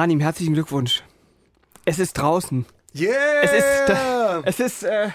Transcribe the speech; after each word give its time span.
Arnim, 0.00 0.20
herzlichen 0.20 0.54
Glückwunsch. 0.54 1.02
Es 1.84 1.98
ist 1.98 2.14
draußen. 2.14 2.64
Yeah! 2.94 3.12
Es 3.42 3.52
ist, 3.52 3.96
es 4.46 4.60
ist, 4.60 4.82
äh, 4.84 5.10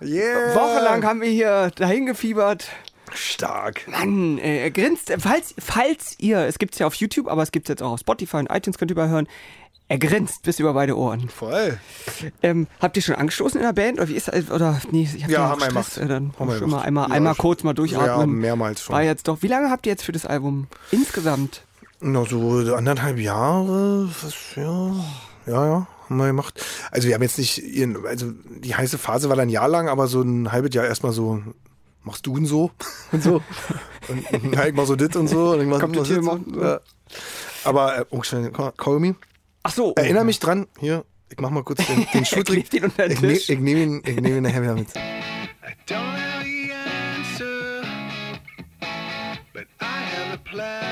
yeah! 0.00 0.54
wochenlang 0.54 1.04
haben 1.04 1.20
wir 1.20 1.28
hier 1.28 1.72
dahin 1.74 2.06
gefiebert. 2.06 2.68
Stark. 3.12 3.88
Mann, 3.88 4.38
äh, 4.38 4.62
er 4.62 4.70
grinst. 4.70 5.12
Falls, 5.18 5.56
falls 5.58 6.14
ihr, 6.20 6.38
es 6.38 6.60
gibt's 6.60 6.78
ja 6.78 6.86
auf 6.86 6.94
YouTube, 6.94 7.26
aber 7.26 7.42
es 7.42 7.50
gibt's 7.50 7.68
jetzt 7.68 7.82
auch 7.82 7.90
auf 7.94 7.98
Spotify 7.98 8.36
und 8.36 8.46
iTunes, 8.52 8.78
könnt 8.78 8.92
ihr 8.92 8.94
überhören. 8.94 9.26
Er 9.88 9.98
grinst 9.98 10.44
bis 10.44 10.60
über 10.60 10.72
beide 10.72 10.96
Ohren. 10.96 11.28
Voll. 11.28 11.80
Ähm, 12.42 12.68
habt 12.80 12.96
ihr 12.96 13.02
schon 13.02 13.16
angestoßen 13.16 13.58
in 13.60 13.66
der 13.66 13.72
Band? 13.72 13.98
Oder 13.98 14.08
wie 14.08 14.14
ist 14.14 14.28
das? 14.28 14.52
Oder, 14.52 14.80
nee, 14.92 15.08
ich 15.16 15.24
hab 15.24 15.30
Ja, 15.32 15.48
haben 15.48 15.60
wir 15.60 15.66
gemacht. 15.66 15.96
Äh, 15.98 16.06
Dann 16.06 16.32
Haben 16.38 16.48
wir 16.48 16.58
schon 16.58 16.70
mal 16.70 16.82
einmal, 16.82 17.08
Ja, 17.08 17.16
einmal 17.16 17.34
kurz 17.34 17.64
mal 17.64 17.70
Ja, 17.70 17.74
durchatmen. 17.74 18.38
mehrmals 18.38 18.82
schon. 18.82 18.94
War 18.94 19.02
jetzt 19.02 19.26
doch. 19.26 19.42
Wie 19.42 19.48
lange 19.48 19.68
habt 19.68 19.84
ihr 19.84 19.90
jetzt 19.90 20.04
für 20.04 20.12
das 20.12 20.26
Album 20.26 20.68
insgesamt? 20.92 21.64
Na, 22.02 22.24
so 22.24 22.74
anderthalb 22.74 23.18
Jahre. 23.18 24.08
Was, 24.22 24.34
ja. 24.56 24.92
Ja, 25.46 25.66
ja. 25.66 25.86
Haben 26.08 26.16
wir 26.16 26.26
gemacht. 26.26 26.64
Also, 26.90 27.08
wir 27.08 27.14
haben 27.14 27.22
jetzt 27.22 27.38
nicht, 27.38 27.58
ihren- 27.58 28.04
also, 28.06 28.32
die 28.58 28.74
heiße 28.74 28.98
Phase 28.98 29.28
war 29.28 29.36
dann 29.36 29.46
ein 29.48 29.50
Jahr 29.50 29.68
lang, 29.68 29.88
aber 29.88 30.08
so 30.08 30.20
ein 30.22 30.50
halbes 30.52 30.74
Jahr 30.74 30.84
erstmal 30.84 31.12
so, 31.12 31.42
machst 32.02 32.26
du 32.26 32.34
und 32.36 32.46
so? 32.46 32.70
Und 33.12 33.22
so. 33.22 33.40
und, 34.08 34.54
ja, 34.54 34.66
ich 34.66 34.74
mach 34.74 34.86
so 34.86 34.96
dit 34.96 35.14
und 35.16 35.28
so. 35.28 35.50
Und 35.52 35.60
ich 35.60 35.66
mach 35.66 35.80
Kommt 35.80 35.94
mach 35.94 36.00
das 36.02 36.08
hier 36.08 36.16
dit 36.20 36.24
so. 36.24 36.36
mal- 36.58 36.64
Ja. 36.72 36.80
Aber, 37.64 37.98
äh, 37.98 38.04
oh, 38.10 38.22
schnell, 38.22 38.50
call 38.50 38.98
me. 38.98 39.14
Ach 39.62 39.72
so. 39.72 39.94
Erinnere 39.94 40.24
mich 40.24 40.40
dran, 40.40 40.66
hier, 40.80 41.04
ich 41.30 41.38
mach 41.38 41.50
mal 41.50 41.62
kurz 41.62 41.86
den, 41.86 42.06
den 42.12 42.24
Schuhtrick. 42.24 42.72
ihn 42.74 42.90
den 42.98 43.10
ich 43.12 43.20
nehm- 43.20 43.32
Tisch. 43.34 43.48
ich 43.48 43.58
nehme 43.60 43.80
ihn, 43.82 44.02
ich 44.04 44.20
nehm 44.20 44.36
ihn 44.38 44.42
nachher 44.42 44.62
wieder 44.62 44.74
mit. 44.74 44.88
I 44.94 44.98
don't 45.86 45.94
have 45.96 46.44
the 46.44 46.72
answer, 46.72 47.82
but 49.54 49.66
I 49.80 49.84
have 49.84 50.34
a 50.34 50.36
plan. 50.44 50.91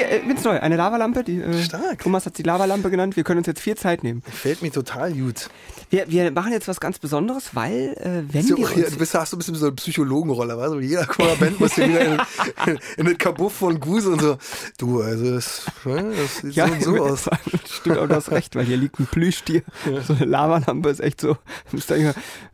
Hier, 0.00 0.10
äh, 0.10 0.20
ganz 0.26 0.44
neu. 0.44 0.58
Eine 0.58 0.76
Lavalampe. 0.76 1.24
Die, 1.24 1.40
äh, 1.40 1.62
Stark. 1.62 1.98
Thomas 1.98 2.24
hat 2.24 2.36
sie 2.36 2.42
Lavalampe 2.42 2.90
genannt. 2.90 3.16
Wir 3.16 3.24
können 3.24 3.38
uns 3.38 3.46
jetzt 3.46 3.60
viel 3.60 3.76
Zeit 3.76 4.02
nehmen. 4.02 4.22
Fällt 4.22 4.62
mir 4.62 4.70
total 4.72 5.12
gut. 5.12 5.50
Wir, 5.90 6.08
wir 6.08 6.30
machen 6.30 6.52
jetzt 6.52 6.68
was 6.68 6.80
ganz 6.80 6.98
Besonderes, 6.98 7.50
weil, 7.54 7.94
äh, 7.98 8.32
wenn 8.32 8.42
So, 8.42 8.56
wir 8.56 8.64
uns... 8.76 8.90
du 8.90 8.96
bist, 8.96 9.12
hast 9.14 9.32
du 9.32 9.36
ein 9.36 9.38
bisschen 9.40 9.56
so 9.56 9.66
eine 9.66 9.74
Psychologenrolle, 9.74 10.56
weißt 10.56 10.72
du? 10.72 10.80
Jeder 10.80 11.06
Band 11.38 11.58
muss 11.60 11.74
hier 11.74 11.88
wieder 11.88 12.00
in, 12.00 12.20
in, 12.66 12.78
in 12.96 13.06
den 13.06 13.18
Kabuff 13.18 13.54
von 13.54 13.78
Guse 13.80 14.10
und 14.10 14.20
so. 14.20 14.38
Du, 14.78 15.02
also 15.02 15.34
das, 15.34 15.66
ne, 15.84 16.12
das 16.16 16.36
sieht 16.38 16.54
so 16.54 16.62
und 16.62 16.82
so 16.82 17.04
aus. 17.04 17.28
Stimmt, 17.68 17.98
aber 17.98 18.06
du 18.06 18.14
hast 18.14 18.30
recht, 18.30 18.54
weil 18.54 18.64
hier 18.64 18.76
liegt 18.76 19.00
ein 19.00 19.06
Plüschtier. 19.06 19.62
So 20.06 20.14
eine 20.14 20.26
Lavalampe 20.26 20.88
ist 20.90 21.00
echt 21.00 21.20
so. 21.20 21.36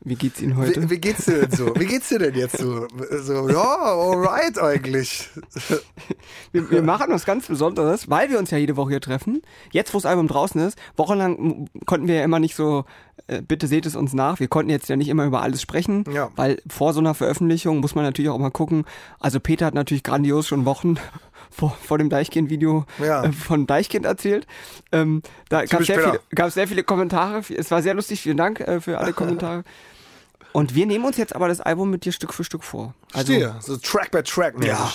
Wie 0.01 0.15
geht's 0.15 0.41
Ihnen 0.41 0.57
heute? 0.57 0.85
Wie, 0.85 0.91
wie 0.91 0.99
geht's 0.99 1.27
dir 1.27 1.43
denn 1.47 1.51
so? 1.51 1.75
Wie 1.77 1.85
geht's 1.85 2.09
dir 2.09 2.19
denn 2.19 2.35
jetzt 2.35 2.57
so? 2.59 2.89
so 3.21 3.49
ja, 3.51 3.63
alright 3.63 4.59
eigentlich. 4.59 5.29
Wir, 6.53 6.71
wir 6.71 6.83
machen 6.83 7.13
was 7.13 7.27
ganz 7.27 7.36
Besonderes, 7.45 8.09
weil 8.09 8.31
wir 8.31 8.39
uns 8.39 8.51
ja 8.51 8.59
jede 8.59 8.77
Woche 8.77 8.91
hier 8.91 9.01
treffen. 9.01 9.43
Jetzt, 9.73 9.93
wo 9.93 9.99
das 9.99 10.07
Album 10.07 10.29
draußen 10.29 10.61
ist, 10.61 10.79
wochenlang 10.97 11.69
konnten 11.85 12.09
wir 12.09 12.15
ja 12.17 12.25
immer 12.25 12.39
nicht 12.39 12.57
so, 12.57 12.85
äh, 13.27 13.43
bitte 13.43 13.67
seht 13.67 13.85
es 13.87 13.95
uns 13.97 14.15
nach, 14.15 14.41
wir 14.41 14.49
konnten 14.49 14.71
jetzt 14.71 14.89
ja 14.89 14.97
nicht 14.97 15.09
immer 15.09 15.25
über 15.25 15.43
alles 15.43 15.61
sprechen, 15.61 16.05
Ja. 16.13 16.31
weil 16.37 16.63
vor 16.69 16.93
so 16.95 17.01
einer 17.01 17.15
Veröffentlichung 17.15 17.81
muss 17.81 17.95
man 17.95 18.05
natürlich 18.05 18.31
auch 18.31 18.39
mal 18.39 18.51
gucken. 18.51 18.85
Also 19.21 19.39
Peter 19.41 19.67
hat 19.67 19.75
natürlich 19.75 20.03
grandios 20.03 20.49
schon 20.49 20.65
Wochen 20.65 20.97
vor, 21.51 21.77
vor 21.83 21.99
dem 21.99 22.09
Deichkind-Video 22.09 22.87
Ja. 22.99 23.25
äh, 23.25 23.33
von 23.33 23.67
Deichkind 23.67 24.07
erzählt. 24.07 24.47
Ähm, 24.93 25.23
da 25.49 25.65
gab 25.67 25.81
es 25.83 25.87
sehr, 25.87 26.01
viele- 26.01 26.21
gab 26.35 26.51
sehr 26.51 26.69
viele 26.69 26.83
Kommentare. 26.85 27.43
Es 27.57 27.71
war 27.71 27.83
sehr 27.83 27.95
lustig, 27.95 28.21
vielen 28.23 28.37
Dank 28.39 28.61
äh, 28.61 28.81
für 28.81 28.99
alle 28.99 29.13
Kommentare. 29.15 29.63
Und 30.53 30.75
wir 30.75 30.87
nehmen 30.87 31.05
uns 31.05 31.19
jetzt 31.19 31.35
aber 31.37 31.49
das 31.49 31.61
Album 31.61 31.91
mit 31.91 32.07
dir 32.07 32.13
Stück 32.13 32.33
für 32.33 32.43
Stück 32.43 32.65
vor. 32.65 32.95
Also, 33.13 33.33
Stehe, 33.33 33.55
so 33.61 33.77
Track 33.77 34.11
by 34.11 34.23
Track 34.23 34.59
mäßig. 34.59 34.73
Ja. 34.73 34.91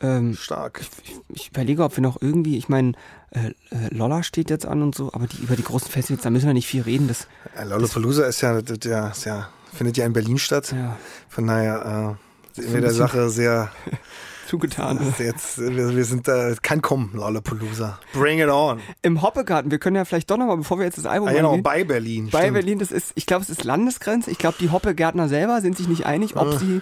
Ähm, 0.00 0.34
Stark. 0.34 0.80
ich 1.28 1.48
überlege, 1.50 1.84
ob 1.84 1.96
wir 1.96 2.02
noch 2.02 2.20
irgendwie, 2.22 2.56
ich 2.56 2.68
meine, 2.68 2.92
äh, 3.30 3.48
äh, 3.74 3.88
Lolla 3.94 4.22
steht 4.22 4.50
jetzt 4.50 4.66
an 4.66 4.82
und 4.82 4.94
so, 4.94 5.12
aber 5.12 5.26
die, 5.26 5.38
über 5.38 5.56
die 5.56 5.62
großen 5.64 5.90
Festivals, 5.90 6.22
da 6.22 6.30
müssen 6.30 6.46
wir 6.46 6.54
nicht 6.54 6.66
viel 6.66 6.82
reden. 6.82 7.08
Das, 7.08 7.26
Ja, 7.56 7.64
Lollapalooza 7.64 8.24
ist 8.24 8.40
ja, 8.40 8.60
das- 8.62 8.78
der, 8.78 9.10
ist 9.10 9.24
ja, 9.24 9.48
findet 9.72 9.96
ja 9.96 10.06
in 10.06 10.12
Berlin 10.12 10.38
statt. 10.38 10.72
ja, 10.72 10.96
Von 11.28 11.46
daher 11.46 12.16
äh, 12.56 12.60
sind 12.60 12.72
wir 12.74 12.80
der 12.80 12.92
Sache 12.92 13.30
sehr, 13.30 13.70
zugetan. 14.48 14.98
jetzt, 15.18 15.58
wir, 15.58 15.94
wir 15.94 16.04
sind 16.04 16.26
da, 16.26 16.52
kann 16.60 16.82
kommen, 16.82 17.10
Lollapalooza. 17.14 18.00
Bring 18.12 18.40
it 18.40 18.48
on. 18.48 18.80
Im 19.02 19.22
Hoppegarten, 19.22 19.70
wir 19.70 19.78
können 19.78 19.94
ja 19.96 20.04
vielleicht 20.04 20.28
doch 20.30 20.36
nochmal, 20.38 20.56
bevor 20.56 20.78
wir 20.78 20.86
jetzt 20.86 20.98
das 20.98 21.06
Album 21.06 21.28
Ah, 21.28 21.32
genau, 21.32 21.50
angehen, 21.50 21.62
bei 21.62 21.84
Berlin. 21.84 22.30
bei 22.32 22.40
stimmt. 22.40 22.54
Berlin, 22.54 22.78
das 22.80 22.90
ist, 22.90 23.12
ich 23.14 23.26
glaube, 23.26 23.42
es 23.44 23.50
ist 23.50 23.62
Landesgrenze. 23.62 24.30
Ich 24.30 24.38
glaube, 24.38 24.56
die 24.58 24.70
Hoppegärtner 24.70 25.28
selber 25.28 25.60
sind 25.60 25.76
sich 25.76 25.86
nicht 25.88 26.04
einig, 26.06 26.34
ob 26.36 26.48
Ah. 26.48 26.58
sie, 26.58 26.80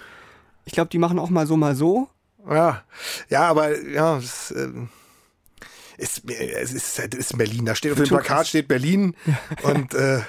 ich 0.64 0.72
glaube, 0.72 0.88
die 0.88 0.98
machen 0.98 1.18
auch 1.18 1.28
mal 1.30 1.46
so, 1.46 1.56
mal 1.58 1.74
so. 1.74 2.08
Ja, 2.48 2.82
ja, 3.28 3.42
aber 3.42 3.78
ja, 3.86 4.18
es 4.18 4.52
ähm, 4.56 4.88
ist, 5.98 6.22
es 6.30 6.72
ist, 6.72 6.98
es 6.98 7.14
ist 7.14 7.38
Berlin. 7.38 7.64
Da 7.66 7.74
steht 7.74 7.92
auf 7.92 7.98
dem 7.98 8.08
Plakat 8.08 8.46
steht 8.46 8.68
Berlin 8.68 9.14
und 9.62 9.94
äh, 9.94 10.20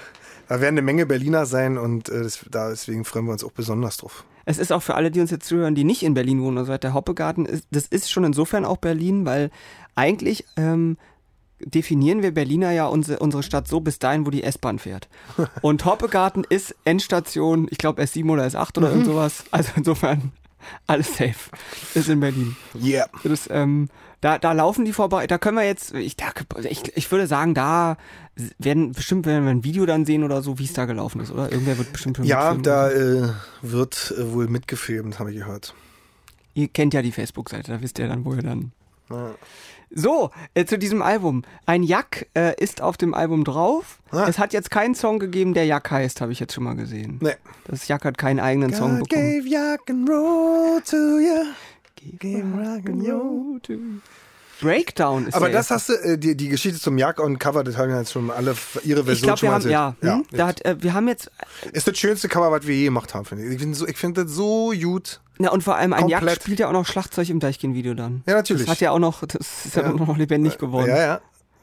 da 0.47 0.61
werden 0.61 0.75
eine 0.75 0.81
Menge 0.81 1.05
Berliner 1.05 1.45
sein 1.45 1.77
und 1.77 2.09
äh, 2.09 2.23
das, 2.23 2.45
da, 2.49 2.69
deswegen 2.69 3.05
freuen 3.05 3.25
wir 3.25 3.31
uns 3.31 3.43
auch 3.43 3.51
besonders 3.51 3.97
drauf. 3.97 4.25
Es 4.45 4.57
ist 4.57 4.71
auch 4.71 4.81
für 4.81 4.95
alle, 4.95 5.11
die 5.11 5.21
uns 5.21 5.29
jetzt 5.29 5.47
zuhören, 5.47 5.75
die 5.75 5.83
nicht 5.83 6.01
in 6.01 6.15
Berlin 6.15 6.41
wohnen, 6.41 6.57
also 6.57 6.75
der 6.75 6.93
Hoppegarten, 6.95 7.45
ist, 7.45 7.65
das 7.69 7.85
ist 7.85 8.09
schon 8.09 8.23
insofern 8.23 8.65
auch 8.65 8.77
Berlin, 8.77 9.25
weil 9.25 9.51
eigentlich 9.93 10.43
ähm, 10.57 10.97
definieren 11.59 12.23
wir 12.23 12.33
Berliner 12.33 12.71
ja 12.71 12.87
unsere, 12.87 13.19
unsere 13.19 13.43
Stadt 13.43 13.67
so 13.67 13.79
bis 13.79 13.99
dahin, 13.99 14.25
wo 14.25 14.31
die 14.31 14.43
S-Bahn 14.43 14.79
fährt. 14.79 15.07
Und 15.61 15.85
Hoppegarten 15.85 16.45
ist 16.49 16.75
Endstation, 16.83 17.67
ich 17.69 17.77
glaube 17.77 18.01
S7 18.01 18.27
oder 18.29 18.45
S8 18.45 18.77
oder 18.79 18.89
irgend 18.89 19.05
sowas. 19.05 19.43
Also 19.51 19.71
insofern 19.75 20.31
alles 20.87 21.15
safe. 21.15 21.49
Ist 21.93 22.09
in 22.09 22.19
Berlin. 22.19 22.55
Yeah. 22.75 23.07
Das, 23.23 23.47
ähm, 23.51 23.89
da, 24.21 24.37
da 24.37 24.51
laufen 24.51 24.85
die 24.85 24.93
vorbei. 24.93 25.27
Da 25.27 25.37
können 25.37 25.57
wir 25.57 25.65
jetzt, 25.65 25.93
ich, 25.93 26.17
da, 26.17 26.31
ich, 26.63 26.95
ich 26.97 27.11
würde 27.11 27.27
sagen, 27.27 27.53
da 27.53 27.97
werden 28.57 28.91
bestimmt 28.91 29.25
werden 29.25 29.45
wir 29.45 29.51
ein 29.51 29.63
Video 29.63 29.85
dann 29.85 30.05
sehen 30.05 30.23
oder 30.23 30.41
so, 30.41 30.59
wie 30.59 30.65
es 30.65 30.73
da 30.73 30.85
gelaufen 30.85 31.21
ist, 31.21 31.31
oder? 31.31 31.51
Irgendwer 31.51 31.77
wird 31.77 31.91
bestimmt 31.91 32.17
Ja, 32.19 32.53
da 32.53 32.89
äh, 32.89 33.29
wird 33.61 34.13
äh, 34.17 34.31
wohl 34.33 34.47
mitgefilmt, 34.47 35.19
habe 35.19 35.31
ich 35.31 35.37
gehört. 35.37 35.73
Ihr 36.53 36.67
kennt 36.67 36.93
ja 36.93 37.01
die 37.01 37.11
Facebook-Seite, 37.11 37.71
da 37.71 37.81
wisst 37.81 37.99
ihr 37.99 38.07
dann, 38.07 38.25
wo 38.25 38.33
ihr 38.33 38.41
dann. 38.41 38.71
Ja. 39.09 39.35
So, 39.91 40.29
äh, 40.53 40.65
zu 40.65 40.77
diesem 40.77 41.01
Album. 41.01 41.43
Ein 41.65 41.83
Jack 41.83 42.27
äh, 42.35 42.53
ist 42.61 42.81
auf 42.81 42.97
dem 42.97 43.13
Album 43.13 43.43
drauf. 43.43 43.99
Ah. 44.11 44.27
Es 44.29 44.37
hat 44.37 44.53
jetzt 44.53 44.69
keinen 44.69 44.93
Song 44.95 45.19
gegeben, 45.19 45.53
der 45.53 45.65
Jack 45.65 45.89
heißt, 45.89 46.21
habe 46.21 46.31
ich 46.31 46.39
jetzt 46.39 46.53
schon 46.53 46.63
mal 46.63 46.75
gesehen. 46.75 47.17
Nee. 47.21 47.35
Das 47.65 47.87
Jack 47.87 48.05
hat 48.05 48.17
keinen 48.17 48.39
eigenen 48.39 48.73
Song 48.73 48.99
God 48.99 49.09
bekommen. 49.09 49.43
gave 49.43 49.71
Rock 49.73 49.89
and 49.89 50.09
Roll 50.09 50.81
to 50.81 51.19
you. 51.19 51.45
Gave 52.19 52.43
rock 52.55 52.87
and 52.89 53.07
roll. 53.07 53.59
Breakdown 54.61 55.27
ist 55.27 55.35
Aber 55.35 55.49
das 55.49 55.71
erste. 55.71 55.73
hast 55.75 55.89
du, 56.05 56.09
äh, 56.11 56.17
die, 56.17 56.35
die 56.35 56.49
Geschichte 56.49 56.79
zum 56.79 56.97
Jack 56.97 57.19
und 57.19 57.39
Cover, 57.39 57.63
das 57.63 57.77
haben 57.77 57.89
ja 57.89 57.99
jetzt 57.99 58.11
schon 58.11 58.29
alle 58.29 58.55
ihre 58.83 59.03
Version 59.05 59.13
Ich 59.13 59.21
glaube, 59.21 59.37
schon 59.37 59.47
wir 59.47 59.51
mal 59.51 59.63
haben, 59.63 59.69
ja, 59.69 59.95
erzählt. 60.01 60.31
hm, 60.31 60.37
da 60.37 60.47
hat, 60.47 60.65
äh, 60.65 60.75
wir 60.83 60.93
haben 60.93 61.07
jetzt, 61.07 61.31
Ist 61.71 61.87
das 61.87 61.97
schönste 61.97 62.27
Cover, 62.27 62.51
was 62.51 62.67
wir 62.67 62.75
je 62.75 62.85
gemacht 62.85 63.13
haben, 63.13 63.25
finde 63.25 63.45
ich. 63.45 63.53
Ich 63.53 63.59
finde 63.59 63.75
so, 63.77 63.87
ich 63.87 63.97
finde 63.97 64.25
das 64.25 64.33
so 64.33 64.73
gut. 64.81 65.21
Na 65.39 65.51
und 65.51 65.63
vor 65.63 65.75
allem 65.75 65.93
ein 65.93 66.07
Jack 66.07 66.19
Komplett. 66.19 66.41
spielt 66.43 66.59
ja 66.59 66.67
auch 66.67 66.73
noch 66.73 66.85
Schlagzeug 66.85 67.29
im 67.29 67.39
Deichgehen-Video 67.39 67.93
dann. 67.95 68.23
Ja, 68.27 68.35
natürlich. 68.35 68.63
Das 68.65 68.71
hat 68.75 68.81
ja 68.81 68.91
auch 68.91 68.99
noch, 68.99 69.25
das 69.25 69.65
ist 69.65 69.75
ja, 69.75 69.83
Ja. 69.83 69.93
noch 69.93 70.17
lebendig 70.17 70.57
geworden. 70.57 70.87
Ja, 70.89 70.97
ja. 70.97 71.21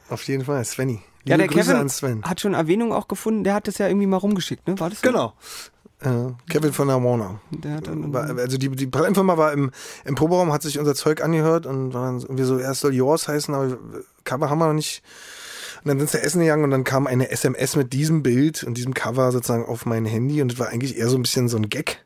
Auf 0.09 0.22
jeden 0.25 0.44
Fall. 0.44 0.64
Svenny. 0.64 0.92
Liebe 1.25 1.31
Ja, 1.31 1.37
der 1.37 1.47
Grüße 1.48 1.60
Kevin 1.70 1.76
an 1.82 1.88
Sven. 1.88 2.22
hat 2.25 2.41
schon 2.41 2.54
Erwähnung 2.54 2.92
auch 2.92 3.09
gefunden, 3.09 3.44
der 3.44 3.54
hat 3.54 3.69
das 3.69 3.78
ja 3.78 3.88
irgendwie 3.88 4.06
mal 4.06 4.16
rumgeschickt, 4.19 4.66
ne? 4.69 4.78
War 4.81 4.91
das 4.91 5.00
so? 5.00 5.09
Genau. 5.09 5.32
Äh, 6.00 6.32
Kevin 6.50 6.72
von 6.72 6.88
der 6.88 7.03
Warner. 7.03 7.41
Der 7.50 7.76
hat 7.76 7.87
dann, 7.88 8.14
also 8.14 8.59
die, 8.59 8.69
die 8.69 8.87
Plattenfirma 8.87 9.37
war 9.38 9.53
im, 9.53 9.70
im 10.04 10.14
Proberaum, 10.14 10.53
hat 10.53 10.62
sich 10.62 10.78
unser 10.78 10.94
Zeug 10.94 11.22
angehört 11.25 11.66
und 11.66 11.94
war 11.94 12.03
dann 12.06 12.20
irgendwie 12.20 12.44
so, 12.44 12.58
erst 12.58 12.82
soll 12.82 12.94
Yours 12.94 13.28
heißen, 13.28 13.54
aber 13.54 13.78
Cover 14.25 14.50
haben 14.50 14.58
wir 14.58 14.66
noch 14.69 14.75
nicht. 14.75 15.03
Und 15.82 15.88
dann 15.88 15.98
sind 15.98 16.10
sie 16.10 16.19
essen 16.22 16.41
gegangen 16.41 16.64
und 16.64 16.70
dann 16.70 16.84
kam 16.84 17.06
eine 17.06 17.31
SMS 17.31 17.76
mit 17.76 17.93
diesem 17.93 18.22
Bild 18.22 18.62
und 18.62 18.75
diesem 18.76 18.93
Cover 18.94 19.32
sozusagen 19.32 19.64
auf 19.64 19.87
mein 19.87 20.04
Handy 20.04 20.43
und 20.43 20.53
das 20.53 20.58
war 20.58 20.69
eigentlich 20.69 20.97
eher 20.98 21.08
so 21.08 21.16
ein 21.16 21.22
bisschen 21.22 21.48
so 21.48 21.56
ein 21.56 21.69
Gag, 21.70 22.04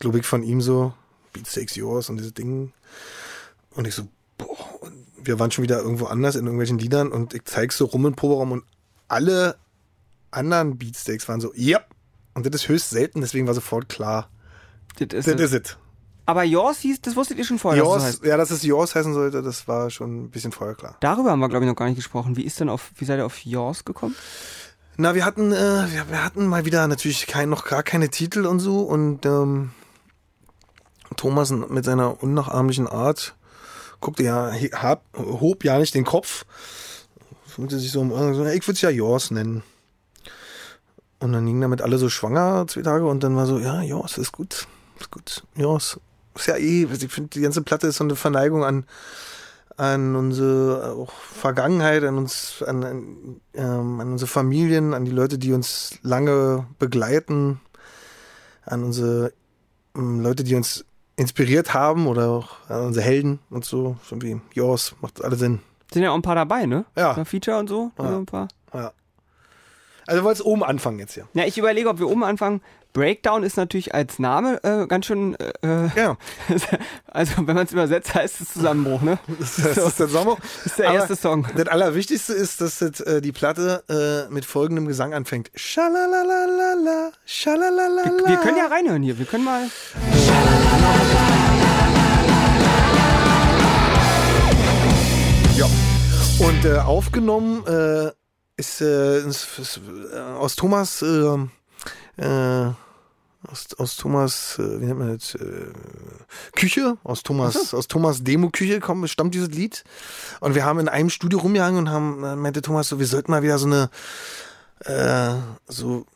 glaube 0.00 0.18
ich, 0.18 0.26
von 0.26 0.42
ihm 0.42 0.60
so, 0.60 0.94
Beatsteaks 1.36 1.76
Yours 1.76 2.08
und 2.08 2.16
diese 2.16 2.32
Dinge. 2.32 2.70
Und 3.70 3.86
ich 3.86 3.94
so, 3.94 4.08
boah, 4.38 4.82
und 4.82 5.06
wir 5.22 5.38
waren 5.38 5.50
schon 5.50 5.62
wieder 5.62 5.80
irgendwo 5.80 6.06
anders 6.06 6.34
in 6.34 6.44
irgendwelchen 6.44 6.78
Liedern 6.78 7.12
und 7.12 7.34
ich 7.34 7.44
zeig's 7.44 7.76
so 7.76 7.84
rum 7.84 8.06
im 8.06 8.14
Proberaum 8.14 8.52
und 8.52 8.64
alle 9.08 9.56
anderen 10.30 10.78
Beatsteaks 10.78 11.28
waren 11.28 11.40
so, 11.40 11.52
yep. 11.54 11.86
Und 12.34 12.44
das 12.46 12.54
ist 12.54 12.68
höchst 12.68 12.90
selten, 12.90 13.20
deswegen 13.22 13.46
war 13.46 13.54
sofort 13.54 13.88
klar, 13.88 14.28
das 14.98 15.26
ist, 15.26 15.28
das 15.28 15.40
ist 15.40 15.52
es. 15.52 15.76
Aber 16.26 16.42
Yours 16.42 16.80
hieß, 16.80 17.00
das 17.00 17.14
wusstet 17.14 17.38
ihr 17.38 17.44
schon 17.44 17.58
vorher. 17.58 17.82
Yours, 17.82 18.02
heißt. 18.02 18.24
ja, 18.24 18.36
dass 18.36 18.50
es 18.50 18.62
Yours 18.62 18.94
heißen 18.94 19.14
sollte, 19.14 19.42
das 19.42 19.68
war 19.68 19.90
schon 19.90 20.24
ein 20.24 20.30
bisschen 20.30 20.52
vorher 20.52 20.74
klar. 20.74 20.96
Darüber 21.00 21.30
haben 21.30 21.38
wir, 21.38 21.48
glaube 21.48 21.64
ich, 21.64 21.70
noch 21.70 21.76
gar 21.76 21.86
nicht 21.86 21.96
gesprochen. 21.96 22.36
Wie 22.36 22.42
ist 22.42 22.58
denn 22.58 22.68
auf, 22.68 22.90
wie 22.96 23.04
seid 23.04 23.18
ihr 23.18 23.26
auf 23.26 23.38
Yours 23.44 23.84
gekommen? 23.84 24.16
Na, 24.96 25.14
wir 25.14 25.24
hatten, 25.24 25.52
äh, 25.52 25.56
wir, 25.56 26.08
wir 26.08 26.24
hatten 26.24 26.46
mal 26.46 26.64
wieder 26.64 26.88
natürlich 26.88 27.26
kein, 27.26 27.48
noch 27.48 27.64
gar 27.64 27.82
keine 27.82 28.08
Titel 28.08 28.44
und 28.46 28.58
so 28.58 28.80
und 28.80 29.24
ähm, 29.24 29.70
Thomas 31.16 31.50
mit 31.50 31.84
seiner 31.84 32.22
unnachahmlichen 32.22 32.86
Art 32.86 33.34
guckte 34.00 34.24
ja, 34.24 34.52
hab, 34.72 35.04
hob 35.16 35.64
ja 35.64 35.78
nicht 35.78 35.94
den 35.94 36.04
Kopf, 36.04 36.44
fühlte 37.46 37.78
sich 37.78 37.92
so, 37.92 38.02
äh, 38.02 38.56
ich 38.56 38.66
würde 38.66 38.72
es 38.72 38.80
ja 38.80 38.90
Yours 38.90 39.30
nennen. 39.30 39.62
Und 41.18 41.32
dann 41.32 41.46
gingen 41.46 41.62
damit 41.62 41.80
alle 41.80 41.98
so 41.98 42.08
schwanger 42.08 42.66
zwei 42.68 42.82
Tage 42.82 43.06
und 43.06 43.22
dann 43.24 43.36
war 43.36 43.46
so, 43.46 43.58
ja, 43.58 43.82
Yours 43.82 44.18
ist 44.18 44.32
gut, 44.32 44.66
ist 45.00 45.10
gut, 45.10 45.44
Yours. 45.54 45.98
Ist 46.34 46.46
ja 46.46 46.56
eh, 46.56 46.84
ich 46.84 47.12
finde, 47.12 47.30
die 47.30 47.40
ganze 47.40 47.62
Platte 47.62 47.86
ist 47.86 47.96
so 47.96 48.04
eine 48.04 48.16
Verneigung 48.16 48.62
an, 48.64 48.84
an 49.78 50.14
unsere 50.14 50.92
auch 50.92 51.12
Vergangenheit, 51.12 52.04
an 52.04 52.18
uns, 52.18 52.62
an, 52.66 52.84
an, 52.84 53.40
ähm, 53.54 54.00
an 54.00 54.12
unsere 54.12 54.28
Familien, 54.28 54.92
an 54.92 55.06
die 55.06 55.10
Leute, 55.10 55.38
die 55.38 55.54
uns 55.54 55.98
lange 56.02 56.66
begleiten, 56.78 57.60
an 58.66 58.84
unsere 58.84 59.32
ähm, 59.94 60.20
Leute, 60.20 60.44
die 60.44 60.54
uns 60.54 60.84
inspiriert 61.16 61.74
haben 61.74 62.06
oder 62.06 62.28
auch 62.28 62.48
unsere 62.68 63.04
Helden 63.04 63.38
und 63.50 63.64
so. 63.64 63.96
So 64.04 64.20
wie 64.22 64.40
Yours, 64.54 64.94
macht 65.00 65.24
alle 65.24 65.36
Sinn. 65.36 65.60
Sind 65.92 66.02
ja 66.02 66.10
auch 66.10 66.14
ein 66.14 66.22
paar 66.22 66.34
dabei, 66.34 66.66
ne? 66.66 66.84
Ja. 66.96 67.12
Ein 67.12 67.24
Feature 67.24 67.58
und 67.58 67.68
so. 67.68 67.90
Ja. 67.98 68.04
Also 68.04 68.18
ein 68.18 68.26
paar. 68.26 68.48
Ja. 68.74 68.92
Also 70.06 70.20
du 70.20 70.24
wolltest 70.24 70.44
oben 70.44 70.62
anfangen 70.62 70.98
jetzt 70.98 71.14
hier. 71.14 71.26
Ja, 71.34 71.44
ich 71.44 71.58
überlege, 71.58 71.88
ob 71.88 71.98
wir 71.98 72.08
oben 72.08 72.22
anfangen. 72.22 72.60
Breakdown 72.92 73.42
ist 73.42 73.58
natürlich 73.58 73.94
als 73.94 74.18
Name 74.18 74.58
äh, 74.64 74.86
ganz 74.86 75.04
schön, 75.04 75.36
äh, 75.62 75.88
Ja, 75.94 76.16
also 77.06 77.46
wenn 77.46 77.54
man 77.54 77.66
es 77.66 77.72
übersetzt, 77.72 78.14
heißt 78.14 78.40
es 78.40 78.54
Zusammenbruch, 78.54 79.02
ne? 79.02 79.18
das, 79.38 79.56
das 79.74 79.76
ist 79.76 80.00
der 80.00 80.08
Sommer. 80.08 80.38
Das 80.40 80.66
ist 80.72 80.78
der 80.78 80.88
Aber 80.88 80.98
erste 80.98 81.16
Song. 81.16 81.46
Das 81.54 81.66
Allerwichtigste 81.66 82.32
ist, 82.32 82.62
dass 82.62 82.78
das, 82.78 83.00
äh, 83.00 83.20
die 83.20 83.32
Platte 83.32 83.84
äh, 84.30 84.32
mit 84.32 84.46
folgendem 84.46 84.86
Gesang 84.86 85.12
anfängt. 85.12 85.50
Schalalalala, 85.54 87.10
schalalalala. 87.26 88.28
Wir 88.28 88.36
können 88.38 88.56
ja 88.56 88.66
reinhören 88.66 89.02
hier. 89.02 89.18
Wir 89.18 89.26
können 89.26 89.44
mal. 89.44 89.68
Ja. 95.56 95.66
Und 96.38 96.64
äh, 96.64 96.78
aufgenommen 96.78 97.64
äh, 97.66 98.10
ist, 98.56 98.80
äh, 98.80 99.20
ist, 99.20 99.58
ist 99.58 99.80
äh, 100.12 100.18
aus 100.18 100.56
Thomas 100.56 101.02
äh, 101.02 101.36
äh, 102.22 102.72
aus, 103.50 103.66
aus 103.78 103.96
Thomas, 103.96 104.54
wie 104.58 104.86
nennt 104.86 104.98
man 104.98 105.16
das, 105.16 105.36
Küche, 106.54 106.96
aus 107.04 107.22
Thomas, 107.22 107.74
aus 107.74 107.88
Thomas 107.88 108.24
Demo-Küche 108.24 108.80
kommt, 108.80 109.08
stammt 109.08 109.34
dieses 109.34 109.50
Lied. 109.50 109.84
Und 110.40 110.54
wir 110.54 110.64
haben 110.64 110.80
in 110.80 110.88
einem 110.88 111.10
Studio 111.10 111.38
rumgehangen 111.38 111.78
und 111.78 111.90
haben, 111.90 112.24
äh, 112.24 112.36
meinte 112.36 112.62
Thomas 112.62 112.88
so, 112.88 112.98
wir 112.98 113.06
sollten 113.06 113.30
mal 113.30 113.42
wieder 113.42 113.58
so 113.58 113.66
eine, 113.66 113.90
äh, 114.84 115.34
so, 115.66 116.06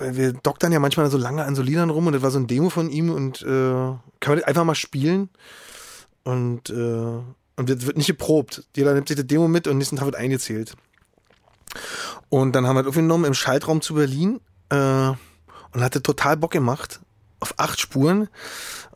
wir 0.00 0.32
doktern 0.32 0.72
ja 0.72 0.80
manchmal 0.80 1.10
so 1.10 1.18
lange 1.18 1.44
an 1.44 1.54
so 1.54 1.62
Liedern 1.62 1.90
rum 1.90 2.06
und 2.06 2.12
das 2.12 2.22
war 2.22 2.30
so 2.30 2.38
ein 2.38 2.46
Demo 2.46 2.70
von 2.70 2.90
ihm 2.90 3.10
und 3.10 3.42
äh, 3.42 3.44
können 3.44 4.00
wir 4.20 4.36
das 4.36 4.44
einfach 4.44 4.64
mal 4.64 4.74
spielen. 4.74 5.30
Und, 6.24 6.70
äh, 6.70 6.72
und 6.72 7.70
das 7.70 7.86
wird 7.86 7.96
nicht 7.96 8.06
geprobt. 8.06 8.64
Jeder 8.76 8.94
nimmt 8.94 9.08
sich 9.08 9.16
das 9.16 9.26
Demo 9.26 9.48
mit 9.48 9.66
und 9.66 9.78
nächsten 9.78 9.96
Tag 9.96 10.06
wird 10.06 10.16
eingezählt. 10.16 10.74
Und 12.28 12.52
dann 12.52 12.66
haben 12.66 12.76
wir 12.76 12.82
das 12.82 12.90
aufgenommen 12.90 13.24
im 13.24 13.34
Schaltraum 13.34 13.80
zu 13.80 13.94
Berlin 13.94 14.40
äh, 14.70 14.76
und 14.76 15.82
hatte 15.82 16.02
total 16.02 16.36
Bock 16.36 16.50
gemacht 16.50 17.00
auf 17.40 17.54
acht 17.56 17.80
Spuren. 17.80 18.28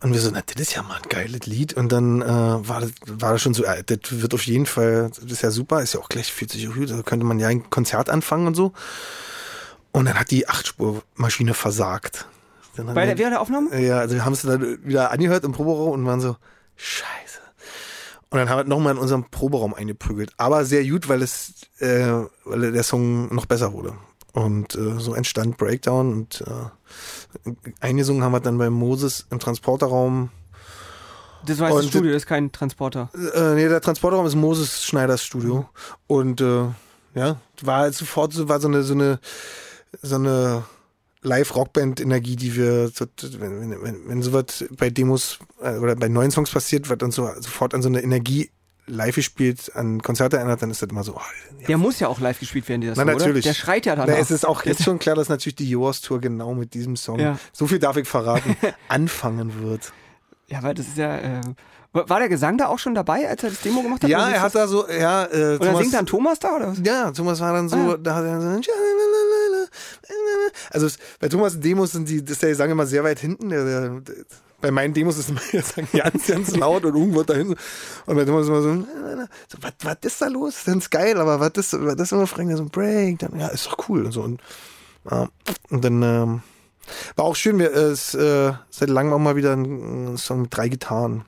Und 0.00 0.12
wir 0.12 0.20
so, 0.20 0.30
na, 0.30 0.42
das 0.44 0.60
ist 0.60 0.74
ja 0.74 0.82
mal 0.82 0.96
ein 0.96 1.08
geiles 1.08 1.46
Lied. 1.46 1.74
Und 1.74 1.90
dann 1.90 2.20
äh, 2.20 2.26
war, 2.26 2.80
das, 2.82 2.92
war 3.06 3.32
das 3.32 3.42
schon 3.42 3.54
so, 3.54 3.64
äh, 3.64 3.82
das 3.84 3.98
wird 4.10 4.34
auf 4.34 4.46
jeden 4.46 4.66
Fall, 4.66 5.10
das 5.10 5.32
ist 5.32 5.42
ja 5.42 5.50
super, 5.50 5.82
ist 5.82 5.94
ja 5.94 6.00
auch 6.00 6.08
gleich 6.08 6.32
40 6.32 6.76
Uhr, 6.76 6.86
da 6.86 7.02
könnte 7.02 7.24
man 7.24 7.38
ja 7.38 7.48
ein 7.48 7.70
Konzert 7.70 8.10
anfangen 8.10 8.46
und 8.46 8.54
so. 8.54 8.72
Und 9.94 10.06
dann 10.06 10.18
hat 10.18 10.30
die 10.32 10.48
Achtspurmaschine 10.48 11.54
versagt. 11.54 12.26
Dann 12.76 12.86
Bei 12.94 13.06
der, 13.06 13.16
wir- 13.16 13.30
der 13.30 13.40
Aufnahme? 13.40 13.80
ja, 13.80 14.00
also 14.00 14.16
wir 14.16 14.24
haben 14.24 14.32
es 14.32 14.42
dann 14.42 14.84
wieder 14.84 15.12
angehört 15.12 15.44
im 15.44 15.52
Proberaum 15.52 15.92
und 15.92 16.04
waren 16.06 16.20
so, 16.20 16.36
scheiße. 16.74 17.38
Und 18.30 18.38
dann 18.38 18.48
haben 18.48 18.58
wir 18.58 18.64
nochmal 18.64 18.94
in 18.94 18.98
unserem 18.98 19.30
Proberaum 19.30 19.72
eingeprügelt. 19.72 20.32
Aber 20.36 20.64
sehr 20.64 20.84
gut, 20.84 21.08
weil 21.08 21.22
es, 21.22 21.52
äh, 21.78 22.12
weil 22.44 22.72
der 22.72 22.82
Song 22.82 23.32
noch 23.32 23.46
besser 23.46 23.72
wurde. 23.72 23.94
Und 24.32 24.74
äh, 24.74 24.98
so 24.98 25.14
entstand 25.14 25.58
Breakdown 25.58 26.12
und 26.12 26.40
äh, 26.44 27.52
eingesungen 27.80 28.24
haben 28.24 28.32
wir 28.32 28.40
dann 28.40 28.58
bei 28.58 28.70
Moses 28.70 29.28
im 29.30 29.38
Transporterraum. 29.38 30.30
Das 31.46 31.60
war 31.60 31.68
jetzt 31.70 31.78
das 31.78 31.86
Studio, 31.90 32.10
das 32.12 32.22
ist 32.22 32.26
kein 32.26 32.50
Transporter. 32.50 33.10
Äh, 33.34 33.54
nee, 33.54 33.68
der 33.68 33.80
Transporterraum 33.80 34.26
ist 34.26 34.34
Moses 34.34 34.82
Schneiders 34.82 35.22
Studio. 35.22 35.68
Und 36.08 36.40
äh, 36.40 36.64
ja, 37.14 37.36
war 37.62 37.78
halt 37.80 37.94
sofort 37.94 38.32
so, 38.32 38.48
war 38.48 38.58
so 38.58 38.66
eine, 38.66 38.82
so 38.82 38.94
eine, 38.94 39.20
so 40.02 40.16
eine 40.16 40.64
Live-Rockband-Energie, 41.22 42.36
die 42.36 42.54
wir, 42.56 42.90
wenn, 43.38 43.82
wenn, 43.82 44.08
wenn, 44.08 44.22
sowas 44.22 44.64
bei 44.76 44.90
Demos 44.90 45.38
äh, 45.62 45.76
oder 45.78 45.96
bei 45.96 46.08
neuen 46.08 46.30
Songs 46.30 46.50
passiert, 46.50 46.88
wird 46.88 47.02
uns 47.02 47.14
so 47.14 47.28
sofort 47.40 47.74
an 47.74 47.82
so 47.82 47.88
eine 47.88 48.02
Energie 48.02 48.50
live 48.86 49.14
gespielt, 49.14 49.72
an 49.74 50.02
Konzerte 50.02 50.36
erinnert, 50.36 50.60
dann 50.60 50.70
ist 50.70 50.82
das 50.82 50.90
immer 50.90 51.02
so, 51.04 51.14
oh, 51.16 51.20
ja. 51.60 51.66
Der 51.68 51.78
muss 51.78 52.00
ja 52.00 52.08
auch 52.08 52.20
live 52.20 52.38
gespielt 52.38 52.68
werden, 52.68 52.82
dieser 52.82 52.92
Na, 52.92 52.96
Song, 52.96 53.08
oder? 53.08 53.18
natürlich. 53.18 53.44
Der 53.44 53.54
schreit 53.54 53.86
ja 53.86 53.96
Na, 53.96 54.04
danach. 54.04 54.20
es 54.20 54.30
ist 54.30 54.44
auch 54.46 54.62
jetzt 54.66 54.82
schon 54.82 54.98
klar, 54.98 55.16
dass 55.16 55.30
natürlich 55.30 55.54
die 55.56 55.70
Yours 55.70 56.02
Tour 56.02 56.20
genau 56.20 56.54
mit 56.54 56.74
diesem 56.74 56.96
Song, 56.96 57.18
Ja. 57.18 57.38
so 57.54 57.66
viel 57.66 57.78
darf 57.78 57.96
ich 57.96 58.06
verraten, 58.06 58.54
anfangen 58.88 59.62
wird. 59.62 59.92
ja, 60.48 60.62
weil 60.62 60.74
das 60.74 60.88
ist 60.88 60.98
ja. 60.98 61.16
Äh, 61.16 61.40
war 61.94 62.18
der 62.18 62.28
Gesang 62.28 62.58
da 62.58 62.66
auch 62.66 62.78
schon 62.80 62.94
dabei, 62.94 63.28
als 63.28 63.42
er 63.44 63.50
das 63.50 63.60
Demo 63.62 63.80
gemacht 63.80 64.02
hat? 64.02 64.10
Ja, 64.10 64.26
Oder 64.26 64.34
er 64.34 64.42
hat 64.42 64.54
da 64.56 64.66
so, 64.66 64.86
ja, 64.90 65.24
äh, 65.26 65.52
Und 65.54 65.64
dann 65.64 65.76
singt 65.76 65.94
dann 65.94 66.06
Thomas 66.06 66.40
da, 66.40 66.56
oder 66.56 66.66
was? 66.72 66.78
Ja, 66.84 67.12
Thomas 67.12 67.38
war 67.40 67.52
dann 67.52 67.68
so, 67.68 67.76
Ah. 67.76 67.96
da 67.96 68.16
hat 68.16 68.24
er 68.24 68.40
so, 68.40 68.60
also 70.70 70.88
bei 71.20 71.28
Thomas 71.28 71.60
Demos 71.60 71.92
sind 71.92 72.08
die, 72.08 72.16
ist 72.16 72.42
der 72.42 72.50
Gesang 72.50 72.70
immer 72.70 72.86
sehr 72.86 73.04
weit 73.04 73.18
hinten. 73.18 73.48
Der, 73.48 73.64
der, 73.64 74.02
bei 74.60 74.70
meinen 74.70 74.94
Demos 74.94 75.18
ist 75.18 75.28
immer 75.28 75.40
der 75.52 75.60
Gesang 75.60 75.88
ganz, 75.92 76.26
ganz 76.26 76.56
laut 76.56 76.84
und 76.84 76.94
irgendwo 76.94 77.22
dahin. 77.22 77.54
Und 78.06 78.16
bei 78.16 78.24
Thomas 78.24 78.44
ist 78.44 78.48
immer 78.48 78.62
so, 78.62 78.74
so 79.48 79.58
was, 79.60 79.96
ist 80.02 80.20
da 80.20 80.28
los? 80.28 80.54
Das 80.64 80.76
ist 80.76 80.90
geil, 80.90 81.20
aber 81.20 81.40
was 81.40 81.52
ist, 81.56 81.72
was 81.78 81.94
ist 82.00 82.12
immer 82.12 82.26
fragen, 82.26 82.56
so 82.56 82.62
ein 82.62 82.70
Break, 82.70 83.18
dann, 83.20 83.38
ja, 83.38 83.48
ist 83.48 83.66
doch 83.66 83.88
cool 83.88 84.06
und 84.06 84.12
so. 84.12 84.22
Und, 84.22 84.40
ja, 85.10 85.28
und 85.70 85.84
dann, 85.84 86.02
ähm, 86.02 86.42
war 87.16 87.24
auch 87.24 87.36
schön, 87.36 87.58
wir, 87.58 87.72
äh, 87.72 87.90
es, 87.90 88.14
äh, 88.14 88.52
seit 88.70 88.88
langem 88.88 89.12
auch 89.12 89.18
mal 89.18 89.36
wieder 89.36 89.52
ein, 89.52 90.14
ein 90.14 90.16
Song 90.16 90.42
mit 90.42 90.56
drei 90.56 90.68
Gitarren. 90.68 91.24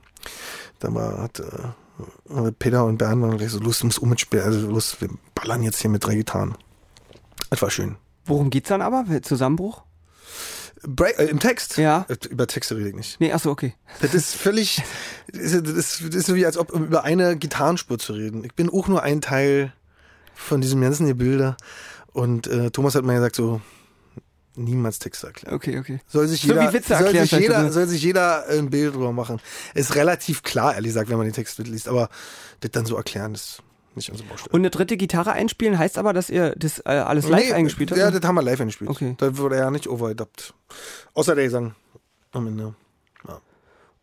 Da 0.78 0.92
war, 0.94 1.22
hat, 1.22 1.40
äh, 1.40 2.52
Peter 2.58 2.84
und 2.84 2.98
Bernd 2.98 3.22
waren 3.22 3.38
gleich 3.38 3.50
so 3.50 3.58
Lust 3.58 3.82
ums 3.82 3.98
Umspielen, 3.98 4.44
also 4.44 4.68
Lust, 4.68 5.00
wir 5.00 5.08
ballern 5.34 5.62
jetzt 5.62 5.80
hier 5.80 5.90
mit 5.90 6.04
drei 6.04 6.14
Gitarren. 6.16 6.56
Das 7.50 7.62
war 7.62 7.70
schön. 7.70 7.96
Worum 8.26 8.50
geht's 8.50 8.69
dann 8.69 8.82
aber? 8.82 9.05
Zusammenbruch? 9.23 9.82
Break, 10.82 11.19
äh, 11.19 11.25
Im 11.26 11.40
Text? 11.40 11.78
Ja. 11.78 12.06
Äh, 12.08 12.17
Über 12.28 12.46
Texte 12.46 12.76
rede 12.76 12.90
ich 12.90 12.94
nicht. 12.94 13.20
Nee, 13.20 13.32
achso, 13.32 13.50
okay. 13.50 13.75
Das 14.00 14.14
ist 14.14 14.34
völlig, 14.34 14.82
das 15.32 15.52
ist, 15.52 15.67
das 15.67 16.02
das 16.11 16.26
so 16.26 16.34
wie 16.34 16.46
als 16.46 16.58
ob 16.58 16.70
über 16.70 17.05
eine 17.05 17.37
Gitarrenspur 17.37 17.99
zu 17.99 18.12
reden. 18.12 18.44
Ich 18.44 18.55
bin 18.55 18.69
auch 18.69 18.88
nur 18.88 19.02
ein 19.02 19.20
Teil 19.20 19.73
von 20.34 20.61
diesem 20.61 20.81
ganzen 20.81 21.06
Gebilde. 21.06 21.56
Und 22.12 22.46
äh, 22.46 22.70
Thomas 22.70 22.94
hat 22.94 23.05
mir 23.05 23.14
gesagt, 23.14 23.37
so 23.37 23.61
niemals 24.55 24.99
Texte 24.99 25.26
erklären. 25.29 25.55
Okay, 25.55 25.79
okay. 25.79 26.00
Soll 26.06 26.29
sich 26.29 26.43
So 26.43 26.49
jeder, 26.49 26.69
wie 26.69 26.75
Witze 26.75 26.94
soll 26.96 27.06
erklären 27.06 27.26
sich 27.26 27.38
jeder, 27.40 27.72
soll 27.72 27.87
sich 27.87 28.02
jeder 28.02 28.49
ein 28.49 28.70
Bild 28.70 28.94
drüber 28.94 29.12
machen. 29.12 29.40
Ist 29.75 29.94
relativ 29.96 30.43
klar, 30.43 30.75
ehrlich 30.75 30.90
gesagt, 30.90 31.11
wenn 31.11 31.19
man 31.19 31.26
den 31.26 31.34
Text 31.34 31.58
mitliest. 31.58 31.88
Aber 31.88 32.08
das 32.61 32.70
dann 32.70 32.87
so 32.87 32.96
erklären, 32.96 33.34
ist 33.34 33.62
nicht 33.96 34.10
unsere 34.10 34.28
Baustelle. 34.28 34.52
Und 34.52 34.60
eine 34.60 34.70
dritte 34.70 34.96
Gitarre 34.96 35.32
einspielen 35.32 35.79
heißt 35.79 35.98
aber, 35.98 36.12
dass 36.12 36.31
ihr 36.31 36.55
das 36.56 36.79
äh, 36.81 36.91
alles 36.91 37.29
live 37.29 37.46
Nee, 37.48 37.53
eingespielt 37.53 37.91
habt? 37.91 37.98
Ja, 38.00 38.10
das 38.10 38.22
haben 38.22 38.34
wir 38.36 38.43
live 38.43 38.60
eingespielt. 38.60 38.91
Okay. 38.91 39.15
Da 39.19 39.36
wurde 39.36 39.56
er 39.56 39.65
ja 39.65 39.70
nicht 39.70 39.88
overdubbt. 39.88 40.55
Außer 41.15 41.34
der 41.34 41.44
Gesang 41.44 41.74
am 42.32 42.46
Ende. 42.46 42.74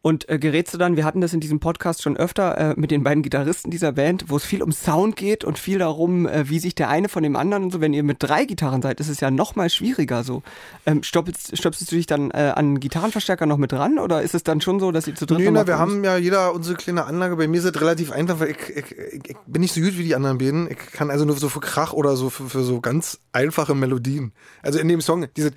Und 0.06 0.28
äh, 0.28 0.38
gerätst 0.38 0.74
du 0.74 0.78
dann, 0.78 0.98
wir 0.98 1.06
hatten 1.06 1.22
das 1.22 1.34
in 1.34 1.40
diesem 1.40 1.62
Podcast 1.62 2.02
schon 2.02 2.18
öfter 2.18 2.58
äh, 2.58 2.74
mit 2.76 2.92
den 2.92 3.04
beiden 3.04 3.24
Gitarristen 3.24 3.72
dieser 3.72 3.94
Band, 3.94 4.26
wo 4.28 4.36
es 4.36 4.44
viel 4.44 4.62
um 4.62 4.74
Sound 4.74 5.16
geht 5.16 5.46
und 5.46 5.58
viel 5.58 5.80
darum, 5.80 6.28
äh, 6.28 6.50
wie 6.50 6.60
sich 6.60 6.76
der 6.76 6.90
eine 6.90 7.08
von 7.08 7.24
dem 7.24 7.38
anderen 7.38 7.64
und 7.64 7.72
so, 7.72 7.80
wenn 7.80 7.94
ihr 7.94 8.04
mit 8.04 8.18
drei 8.20 8.44
Gitarren 8.44 8.82
seid, 8.82 9.00
ist 9.00 9.08
es 9.08 9.22
ja 9.22 9.32
noch 9.32 9.56
mal 9.56 9.70
schwieriger 9.70 10.26
so. 10.26 10.44
Ähm, 10.86 11.04
stoppelst, 11.04 11.58
stöpselst 11.58 11.90
du 11.90 11.96
dich 11.96 12.06
dann 12.06 12.32
äh, 12.32 12.52
an 12.54 12.82
Gitarrenverstärker 12.82 13.46
noch 13.46 13.56
mit 13.56 13.72
dran 13.72 13.98
oder 13.98 14.22
ist 14.22 14.36
es 14.36 14.44
dann 14.44 14.60
schon 14.60 14.82
so, 14.82 14.92
dass 14.92 15.08
ihr 15.08 15.16
zu 15.16 15.26
dritt 15.26 15.40
Nee, 15.40 15.46
na, 15.46 15.62
mal 15.62 15.68
wir 15.68 15.80
haben 15.80 16.04
ja 16.04 16.18
jeder 16.18 16.54
unsere 16.54 16.76
kleine 16.76 17.06
Anlage. 17.06 17.38
Bei 17.38 17.48
mir 17.48 17.60
ist 17.60 17.64
es 17.64 17.80
relativ 17.80 18.12
einfach, 18.12 18.42
weil 18.42 18.50
ich, 18.50 18.76
ich, 18.76 18.92
ich, 18.92 19.30
ich 19.30 19.38
bin 19.48 19.62
nicht 19.62 19.74
so 19.74 19.80
gut 19.80 19.98
wie 19.98 20.04
die 20.04 20.16
anderen 20.16 20.38
beiden. 20.38 20.70
Ich 20.70 20.80
kann 20.80 21.12
also 21.12 21.24
nur 21.24 21.38
so 21.38 21.48
für 21.48 21.62
Krach 21.62 21.94
oder 21.94 22.18
so 22.18 22.30
für, 22.30 22.50
für 22.50 22.64
so 22.64 22.82
ganz 22.82 23.20
einfache 23.32 23.74
Melodien. 23.74 24.34
Also 24.64 24.80
in 24.80 24.90
dem 24.90 25.00
Song, 25.00 25.28
diese 25.38 25.52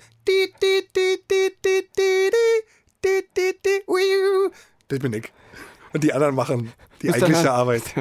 das 4.87 4.99
bin 4.99 5.13
ich. 5.13 5.31
Und 5.93 6.03
die 6.03 6.13
anderen 6.13 6.35
machen 6.35 6.73
die 7.01 7.13
eigentliche 7.13 7.51
Arbeit. 7.51 7.83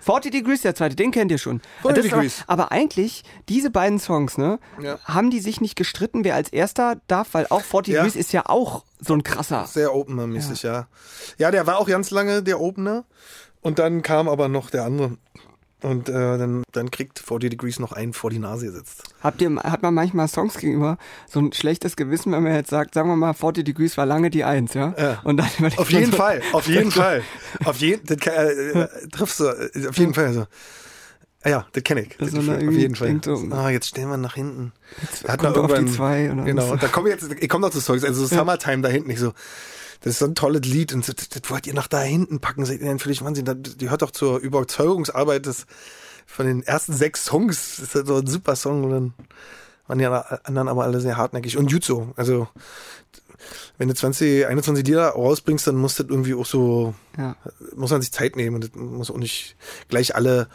40 0.00 0.30
Degrees, 0.30 0.62
der 0.62 0.74
zweite, 0.74 0.96
den 0.96 1.10
kennt 1.10 1.30
ihr 1.30 1.38
schon. 1.38 1.60
40 1.82 2.04
Degrees. 2.04 2.44
Aber, 2.46 2.64
aber, 2.64 2.72
eigentlich, 2.72 3.24
diese 3.48 3.70
beiden 3.70 3.98
Songs, 3.98 4.38
ne, 4.38 4.58
ja. 4.80 4.98
haben 5.04 5.30
die 5.30 5.40
sich 5.40 5.60
nicht 5.60 5.76
gestritten, 5.76 6.24
wer 6.24 6.34
als 6.34 6.50
erster 6.50 7.00
darf, 7.08 7.28
weil 7.32 7.46
auch 7.50 7.62
40 7.62 7.94
ja. 7.94 8.02
Degrees 8.02 8.16
ist 8.16 8.32
ja 8.32 8.46
auch 8.46 8.84
so 9.00 9.14
ein 9.14 9.22
krasser. 9.22 9.66
Sehr 9.66 9.94
Opener-mäßig, 9.94 10.62
ja. 10.62 10.72
ja. 10.72 10.88
ja. 11.38 11.50
der 11.50 11.66
war 11.66 11.78
auch 11.78 11.88
ganz 11.88 12.10
lange 12.10 12.42
der 12.42 12.60
Opener. 12.60 13.04
Und 13.60 13.78
dann 13.78 14.02
kam 14.02 14.28
aber 14.28 14.48
noch 14.48 14.70
der 14.70 14.84
andere 14.84 15.18
und 15.82 16.08
äh, 16.08 16.12
dann, 16.12 16.62
dann 16.72 16.90
kriegt 16.90 17.18
40 17.18 17.50
Degrees 17.50 17.78
noch 17.78 17.92
einen 17.92 18.12
vor 18.12 18.30
die 18.30 18.38
Nase 18.38 18.66
gesetzt. 18.66 19.04
Habt 19.22 19.40
ihr, 19.40 19.54
hat 19.56 19.82
man 19.82 19.94
manchmal 19.94 20.28
Songs 20.28 20.58
gegenüber 20.58 20.98
so 21.28 21.40
ein 21.40 21.52
schlechtes 21.52 21.96
Gewissen, 21.96 22.32
wenn 22.32 22.42
man 22.42 22.54
jetzt 22.54 22.70
sagt, 22.70 22.94
sagen 22.94 23.08
wir 23.08 23.16
mal, 23.16 23.32
40 23.34 23.64
Degrees 23.64 23.96
war 23.96 24.06
lange 24.06 24.30
die 24.30 24.44
Eins, 24.44 24.74
ja? 24.74 24.94
Ja. 24.98 25.20
Und 25.24 25.38
dann 25.38 25.48
Auf 25.76 25.90
jeden 25.90 26.10
so, 26.10 26.16
Fall, 26.16 26.42
auf 26.52 26.66
jeden 26.66 26.90
Fall. 26.90 27.22
Auf 27.64 27.76
jeden, 27.78 28.04
das 28.06 28.18
kann, 28.18 28.34
äh, 28.34 28.50
äh, 28.50 29.08
triffst 29.10 29.40
du, 29.40 29.44
äh, 29.44 29.88
auf 29.88 29.96
jeden 29.96 30.14
Fall. 30.14 30.26
Also. 30.26 30.46
Ah 31.42 31.48
Ja, 31.48 31.66
das 31.72 31.82
kenne 31.84 32.02
ich. 32.02 32.16
Das 32.18 32.32
man 32.32 32.46
da 32.46 32.54
auf 32.56 32.72
jeden 32.74 32.94
Fall. 32.94 33.20
so, 33.24 33.48
ah, 33.52 33.70
jetzt 33.70 33.86
stellen 33.88 34.10
wir 34.10 34.18
nach 34.18 34.34
hinten. 34.34 34.72
Jetzt 35.00 35.26
Hat 35.26 35.40
kommt 35.40 35.56
man 35.56 35.64
auf 35.64 35.78
die 35.78 35.86
zwei 35.86 36.30
oder 36.30 36.44
Genau, 36.44 36.70
was. 36.70 36.80
da 36.80 36.88
komme 36.88 37.08
ich 37.08 37.20
jetzt, 37.20 37.32
ich 37.42 37.48
komme 37.48 37.66
noch 37.66 37.72
zu 37.72 37.80
Songs, 37.80 38.04
also 38.04 38.26
Summertime 38.26 38.82
da 38.82 38.90
hinten, 38.90 39.08
nicht 39.08 39.20
so. 39.20 39.32
Das 40.00 40.12
ist 40.14 40.18
so 40.20 40.24
ein 40.26 40.34
tolles 40.34 40.62
Lied 40.64 40.92
und 40.94 41.06
das, 41.06 41.28
das 41.28 41.50
wollt 41.50 41.66
ihr 41.66 41.74
nach 41.74 41.86
da 41.88 42.00
hinten 42.00 42.40
packen, 42.40 42.64
seid 42.64 42.80
ihr 42.80 42.86
denn 42.86 42.98
völlig 42.98 43.22
Wahnsinn. 43.22 43.62
Die 43.62 43.90
hört 43.90 44.02
doch 44.02 44.10
zur 44.10 44.38
Überzeugungsarbeit 44.38 45.46
des, 45.46 45.66
von 46.26 46.46
den 46.46 46.62
ersten 46.62 46.92
sechs 46.94 47.24
Songs. 47.26 47.76
Das 47.80 47.94
ist 47.94 48.06
so 48.06 48.16
ein 48.16 48.26
super 48.26 48.56
Song 48.56 48.84
und 48.84 48.90
dann 48.90 49.14
waren 49.86 49.98
die 49.98 50.06
anderen 50.06 50.68
aber 50.68 50.84
alle 50.84 51.00
sehr 51.00 51.16
hartnäckig. 51.16 51.56
Und 51.58 51.70
gut 51.70 51.84
so. 51.84 52.12
Also, 52.16 52.48
wenn 53.78 53.88
du 53.88 53.94
20, 53.94 54.46
21 54.46 54.86
Lieder 54.86 55.08
rausbringst, 55.10 55.66
dann 55.66 55.76
muss 55.76 55.96
das 55.96 56.06
irgendwie 56.08 56.34
auch 56.34 56.46
so, 56.46 56.94
Ja. 57.18 57.36
muss 57.74 57.90
man 57.90 58.00
sich 58.00 58.12
Zeit 58.12 58.36
nehmen 58.36 58.56
und 58.56 58.64
das 58.64 58.70
muss 58.74 59.10
auch 59.10 59.16
nicht 59.18 59.56
gleich 59.88 60.14
alle, 60.14 60.48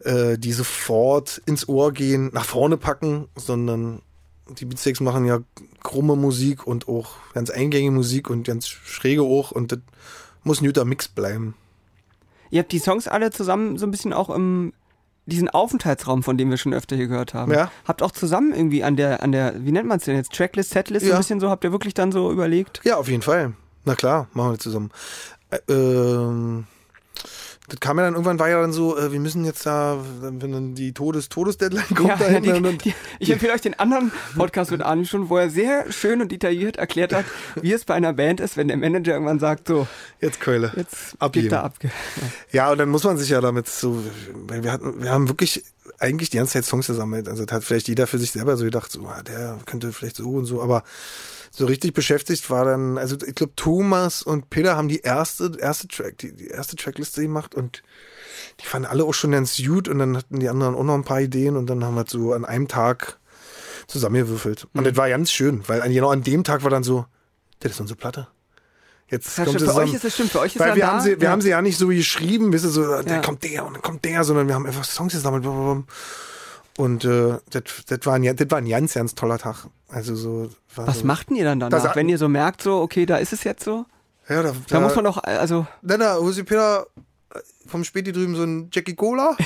äh, 0.00 0.36
die 0.38 0.52
sofort 0.52 1.40
ins 1.46 1.68
Ohr 1.68 1.92
gehen, 1.92 2.30
nach 2.32 2.44
vorne 2.44 2.76
packen, 2.76 3.28
sondern 3.36 4.02
die 4.48 4.64
Beatsteaks 4.64 5.00
machen 5.00 5.24
ja 5.24 5.40
krumme 5.82 6.16
Musik 6.16 6.66
und 6.66 6.88
auch 6.88 7.12
ganz 7.32 7.50
eingängige 7.50 7.90
Musik 7.92 8.30
und 8.30 8.46
ganz 8.46 8.68
schräge 8.68 9.22
auch 9.22 9.50
und 9.52 9.72
das 9.72 9.78
muss 10.42 10.60
ein 10.60 10.66
guter 10.66 10.84
Mix 10.84 11.08
bleiben. 11.08 11.54
Ihr 12.50 12.60
habt 12.60 12.72
die 12.72 12.78
Songs 12.78 13.08
alle 13.08 13.30
zusammen 13.30 13.78
so 13.78 13.86
ein 13.86 13.90
bisschen 13.90 14.12
auch 14.12 14.30
im 14.30 14.72
diesen 15.26 15.48
Aufenthaltsraum, 15.48 16.22
von 16.22 16.36
dem 16.36 16.50
wir 16.50 16.58
schon 16.58 16.74
öfter 16.74 16.96
hier 16.96 17.06
gehört 17.06 17.32
haben. 17.32 17.50
Ja. 17.50 17.70
Habt 17.86 18.02
auch 18.02 18.10
zusammen 18.10 18.52
irgendwie 18.52 18.84
an 18.84 18.96
der, 18.96 19.22
an 19.22 19.32
der, 19.32 19.54
wie 19.64 19.72
nennt 19.72 19.88
man 19.88 19.96
es 19.96 20.04
denn 20.04 20.16
jetzt? 20.16 20.32
Tracklist, 20.34 20.70
Setlist, 20.70 21.06
so 21.06 21.10
Ja. 21.12 21.16
ein 21.16 21.20
bisschen 21.20 21.40
so, 21.40 21.48
habt 21.48 21.64
ihr 21.64 21.72
wirklich 21.72 21.94
dann 21.94 22.12
so 22.12 22.30
überlegt? 22.30 22.82
Ja, 22.84 22.96
auf 22.98 23.08
jeden 23.08 23.22
Fall. 23.22 23.54
Na 23.86 23.94
klar, 23.94 24.28
machen 24.34 24.50
wir 24.52 24.58
zusammen. 24.58 24.90
Äh, 25.50 25.72
ähm, 25.72 26.66
das 27.68 27.80
kam 27.80 27.98
ja 27.98 28.04
dann 28.04 28.12
irgendwann, 28.12 28.38
war 28.38 28.50
ja 28.50 28.60
dann 28.60 28.74
so, 28.74 28.98
äh, 28.98 29.10
wir 29.10 29.20
müssen 29.20 29.44
jetzt 29.44 29.64
da, 29.64 29.98
wenn 30.20 30.38
dann 30.38 30.74
die 30.74 30.92
Todes 30.92 31.30
Todes-Deadline 31.30 31.86
kommt, 31.94 32.08
Ja, 32.08 32.16
da 32.16 32.28
ja, 32.30 32.40
hinten, 32.40 32.78
ich 33.18 33.30
empfehle 33.30 33.54
euch 33.54 33.62
den 33.62 33.78
anderen 33.78 34.12
Podcast 34.36 34.70
mit 34.70 34.82
Arne 34.82 35.06
schon, 35.06 35.30
wo 35.30 35.38
er 35.38 35.48
sehr 35.48 35.90
schön 35.90 36.20
und 36.20 36.30
detailliert 36.30 36.76
erklärt 36.76 37.14
hat, 37.14 37.24
wie 37.62 37.72
es 37.72 37.84
bei 37.86 37.94
einer 37.94 38.12
Band 38.12 38.40
ist, 38.40 38.58
wenn 38.58 38.68
der 38.68 38.76
Manager 38.76 39.12
irgendwann 39.12 39.38
sagt, 39.38 39.68
so, 39.68 39.86
jetzt 40.20 40.40
Keule. 40.40 40.72
jetzt 40.76 41.16
Abgeben. 41.18 41.44
gibt 41.44 41.52
er 41.52 41.64
ab. 41.64 41.74
Ja. 41.82 41.90
Ja, 42.52 42.72
und 42.72 42.78
dann 42.78 42.90
muss 42.90 43.04
man 43.04 43.16
sich 43.16 43.30
ja 43.30 43.40
damit 43.40 43.66
so, 43.66 44.02
weil 44.46 44.62
wir 44.62 44.70
hatten, 44.70 45.02
wir 45.02 45.10
haben 45.10 45.28
wirklich 45.28 45.64
eigentlich 45.98 46.30
die 46.30 46.38
ganze 46.38 46.54
Zeit 46.54 46.64
Songs 46.64 46.86
gesammelt. 46.86 47.28
Also 47.28 47.44
hat 47.46 47.64
vielleicht 47.64 47.88
jeder 47.88 48.06
für 48.06 48.18
sich 48.18 48.32
selber 48.32 48.56
so 48.56 48.64
gedacht, 48.64 48.90
so, 48.90 49.06
ah, 49.06 49.22
der 49.22 49.58
könnte 49.66 49.92
vielleicht 49.92 50.16
so 50.16 50.30
und 50.30 50.44
so, 50.44 50.62
aber 50.62 50.82
so 51.50 51.66
richtig 51.66 51.94
beschäftigt 51.94 52.50
war 52.50 52.64
dann, 52.64 52.98
also 52.98 53.16
ich 53.24 53.34
glaube 53.34 53.52
Thomas 53.54 54.22
und 54.22 54.50
Peter 54.50 54.76
haben 54.76 54.88
die 54.88 55.00
erste, 55.00 55.52
erste 55.58 55.86
Track, 55.86 56.18
die, 56.18 56.32
die 56.32 56.48
erste 56.48 56.74
Trackliste 56.76 57.22
gemacht 57.22 57.54
und 57.54 57.82
die 58.60 58.66
fanden 58.66 58.88
alle 58.88 59.04
auch 59.04 59.14
schon 59.14 59.30
ganz 59.30 59.56
gut 59.56 59.88
und 59.88 59.98
dann 59.98 60.16
hatten 60.16 60.40
die 60.40 60.48
anderen 60.48 60.74
auch 60.74 60.82
noch 60.82 60.94
ein 60.94 61.04
paar 61.04 61.20
Ideen 61.20 61.56
und 61.56 61.66
dann 61.66 61.84
haben 61.84 61.94
wir 61.94 62.04
so 62.08 62.32
an 62.32 62.44
einem 62.44 62.66
Tag 62.66 63.18
zusammengewürfelt. 63.86 64.66
Und 64.72 64.84
das 64.84 64.96
war 64.96 65.08
ganz 65.08 65.30
schön, 65.30 65.62
weil 65.68 65.82
an, 65.82 65.92
genau 65.92 66.10
an 66.10 66.22
dem 66.22 66.42
Tag 66.42 66.64
war 66.64 66.70
dann 66.70 66.82
so, 66.82 67.06
das 67.60 67.72
ist 67.72 67.80
unsere 67.80 67.98
Platte. 67.98 68.26
Jetzt 69.10 69.36
Ja, 69.38 69.44
kommt 69.44 69.56
stimmt, 69.60 69.70
für 69.72 69.76
euch 69.78 69.94
ist 69.94 70.04
es 70.04 70.14
stimmt, 70.14 70.30
für 70.32 70.40
euch 70.40 70.56
ist 70.56 70.60
Weil 70.60 70.74
wir 70.76 70.82
da. 70.82 70.92
haben 70.92 71.00
sie, 71.00 71.20
wir 71.20 71.24
ja. 71.26 71.30
haben 71.30 71.40
sie 71.42 71.50
ja 71.50 71.60
nicht 71.62 71.76
so 71.78 71.88
geschrieben, 71.88 72.52
wisst 72.52 72.64
ihr, 72.64 72.70
so, 72.70 73.02
da 73.02 73.14
Ja. 73.14 73.20
kommt 73.20 73.44
der 73.44 73.64
und 73.66 73.74
dann 73.74 73.82
kommt 73.82 74.04
der, 74.04 74.24
sondern 74.24 74.48
wir 74.48 74.54
haben 74.54 74.66
einfach 74.66 74.84
Songs 74.84 75.12
gesammelt. 75.12 75.44
Und 76.76 77.04
äh, 77.04 77.38
das, 77.50 77.62
das, 77.86 77.98
war 78.04 78.14
ein, 78.14 78.36
das 78.36 78.50
war 78.50 78.58
ein 78.58 78.68
ganz, 78.68 78.94
ganz 78.94 79.14
toller 79.14 79.38
Tag. 79.38 79.66
Also 79.88 80.16
so. 80.16 80.48
Was 80.74 81.00
so, 81.00 81.06
macht 81.06 81.30
denn 81.30 81.36
ihr 81.36 81.44
dann 81.44 81.60
danach, 81.60 81.82
Das- 81.84 81.94
wenn 81.96 82.08
ihr 82.08 82.18
so 82.18 82.28
merkt, 82.28 82.62
so, 82.62 82.80
okay, 82.80 83.06
da 83.06 83.18
ist 83.18 83.32
es 83.32 83.44
jetzt 83.44 83.62
so? 83.62 83.84
Ja, 84.28 84.42
da, 84.42 84.52
Da 84.68 84.80
muss 84.80 84.96
man 84.96 85.04
doch, 85.04 85.22
also, 85.22 85.66
Dann 85.82 86.00
da, 86.00 86.16
Hose 86.16 86.44
Peter 86.44 86.86
äh, 87.34 87.38
vom 87.66 87.84
Späti 87.84 88.10
drüben 88.10 88.34
so 88.34 88.42
ein 88.42 88.70
Jackie 88.72 88.94
Cola. 88.94 89.36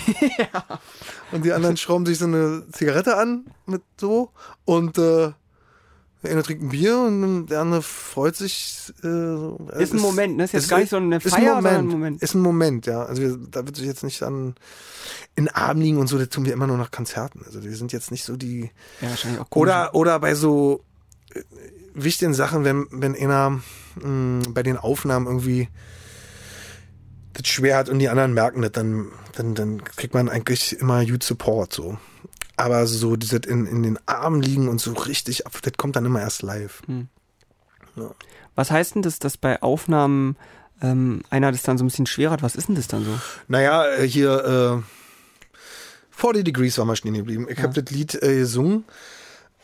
Und 1.32 1.44
die 1.44 1.52
anderen 1.52 1.76
schrauben 1.76 2.06
sich 2.06 2.18
so 2.18 2.26
eine 2.26 2.62
Zigarette 2.72 3.16
an 3.16 3.46
mit 3.66 3.82
so. 4.00 4.30
Und 4.64 4.96
äh, 4.98 5.32
der 6.22 6.32
eine 6.32 6.42
trinkt 6.42 6.64
ein 6.64 6.68
Bier 6.70 6.98
und 6.98 7.46
der 7.46 7.60
andere 7.60 7.80
freut 7.82 8.34
sich. 8.36 8.92
Äh, 8.98 9.02
so. 9.02 9.68
Ist 9.78 9.94
ein 9.94 10.00
Moment, 10.00 10.36
ne? 10.36 10.44
Ist 10.44 10.52
jetzt 10.52 10.64
ist- 10.64 10.68
gar 10.68 10.78
nicht 10.80 10.90
so 10.90 10.96
eine 10.96 11.16
ist 11.16 11.28
Feier, 11.28 11.56
ein 11.56 11.62
sondern 11.62 11.64
Moment, 11.64 11.78
ein 11.78 11.88
Moment. 12.00 12.22
Ist 12.22 12.34
ein 12.34 12.40
Moment, 12.40 12.86
ja. 12.86 13.02
Also 13.04 13.22
wir, 13.22 13.38
da 13.50 13.64
wird 13.64 13.76
sich 13.76 13.86
jetzt 13.86 14.02
nicht 14.02 14.22
an 14.22 14.54
in 15.36 15.44
den 15.44 15.54
Arm 15.54 15.80
liegen 15.80 15.98
und 15.98 16.08
so, 16.08 16.18
das 16.18 16.30
tun 16.30 16.44
wir 16.44 16.52
immer 16.52 16.66
nur 16.66 16.76
nach 16.78 16.90
Konzerten. 16.90 17.42
Also 17.46 17.62
wir 17.62 17.76
sind 17.76 17.92
jetzt 17.92 18.10
nicht 18.10 18.24
so 18.24 18.36
die. 18.36 18.70
ja, 19.00 19.10
wahrscheinlich 19.10 19.40
auch 19.40 19.48
komisch. 19.50 19.68
Oder, 19.68 19.94
oder 19.94 20.18
bei 20.18 20.34
so 20.34 20.82
äh, 21.34 21.42
wichtigen 21.94 22.34
Sachen, 22.34 22.64
wenn, 22.64 22.86
wenn 22.90 23.14
einer 23.14 23.60
mh, 24.02 24.48
bei 24.50 24.64
den 24.64 24.76
Aufnahmen 24.76 25.26
irgendwie 25.26 25.68
das 27.34 27.46
schwer 27.46 27.76
hat 27.76 27.88
und 27.88 28.00
die 28.00 28.08
anderen 28.08 28.34
merken 28.34 28.62
das, 28.62 28.72
dann, 28.72 29.12
dann, 29.36 29.54
dann 29.54 29.84
kriegt 29.84 30.14
man 30.14 30.28
eigentlich 30.28 30.80
immer 30.80 31.04
gut 31.06 31.22
Support 31.22 31.72
so. 31.72 31.96
Aber 32.58 32.86
so 32.88 33.14
dieses 33.16 33.40
in, 33.46 33.66
in 33.66 33.82
den 33.84 33.98
Armen 34.06 34.42
liegen 34.42 34.68
und 34.68 34.80
so 34.80 34.92
richtig 34.92 35.46
ab, 35.46 35.56
das 35.62 35.72
kommt 35.76 35.94
dann 35.96 36.04
immer 36.04 36.20
erst 36.20 36.42
live. 36.42 36.82
Was 38.54 38.70
heißt 38.70 38.96
denn 38.96 39.02
das, 39.02 39.18
dass 39.20 39.36
bei 39.36 39.62
Aufnahmen 39.62 40.36
ähm, 40.82 41.22
einer 41.30 41.52
das 41.52 41.62
dann 41.62 41.78
so 41.78 41.84
ein 41.84 41.88
bisschen 41.88 42.06
schwer 42.06 42.30
hat? 42.30 42.42
Was 42.42 42.56
ist 42.56 42.68
denn 42.68 42.74
das 42.74 42.88
dann 42.88 43.04
so? 43.04 43.18
Naja, 43.46 43.86
äh, 43.86 44.06
hier 44.08 44.82
äh, 44.84 45.50
40 46.10 46.44
Degrees 46.44 46.76
war 46.78 46.84
mal 46.84 46.96
stehen 46.96 47.14
geblieben. 47.14 47.46
Ich 47.48 47.62
habe 47.62 47.80
das 47.80 47.92
Lied 47.94 48.20
äh, 48.22 48.38
gesungen. 48.40 48.84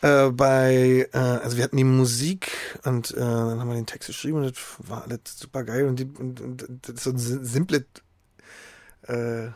Äh, 0.01 0.29
bei, 0.29 1.09
äh, 1.13 1.17
also 1.17 1.57
wir 1.57 1.63
hatten 1.65 1.77
die 1.77 1.83
Musik 1.83 2.51
und 2.83 3.11
äh, 3.11 3.19
dann 3.19 3.59
haben 3.59 3.67
wir 3.69 3.75
den 3.75 3.85
Text 3.85 4.07
geschrieben 4.07 4.37
und 4.37 4.43
das 4.55 4.63
war 4.89 5.03
alles 5.03 5.19
super 5.37 5.63
geil 5.63 5.87
und, 5.87 5.99
die, 5.99 6.05
und, 6.05 6.39
und 6.41 6.65
das 6.81 6.95
ist 6.95 7.03
so 7.03 7.09
ein 7.11 7.17
sim- 7.17 7.43
simples, 7.45 7.83
äh, 9.07 9.47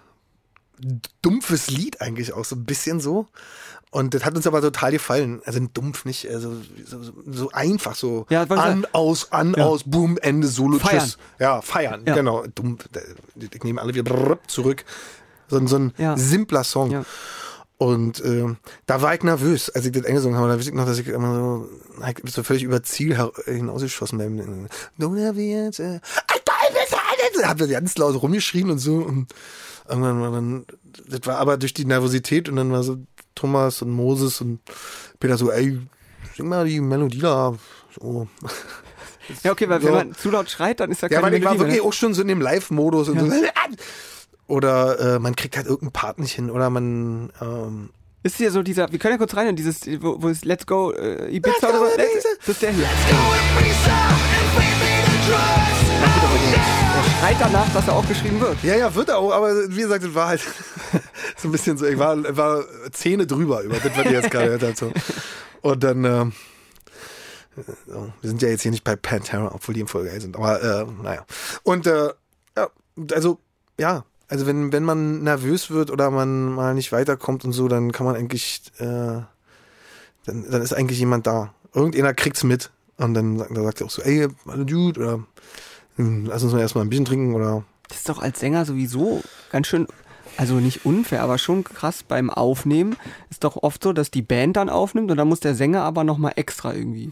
dumpfes 1.22 1.70
Lied 1.70 2.02
eigentlich 2.02 2.34
auch, 2.34 2.46
so 2.46 2.56
ein 2.56 2.66
bisschen 2.66 3.00
so. 3.00 3.28
Und 3.92 4.14
das 4.14 4.24
hat 4.24 4.36
uns 4.36 4.46
aber 4.46 4.62
total 4.62 4.92
gefallen. 4.92 5.42
Also 5.46 5.60
dumpf 5.74 6.06
nicht, 6.06 6.30
also 6.30 6.54
so, 6.86 7.00
so, 7.26 7.50
einfach 7.52 7.96
so. 7.96 8.28
Ja, 8.30 8.44
an, 8.44 8.86
aus, 8.92 9.32
an, 9.32 9.56
Ja. 9.58 9.66
aus, 9.66 9.84
boom, 9.84 10.18
Ende, 10.22 10.48
Solo, 10.48 10.78
Feiern. 10.78 11.00
tschüss. 11.04 11.18
Ja, 11.40 11.62
feiern, 11.62 12.04
Ja. 12.06 12.14
genau. 12.14 12.46
Dumpf. 12.54 12.86
Ich 13.36 13.64
nehme 13.64 13.82
alle 13.82 13.96
wieder 13.96 14.38
zurück. 14.48 14.86
So, 15.48 15.58
ein- 15.58 15.66
so 15.68 15.78
ein 15.78 15.94
Ja. 15.98 16.16
simpler 16.18 16.64
Song. 16.64 16.92
Ja. 16.92 17.04
Und 17.80 18.24
ähm, 18.26 18.58
da 18.86 19.02
war 19.02 19.16
ich 19.16 19.24
nervös, 19.24 19.70
als 19.70 19.86
ich 19.86 19.94
das 19.94 20.06
eingesungen 20.06 20.38
habe. 20.38 20.50
Da 20.50 20.58
weiß 20.60 20.68
ich 20.68 20.74
noch, 20.74 20.86
dass 20.86 21.00
ich 21.00 21.08
immer 21.08 21.34
so, 21.34 21.70
ich 22.08 22.14
bin 22.16 22.28
so 22.30 22.44
völlig 22.44 22.64
über 22.64 22.84
Ziel 22.84 23.18
hinausgeschossen 23.46 24.18
beim 24.20 24.68
Don't 25.00 25.26
have 25.26 25.36
the 25.40 25.56
answer. 25.56 26.02
Hab 26.30 26.39
da 27.38 27.54
ganz 27.54 27.98
laut 27.98 28.22
rumgeschrien 28.22 28.70
und 28.70 28.80
so. 28.80 28.96
Und 28.98 29.34
irgendwann 29.88 30.22
war 30.22 30.32
dann, 30.32 30.66
das 31.08 31.22
war 31.26 31.38
aber 31.38 31.58
durch 31.58 31.74
die 31.74 31.86
Nervosität 31.86 32.50
und 32.50 32.56
dann 32.56 32.72
war 32.72 32.84
so 32.84 32.98
Thomas 33.36 33.82
und 33.82 33.92
Moses 33.92 34.42
und 34.42 34.60
Peter 35.20 35.38
so, 35.38 35.52
ey, 35.52 35.80
sing 36.36 36.48
mal 36.48 36.66
die 36.68 36.80
Melodie 36.82 37.20
da. 37.20 37.56
So. 38.00 38.28
Ja, 39.44 39.52
okay, 39.52 39.70
weil 39.70 39.80
So. 39.80 39.88
wenn 39.90 39.94
man 39.94 40.16
zu 40.16 40.32
laut 40.32 40.50
schreit, 40.50 40.80
dann 40.80 40.90
ist 40.90 41.04
Ja, 41.04 41.08
keine 41.08 41.22
weil 41.22 41.36
ich 41.36 41.46
war 41.46 41.60
wirklich 41.60 41.82
auch 41.82 41.94
schon 41.94 42.16
so 42.16 42.24
in 42.24 42.28
dem 42.28 42.42
Live-Modus 42.42 43.10
und 43.10 43.18
Ja. 43.18 43.26
so. 43.28 43.32
Oder 44.48 45.00
äh, 45.18 45.20
man 45.20 45.36
kriegt 45.36 45.56
halt 45.56 45.68
irgendeinen 45.68 45.92
Part 45.92 46.18
nicht 46.18 46.32
hin 46.34 46.50
oder 46.50 46.72
man 46.72 47.32
ähm, 47.40 47.92
Ist 48.24 48.38
hier 48.38 48.50
so 48.52 48.64
dieser, 48.64 48.92
wir 48.92 48.98
können 48.98 49.12
ja 49.14 49.18
kurz 49.20 49.36
rein 49.36 49.46
in 49.50 49.56
dieses, 49.56 49.82
wo, 50.02 50.20
wo 50.20 50.30
ist 50.30 50.46
Let's 50.46 50.66
Go 50.66 50.92
äh, 50.94 51.30
Ibiza 51.30 51.52
Let's 51.52 51.62
go 51.62 51.68
oder 51.68 51.78
so? 51.78 51.86
Ibiza. 51.94 52.02
Let's, 52.02 52.24
das 52.40 52.48
ist 52.50 52.62
der 52.64 52.72
hier. 52.72 52.88
Let's 53.62 54.29
danach, 57.40 57.72
dass 57.74 57.88
er 57.88 57.96
auch 57.96 58.08
geschrieben 58.08 58.40
wird. 58.42 58.62
Ja, 58.64 58.76
ja, 58.76 58.94
wird 58.94 59.10
er 59.10 59.18
auch, 59.18 59.32
aber 59.32 59.54
wie 59.70 59.82
gesagt, 59.82 60.04
es 60.04 60.14
war 60.14 60.28
halt 60.28 60.42
so 61.38 61.48
ein 61.48 61.52
bisschen 61.52 61.78
so, 61.78 61.86
ich 61.86 61.98
war, 61.98 62.18
war 62.38 62.64
Zähne 62.92 63.26
drüber 63.28 63.62
über 63.62 63.78
das, 63.78 63.96
was 63.98 64.06
ihr 64.06 64.12
jetzt 64.12 64.32
gerade 64.32 64.58
gehört 64.58 64.82
habt. 64.82 64.96
Und 65.62 65.84
dann, 65.84 66.04
ähm, 66.06 66.34
so, 67.88 68.12
wir 68.22 68.30
sind 68.30 68.42
ja 68.42 68.50
jetzt 68.50 68.62
hier 68.62 68.72
nicht 68.72 68.84
bei 68.84 68.96
Pantera, 68.96 69.52
obwohl 69.54 69.74
die 69.74 69.82
im 69.82 69.88
voll 69.88 70.06
geil 70.06 70.22
sind, 70.22 70.36
aber 70.36 70.62
äh, 70.62 70.86
naja. 71.04 71.26
Und 71.64 71.88
äh, 71.88 72.10
ja, 72.58 72.68
also, 73.14 73.40
ja, 73.80 74.06
also 74.28 74.46
wenn, 74.46 74.72
wenn 74.72 74.84
man 74.84 75.24
nervös 75.24 75.70
wird 75.72 75.92
oder 75.92 76.12
man 76.12 76.54
mal 76.54 76.74
nicht 76.74 76.92
weiterkommt 76.92 77.44
und 77.46 77.52
so, 77.54 77.68
dann 77.68 77.92
kann 77.92 78.06
man 78.06 78.16
eigentlich, 78.16 78.62
äh, 78.78 78.84
dann, 78.86 79.26
dann 80.26 80.62
ist 80.62 80.74
eigentlich 80.74 81.00
jemand 81.00 81.26
da. 81.28 81.54
Irgendeiner 81.74 82.14
kriegt's 82.14 82.44
mit. 82.44 82.72
Und 82.98 83.14
dann, 83.14 83.38
sagt- 83.38 83.56
dann 83.56 83.64
sagt 83.64 83.82
er 83.82 83.88
auch 83.88 83.92
so, 83.92 84.02
ey, 84.02 84.28
Dude, 84.66 85.00
oder 85.00 85.24
lass 86.28 86.44
uns 86.44 86.54
mal 86.54 86.62
erstmal 86.62 86.86
ein 86.86 86.90
bisschen 86.90 87.06
trinken 87.06 87.34
oder 87.36 87.64
Das 87.90 87.98
ist 88.00 88.10
doch 88.10 88.20
als 88.22 88.40
Sänger 88.40 88.66
sowieso 88.66 89.22
ganz 89.52 89.68
schön, 89.68 89.88
also 90.38 90.56
nicht 90.56 90.86
unfair, 90.86 91.22
aber 91.24 91.38
schon 91.38 91.64
krass 91.64 92.04
beim 92.04 92.30
Aufnehmen. 92.30 92.96
Ist 93.30 93.44
doch 93.44 93.58
oft 93.64 93.84
so, 93.84 93.92
dass 93.94 94.10
die 94.12 94.22
Band 94.22 94.56
dann 94.58 94.70
aufnimmt 94.70 95.12
und 95.12 95.18
dann 95.18 95.28
muss 95.28 95.40
der 95.42 95.56
Sänger 95.56 95.84
aber 95.84 96.04
nochmal 96.06 96.34
extra 96.38 96.74
irgendwie. 96.74 97.12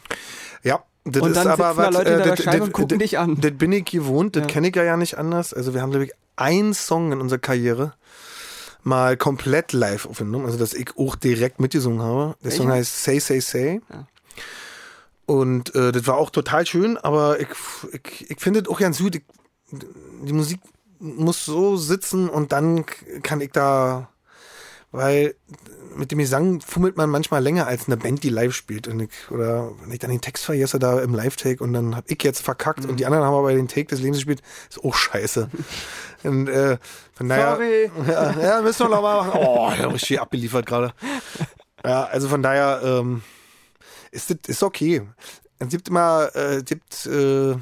Ja, 0.63 0.83
das 1.03 1.21
Und 1.21 1.31
ist 1.31 1.35
dann 1.37 1.47
aber 1.47 1.69
sitzen 1.69 1.77
da 1.77 1.87
was, 1.87 1.93
Leute 1.93 2.09
äh, 2.09 2.13
hinter 2.13 2.23
der 2.25 2.35
das- 2.35 2.45
Scheibe 2.45 2.63
und 2.63 2.71
gucken 2.73 2.99
dich 2.99 3.17
an. 3.17 3.39
Das 3.41 3.51
bin 3.53 3.71
ich 3.73 3.85
gewohnt, 3.85 4.35
das 4.35 4.43
Ja. 4.43 4.47
kenne 4.47 4.69
ich 4.69 4.75
ja, 4.75 4.83
ja 4.83 4.95
nicht 4.97 5.17
anders. 5.17 5.53
Also 5.53 5.73
wir 5.73 5.81
haben, 5.81 5.91
glaube 5.91 6.05
ich, 6.05 6.11
einen 6.37 6.73
Song 6.73 7.11
in 7.11 7.19
unserer 7.19 7.39
Karriere 7.39 7.93
mal 8.83 9.17
komplett 9.17 9.73
live 9.73 10.05
aufgenommen, 10.05 10.45
also 10.45 10.57
dass 10.57 10.73
ich 10.73 10.91
auch 10.97 11.15
direkt 11.17 11.59
mitgesungen 11.59 12.01
habe. 12.01 12.35
Der 12.43 12.51
Song 12.51 12.67
Welchen? 12.67 12.79
heißt 12.79 13.03
Say, 13.03 13.19
Say, 13.19 13.39
Say. 13.41 13.81
Ja. 13.91 14.07
Und 15.27 15.75
äh, 15.75 15.91
das 15.91 16.07
war 16.07 16.17
auch 16.17 16.31
total 16.31 16.65
schön, 16.65 16.97
aber 16.97 17.39
ich, 17.39 17.49
ich, 17.91 18.31
ich 18.31 18.39
finde 18.39 18.61
es 18.61 18.67
auch 18.67 18.79
ganz 18.79 18.97
gut. 18.97 19.15
Ich, 19.15 19.23
die 20.23 20.33
Musik 20.33 20.59
muss 20.99 21.45
so 21.45 21.77
sitzen 21.77 22.27
und 22.29 22.51
dann 22.51 22.85
kann 23.21 23.41
ich 23.41 23.51
da 23.51 24.09
weil 24.91 25.35
mit 25.95 26.11
dem 26.11 26.19
Gesang 26.19 26.61
fummelt 26.61 26.95
man 26.95 27.09
manchmal 27.09 27.41
länger 27.41 27.67
als 27.67 27.87
eine 27.87 27.97
Band, 27.97 28.23
die 28.23 28.29
live 28.29 28.53
spielt. 28.53 28.87
Und 28.87 29.01
ich, 29.01 29.09
oder 29.31 29.71
wenn 29.81 29.91
ich 29.91 29.99
dann 29.99 30.11
den 30.11 30.21
Text 30.21 30.45
vergesse 30.45 30.79
da 30.79 30.99
im 30.99 31.13
Live-Take 31.13 31.63
und 31.63 31.73
dann 31.73 31.95
hab 31.95 32.09
ich 32.09 32.21
jetzt 32.23 32.41
verkackt 32.41 32.85
und 32.85 32.99
die 32.99 33.05
anderen 33.05 33.25
haben 33.25 33.35
aber 33.35 33.53
den 33.53 33.67
Take 33.67 33.87
des 33.87 33.99
Lebens 33.99 34.17
gespielt, 34.17 34.41
ist 34.69 34.83
auch 34.83 34.95
scheiße. 34.95 35.49
und 36.23 36.47
äh, 36.49 36.77
von 37.13 37.29
daher. 37.29 37.55
Sorry. 37.55 37.91
Ja, 38.07 38.39
ja 38.39 38.61
müssen 38.61 38.85
wir 38.85 38.89
nochmal 38.89 39.25
machen. 39.25 39.39
Oh, 39.43 39.71
ja, 39.77 39.87
richtig 39.87 40.21
abgeliefert 40.21 40.65
gerade. 40.65 40.93
Ja, 41.85 42.05
also 42.05 42.27
von 42.27 42.41
daher 42.41 42.81
ähm, 42.83 43.21
ist 44.11 44.31
ist 44.31 44.63
okay. 44.63 45.07
Es 45.59 45.69
gibt 45.69 45.89
immer, 45.89 46.29
äh, 46.35 46.57
es 46.57 46.65
gibt 46.65 47.05
äh, 47.07 47.55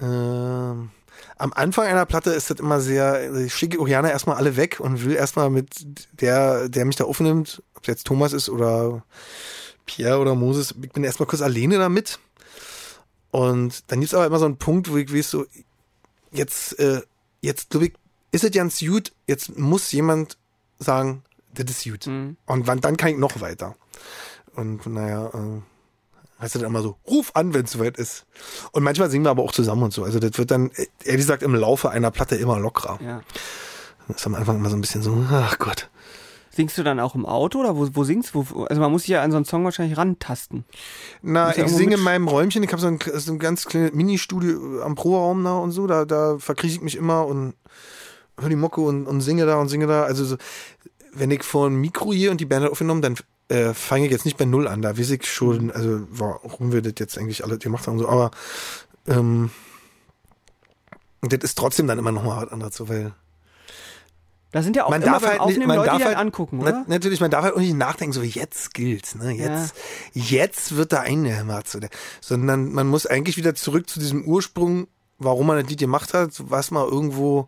ähm, 0.00 0.90
am 1.38 1.52
Anfang 1.52 1.86
einer 1.86 2.06
Platte 2.06 2.30
ist 2.30 2.50
das 2.50 2.60
immer 2.60 2.80
sehr, 2.80 3.34
ich 3.34 3.54
schicke 3.54 3.80
Oriana 3.80 4.10
erstmal 4.10 4.36
alle 4.36 4.56
weg 4.56 4.80
und 4.80 5.04
will 5.04 5.14
erstmal 5.14 5.50
mit 5.50 5.86
der, 6.20 6.68
der 6.68 6.84
mich 6.84 6.96
da 6.96 7.04
aufnimmt, 7.04 7.62
ob 7.74 7.82
es 7.82 7.88
jetzt 7.88 8.06
Thomas 8.06 8.32
ist 8.32 8.48
oder 8.48 9.04
Pierre 9.86 10.18
oder 10.18 10.34
Moses, 10.34 10.74
ich 10.80 10.92
bin 10.92 11.04
erstmal 11.04 11.26
kurz 11.26 11.42
alleine 11.42 11.78
damit. 11.78 12.18
Und 13.30 13.90
dann 13.90 14.00
gibt's 14.00 14.14
aber 14.14 14.26
immer 14.26 14.38
so 14.38 14.44
einen 14.44 14.58
Punkt, 14.58 14.90
wo 14.90 14.96
ich 14.96 15.12
weiß, 15.12 15.30
so, 15.30 15.46
jetzt, 16.32 16.78
äh, 16.78 17.00
jetzt 17.40 17.70
glaube 17.70 17.86
ich, 17.86 17.94
ist 18.30 18.44
es 18.44 18.50
ganz 18.50 18.80
gut, 18.80 19.12
jetzt 19.26 19.58
muss 19.58 19.90
jemand 19.92 20.36
sagen, 20.78 21.22
das 21.54 21.70
ist 21.70 21.84
gut. 21.84 22.06
Mhm. 22.06 22.36
Und 22.46 22.66
wann, 22.66 22.80
dann 22.80 22.96
kann 22.96 23.10
ich 23.10 23.18
noch 23.18 23.40
weiter. 23.40 23.74
Und 24.54 24.86
naja, 24.86 25.28
äh, 25.28 26.42
heißt 26.42 26.54
das 26.54 26.62
dann 26.62 26.70
immer 26.70 26.82
so, 26.82 26.96
ruf 27.08 27.30
an, 27.34 27.54
wenn 27.54 27.64
es 27.64 27.72
soweit 27.72 27.96
ist. 27.96 28.26
Und 28.72 28.82
manchmal 28.82 29.10
singen 29.10 29.24
wir 29.24 29.30
aber 29.30 29.42
auch 29.42 29.52
zusammen 29.52 29.84
und 29.84 29.92
so. 29.92 30.04
Also 30.04 30.18
das 30.18 30.36
wird 30.38 30.50
dann, 30.50 30.70
ehrlich 31.04 31.22
gesagt, 31.22 31.42
im 31.42 31.54
Laufe 31.54 31.90
einer 31.90 32.10
Platte 32.10 32.36
immer 32.36 32.58
lockerer. 32.58 32.98
Ja. 33.02 33.22
Das 34.08 34.18
ist 34.18 34.26
am 34.26 34.34
Anfang 34.34 34.56
immer 34.56 34.68
so 34.68 34.76
ein 34.76 34.80
bisschen 34.80 35.02
so, 35.02 35.16
ach 35.30 35.58
Gott. 35.58 35.88
Singst 36.54 36.76
du 36.76 36.82
dann 36.82 37.00
auch 37.00 37.14
im 37.14 37.24
Auto 37.24 37.60
oder 37.60 37.76
wo, 37.76 37.88
wo 37.94 38.04
singst 38.04 38.34
du? 38.34 38.44
Also 38.68 38.82
man 38.82 38.92
muss 38.92 39.02
sich 39.02 39.10
ja 39.10 39.22
an 39.22 39.30
so 39.30 39.36
einen 39.38 39.46
Song 39.46 39.64
wahrscheinlich 39.64 39.96
rantasten. 39.96 40.64
Na, 41.22 41.56
ich 41.56 41.66
singe 41.68 41.94
in 41.94 42.02
meinem 42.02 42.28
Räumchen, 42.28 42.62
ich 42.62 42.70
habe 42.72 42.82
so 42.82 42.88
ein, 42.88 42.98
so 43.00 43.32
ein 43.32 43.38
ganz 43.38 43.64
kleines 43.64 43.94
Mini-Studio 43.94 44.82
am 44.82 44.94
Proberaum 44.94 45.42
da 45.44 45.56
und 45.56 45.70
so, 45.70 45.86
da, 45.86 46.04
da 46.04 46.38
verkriege 46.38 46.74
ich 46.74 46.80
mich 46.82 46.96
immer 46.96 47.26
und 47.26 47.54
höre 48.38 48.50
die 48.50 48.56
Mucke 48.56 48.82
und, 48.82 49.06
und 49.06 49.22
singe 49.22 49.46
da 49.46 49.56
und 49.56 49.68
singe 49.68 49.86
da. 49.86 50.02
Also 50.02 50.26
so, 50.26 50.36
wenn 51.14 51.30
ich 51.30 51.42
vor 51.42 51.68
ein 51.68 51.76
Mikro 51.76 52.12
hier 52.12 52.30
und 52.30 52.40
die 52.40 52.46
Band 52.46 52.64
hat 52.64 52.72
aufgenommen, 52.72 53.00
dann 53.00 53.16
äh, 53.52 53.74
fange 53.74 54.06
ich 54.06 54.12
jetzt 54.12 54.24
nicht 54.24 54.36
bei 54.38 54.44
Null 54.44 54.66
an, 54.68 54.82
da 54.82 54.96
weiß 54.98 55.10
ich 55.10 55.26
schon, 55.30 55.70
also 55.70 56.00
warum 56.10 56.72
wir 56.72 56.82
das 56.82 56.94
jetzt 56.98 57.18
eigentlich 57.18 57.44
alle 57.44 57.58
gemacht 57.58 57.86
haben 57.86 57.98
so, 57.98 58.08
aber 58.08 58.30
ähm, 59.06 59.50
das 61.22 61.40
ist 61.42 61.56
trotzdem 61.58 61.86
dann 61.86 61.98
immer 61.98 62.12
noch 62.12 62.24
mal 62.24 62.44
was 62.44 62.52
anderes, 62.52 62.74
so, 62.74 62.88
weil 62.88 63.12
Da 64.50 64.62
sind 64.62 64.76
ja 64.76 64.84
auch 64.84 64.90
Man 64.90 65.02
immer 65.02 65.12
darf 65.12 65.22
halt 65.22 65.32
nicht- 65.34 65.40
Aufnehmen 65.40 65.66
man 65.68 65.76
Leute, 65.76 65.86
darf 65.88 65.96
die 65.98 66.02
dann 66.04 66.08
halt- 66.16 66.18
angucken, 66.26 66.58
Na, 66.62 66.68
oder? 66.70 66.84
natürlich, 66.88 67.20
man 67.20 67.30
darf 67.30 67.44
halt 67.44 67.54
auch 67.54 67.60
nicht 67.60 67.74
nachdenken, 67.76 68.12
so 68.12 68.22
jetzt 68.22 68.74
gilt's, 68.74 69.14
ne? 69.14 69.32
Jetzt, 69.32 69.74
jetzt 70.12 70.76
wird 70.76 70.92
da 70.92 71.00
eingehämmert. 71.00 71.68
So, 71.68 71.80
der- 71.80 71.90
sondern 72.20 72.72
man 72.72 72.86
muss 72.86 73.06
eigentlich 73.06 73.36
wieder 73.36 73.54
zurück 73.54 73.88
zu 73.88 73.98
diesem 73.98 74.24
Ursprung, 74.24 74.88
warum 75.18 75.46
man 75.46 75.58
das 75.60 75.68
Lied 75.70 75.78
gemacht 75.80 76.12
hat, 76.12 76.30
was 76.50 76.70
mal 76.70 76.86
irgendwo 76.86 77.46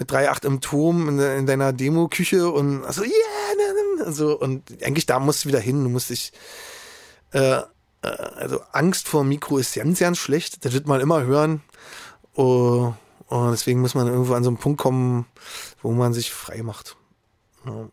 mit 0.00 0.10
3,8 0.10 0.46
im 0.46 0.60
Turm 0.60 1.08
in, 1.10 1.18
in 1.20 1.46
deiner 1.46 1.72
Demo-Küche 1.72 2.50
und 2.50 2.84
also, 2.84 3.02
yeah, 3.02 3.10
ne, 3.56 4.04
ne, 4.04 4.12
so, 4.12 4.36
und 4.38 4.82
eigentlich 4.82 5.06
da 5.06 5.20
musst 5.20 5.44
du 5.44 5.48
wieder 5.50 5.60
hin, 5.60 5.84
du 5.84 5.90
musst 5.90 6.08
dich, 6.10 6.32
äh, 7.32 7.58
äh, 7.58 7.62
also 8.02 8.60
Angst 8.72 9.06
vor 9.08 9.22
Mikro 9.24 9.58
ist 9.58 9.74
ganz, 9.74 9.98
ganz 10.00 10.16
schlecht, 10.18 10.64
das 10.64 10.72
wird 10.72 10.86
man 10.88 11.00
immer 11.02 11.22
hören, 11.22 11.62
oh, 12.34 12.94
und 13.28 13.50
deswegen 13.52 13.80
muss 13.82 13.94
man 13.94 14.08
irgendwo 14.08 14.34
an 14.34 14.42
so 14.42 14.48
einen 14.50 14.56
Punkt 14.56 14.80
kommen, 14.80 15.26
wo 15.82 15.92
man 15.92 16.12
sich 16.14 16.32
frei 16.32 16.62
macht. 16.62 16.96
Ja. 17.66 17.88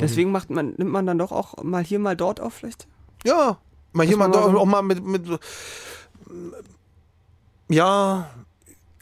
Deswegen 0.00 0.32
macht 0.32 0.50
man, 0.50 0.74
nimmt 0.78 0.90
man 0.90 1.04
dann 1.06 1.18
doch 1.18 1.30
auch 1.30 1.62
mal 1.62 1.84
hier, 1.84 1.98
mal 1.98 2.16
dort 2.16 2.40
auf 2.40 2.54
vielleicht? 2.54 2.88
Ja, 3.24 3.58
mal 3.92 4.06
hier 4.06 4.16
mal, 4.16 4.32
so- 4.32 4.40
auch 4.58 4.64
mal 4.64 4.82
mit, 4.82 5.04
mit 5.04 5.26
ja, 7.68 8.30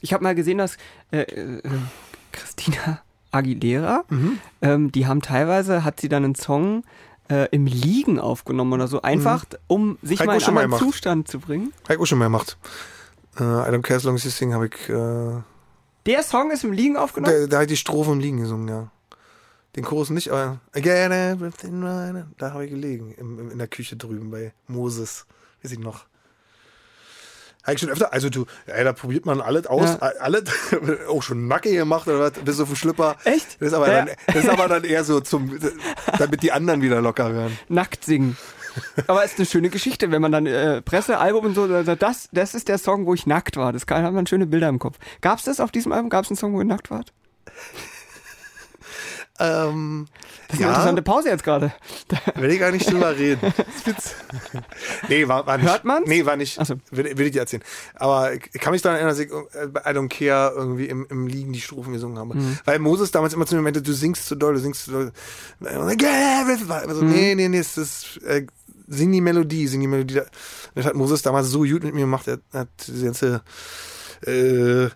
Ich 0.01 0.13
habe 0.13 0.25
mal 0.25 0.35
gesehen, 0.35 0.59
dass 0.59 0.77
äh, 1.11 1.21
äh, 1.23 1.63
Christina 2.39 3.03
Aguilera, 3.31 4.05
Mhm. 4.09 4.39
ähm, 4.63 4.93
die 4.93 5.07
haben 5.07 5.21
teilweise, 5.23 5.85
hat 5.85 6.01
sie 6.01 6.09
dann 6.09 6.25
einen 6.25 6.35
Song 6.35 6.85
äh, 7.31 7.47
im 7.51 7.67
Liegen 7.67 8.19
aufgenommen 8.19 8.73
oder 8.73 8.89
so, 8.89 9.03
einfach 9.03 9.45
um 9.67 9.99
sich 10.03 10.21
Heiko 10.21 10.31
mal 10.33 10.39
in 10.41 10.45
einen 10.49 10.59
anderen. 10.73 10.83
Zustand 10.83 11.29
zu 11.29 11.39
bringen. 11.41 11.73
auch 11.89 12.07
schon 12.07 12.19
mal 12.19 12.25
gemacht. 12.27 12.57
Äh, 13.39 13.43
I 13.43 13.71
don't 13.71 13.83
care 13.83 13.97
as 13.99 14.05
long 14.05 14.15
as 14.15 14.25
you 14.25 14.31
sing 14.31 14.55
habe 14.55 14.67
ich, 14.69 14.89
äh, 14.89 15.43
Der 16.07 16.23
Song 16.23 16.51
ist 16.51 16.65
im 16.65 16.73
Liegen 16.73 16.97
aufgenommen? 16.97 17.35
da, 17.43 17.47
da 17.47 17.59
hat 17.61 17.71
die 17.71 17.77
Strophe 17.77 18.13
im 18.13 18.19
Liegen 18.21 18.39
gesungen, 18.39 18.67
ja. 18.69 18.91
Den 19.77 19.85
Chorus 19.85 20.09
nicht, 20.09 20.31
aber 20.31 20.59
Again, 20.73 21.13
everything 21.13 21.83
right, 21.85 22.25
da 22.39 22.53
habe 22.53 22.65
ich 22.65 22.71
gelegen, 22.71 23.13
im, 23.19 23.39
im, 23.39 23.51
in 23.51 23.59
der 23.59 23.69
Küche 23.69 23.97
drüben 23.97 24.31
bei 24.31 24.53
Moses, 24.67 25.27
weiß 25.63 25.73
ich 25.73 25.79
noch. 25.79 26.07
Habe 27.65 27.75
ich 27.75 27.81
schon 27.81 27.91
öfter, 27.91 28.13
also 28.13 28.31
du, 28.31 28.47
ey, 28.67 28.83
da 28.85 28.93
probiert 28.95 29.27
man 29.27 29.41
alles 29.43 29.67
aus, 29.67 29.91
Ja. 30.01 30.13
alles, 30.21 30.45
auch 31.09 31.23
schon 31.25 31.49
nackig 31.49 31.73
gemacht 31.75 32.07
oder 32.09 32.21
was, 32.21 32.33
bis 32.33 32.61
auf 32.61 32.69
den 32.69 32.77
Schlüpper. 32.77 33.17
Echt? 33.25 33.61
Das 33.61 33.69
ist 33.69 33.75
aber, 33.75 33.89
Ja. 33.93 34.05
dann, 34.07 34.17
das 34.27 34.37
ist 34.37 34.49
aber 34.49 34.69
dann 34.69 34.85
eher 34.85 35.05
so 35.05 35.21
zum, 35.21 35.59
damit 36.19 36.43
die 36.43 36.53
anderen 36.53 36.81
wieder 36.83 37.01
locker 37.03 37.35
werden. 37.35 37.59
Nackt 37.69 38.05
singen. 38.05 38.37
Aber 39.09 39.25
ist 39.25 39.39
eine 39.39 39.47
schöne 39.47 39.71
Geschichte, 39.71 40.11
wenn 40.13 40.23
man 40.23 40.31
dann 40.33 40.47
äh, 40.47 40.81
Pressealbum 40.83 41.47
und 41.47 41.55
so, 41.55 41.67
das, 41.83 42.29
das 42.33 42.55
ist 42.55 42.69
der 42.69 42.79
Song, 42.79 43.07
wo 43.07 43.15
ich 43.15 43.27
nackt 43.27 43.57
war. 43.57 43.73
Das 43.73 43.87
kann, 43.87 44.05
hat 44.05 44.13
man 44.13 44.27
schöne 44.27 44.47
Bilder 44.47 44.69
im 44.69 44.79
Kopf. 44.79 44.99
Gab's 45.21 45.43
das 45.45 45.59
auf 45.59 45.73
diesem 45.73 45.91
Album? 45.93 46.11
Gab's 46.11 46.31
einen 46.31 46.37
Song, 46.37 46.55
wo 46.55 46.61
ihr 46.61 46.65
nackt 46.65 46.91
wart? 46.91 47.13
Ähm, 49.41 50.07
Das 50.49 50.59
ist 50.59 50.63
eine 50.65 50.71
interessante 50.73 51.03
Pause 51.03 51.29
jetzt 51.29 51.45
gerade. 51.45 51.73
Will 52.37 52.51
ich 52.51 52.59
gar 52.59 52.71
nicht 52.71 52.91
drüber 52.91 53.17
reden. 53.17 53.53
Witz. 53.85 54.15
Nee, 55.09 55.29
war, 55.29 55.47
war 55.47 55.59
nicht. 55.59 55.69
Hört 55.69 55.85
man's? 55.85 56.09
Nee, 56.09 56.25
war 56.25 56.37
nicht. 56.37 56.65
So. 56.65 56.77
Will, 56.91 57.17
will 57.19 57.27
ich 57.27 57.33
dir 57.33 57.41
erzählen. 57.41 57.63
Aber 57.95 58.33
ich 58.35 58.43
kann 58.53 58.73
mich 58.73 58.83
daran 58.83 58.97
erinnern, 58.99 59.17
dass 59.17 59.19
ich 59.19 59.31
äh, 59.31 59.67
bei 59.69 59.81
I 59.81 59.95
Don't 59.95 60.09
Care 60.09 60.53
irgendwie 60.57 60.87
im, 60.87 61.07
im 61.11 61.27
Liegen 61.27 61.53
die 61.53 61.61
Strophen 61.61 61.93
gesungen 61.93 62.19
habe. 62.19 62.35
Mhm. 62.37 62.59
Weil 62.65 62.79
Moses 62.79 63.11
damals 63.11 63.35
immer 63.35 63.47
zu 63.47 63.55
mir 63.57 63.63
meinte, 63.63 63.83
du 63.83 63.93
singst 63.93 64.27
zu 64.27 64.35
doll, 64.35 64.55
du 64.55 64.61
singst 64.61 64.85
zu 64.85 64.91
doll. 64.93 65.13
Und 65.61 65.91
ich, 65.91 66.07
Also, 66.07 67.03
Mhm. 67.03 67.11
Nee, 67.11 67.35
nee, 67.35 67.49
nee, 67.49 67.59
es 67.59 67.77
ist, 67.79 68.21
äh, 68.25 68.47
sing 68.87 69.13
die 69.13 69.21
Melodie, 69.21 69.67
sing 69.67 69.81
die 69.81 69.87
Melodie. 69.87 70.23
Das 70.75 70.87
hat 70.87 70.95
Moses 70.95 71.23
damals 71.23 71.49
so 71.49 71.61
gut 71.61 71.85
mit 71.85 71.95
mir 71.95 72.03
gemacht. 72.03 72.27
Er 72.29 72.41
hat 72.53 72.69
diese 72.87 73.05
ganze 73.05 73.43
äh, 74.27 74.89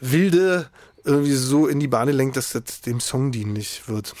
wilde 0.00 0.70
irgendwie 1.04 1.32
so 1.32 1.66
in 1.66 1.80
die 1.80 1.88
Bahn 1.88 2.06
gelenkt, 2.06 2.36
dass 2.36 2.52
das 2.52 2.80
dem 2.80 3.00
Song 3.00 3.30
dienlich 3.30 3.82
wird. 3.86 4.14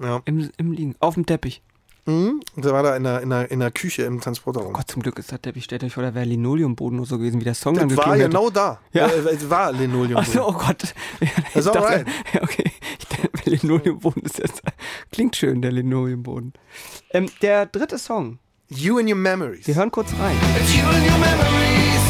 Ja. 0.00 0.20
Im, 0.24 0.50
Im 0.56 0.72
Liegen. 0.72 0.94
Auf 1.00 1.14
dem 1.14 1.26
Teppich. 1.26 1.62
Mhm. 2.06 2.40
Und 2.56 2.64
da 2.64 2.72
war 2.72 2.82
da 2.82 2.96
in 2.96 3.04
der, 3.04 3.20
in 3.20 3.28
der, 3.30 3.50
in 3.50 3.60
der 3.60 3.70
Küche 3.70 4.02
im 4.04 4.20
Transporterraum. 4.20 4.72
Gott, 4.72 4.90
zum 4.90 5.02
Glück 5.02 5.18
ist 5.18 5.30
der 5.30 5.40
Teppich. 5.40 5.64
Stellt 5.64 5.84
euch 5.84 5.92
vor, 5.94 6.02
da 6.02 6.14
wäre 6.14 6.24
Linoleumboden 6.24 6.98
oder 6.98 7.06
so 7.08 7.18
gewesen, 7.18 7.40
wie 7.40 7.44
der 7.44 7.54
Song 7.54 7.74
dann 7.74 7.88
das 7.90 7.98
war 7.98 8.04
geklungen 8.16 8.20
hätte. 8.22 8.30
genau 8.30 8.50
da. 8.50 8.80
Ja. 8.92 9.06
Äh, 9.08 9.34
Es 9.34 9.50
war 9.50 9.72
Linoleum. 9.72 10.16
Ach 10.18 10.26
so, 10.26 10.48
oh 10.48 10.52
Gott. 10.52 10.82
Ja, 11.20 11.28
ich 11.50 11.56
ist 11.56 11.68
alright. 11.68 12.06
ja, 12.32 12.42
okay. 12.42 12.70
Ich 12.98 13.06
dachte, 13.06 13.50
Linoleumboden 13.50 14.22
ist 14.22 14.38
jetzt, 14.38 14.62
klingt 15.12 15.36
schön, 15.36 15.60
der 15.60 15.72
Linoleumboden. 15.72 16.54
Ähm, 17.10 17.28
der 17.42 17.66
dritte 17.66 17.98
Song. 17.98 18.38
You 18.68 18.98
and 18.98 19.08
Your 19.10 19.16
Memories. 19.16 19.66
Wir 19.66 19.74
hören 19.74 19.90
kurz 19.90 20.10
rein. 20.18 20.36
It's 20.58 20.74
you 20.74 20.82
and 20.86 21.04
your 21.04 21.18
memories. 21.18 22.00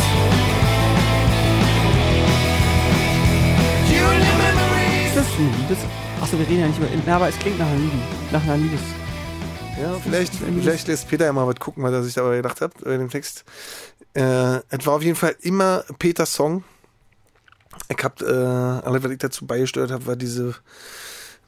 You 3.91 4.05
and 4.07 4.21
your 4.21 4.39
memories. 4.39 5.09
Ist 5.09 5.17
das 5.17 5.27
ein 5.39 5.55
Liebes... 5.69 6.10
Achso, 6.21 6.39
wir 6.39 6.47
reden 6.47 6.61
ja 6.61 6.67
nicht 6.67 6.79
über... 6.79 6.89
Na, 7.07 7.17
aber 7.17 7.29
es 7.29 7.39
klingt 7.39 7.59
nach 7.59 7.67
einer 7.67 7.79
Lieben. 7.79 8.03
Nach 8.31 8.43
einer 8.43 8.57
Liebes... 8.57 8.81
Ja, 9.81 9.95
vielleicht, 10.05 10.35
vielleicht 10.35 10.89
lässt 10.89 11.09
Peter 11.09 11.25
ja 11.25 11.33
mal 11.33 11.47
was 11.47 11.57
gucken, 11.57 11.83
was 11.83 11.93
er 11.93 12.03
sich 12.03 12.13
dabei 12.13 12.37
gedacht 12.37 12.61
hat 12.61 12.75
bei 12.85 12.99
dem 12.99 13.09
Text. 13.09 13.45
Äh, 14.13 14.57
es 14.69 14.85
war 14.85 14.95
auf 14.95 15.03
jeden 15.03 15.17
Fall 15.17 15.35
immer 15.41 15.85
Peters 15.99 16.35
Song. 16.35 16.65
Ich 17.89 18.05
hab, 18.05 18.21
äh, 18.21 18.27
alles, 18.27 19.03
was 19.03 19.11
ich 19.11 19.19
dazu 19.19 19.47
beigesteuert 19.47 19.91
habe, 19.91 20.07
war 20.07 20.17
diese 20.17 20.55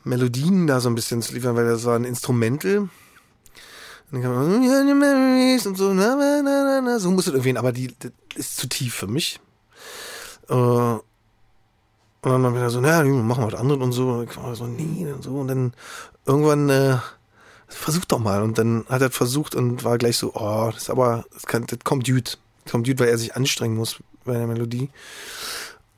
Melodien 0.05 0.67
da 0.67 0.81
so 0.81 0.89
ein 0.89 0.95
bisschen 0.95 1.21
zu 1.21 1.35
liefern, 1.35 1.57
weil 1.57 1.67
das 1.67 1.85
war 1.85 1.97
ein 1.97 2.05
Instrumental. 2.05 2.79
Und 2.79 2.91
dann 4.13 4.23
kann 4.23 4.33
man 4.35 4.63
"You 4.63 4.73
and 4.73 4.89
your 4.89 4.95
memories 4.95 5.67
und 5.67 5.77
so, 5.77 5.93
na, 5.93 6.17
na, 6.17 6.41
na, 6.43 6.81
na, 6.81 6.99
so 6.99 7.11
muss 7.11 7.27
es 7.27 7.35
irgendwie, 7.35 7.57
aber 7.59 7.73
die, 7.73 7.95
das 7.99 8.13
ist 8.35 8.57
zu 8.57 8.67
tief 8.67 8.95
für 8.95 9.09
mich. 9.09 9.41
Äh, 10.49 10.95
und 12.23 12.31
dann 12.31 12.41
mal 12.41 12.55
wieder 12.55 12.71
so, 12.71 12.81
na, 12.81 13.03
machen 13.03 13.43
wir 13.43 13.53
was 13.53 13.61
anderes 13.61 13.83
und 13.83 13.93
so. 13.93 14.11
Und 14.11 14.37
war 14.37 14.55
so, 14.55 14.67
nee, 14.67 15.11
und 15.13 15.25
so. 15.25 15.33
Und 15.33 15.49
dann 15.49 15.73
irgendwann, 16.25 16.69
äh, 16.71 16.99
versuch 17.67 18.05
doch 18.05 18.21
mal. 18.21 18.43
Und 18.43 18.59
dann 18.59 18.85
hat 18.89 19.03
er 19.03 19.11
versucht 19.11 19.55
und 19.55 19.83
war 19.83 19.99
gleich 19.99 20.19
so, 20.19 20.33
oh, 20.35 20.71
das 20.73 20.85
ist 20.85 20.91
aber, 20.91 21.25
das, 21.33 21.47
kann, 21.47 21.67
das 21.67 21.81
kommt 21.83 22.07
gut. 22.07 22.39
Das 22.65 22.73
kommt 22.73 22.87
gut, 22.87 23.01
weil 23.01 23.09
er 23.09 23.19
sich 23.19 23.35
anstrengen 23.35 23.77
muss 23.77 23.97
bei 24.25 24.35
der 24.35 24.47
Melodie. 24.47 24.91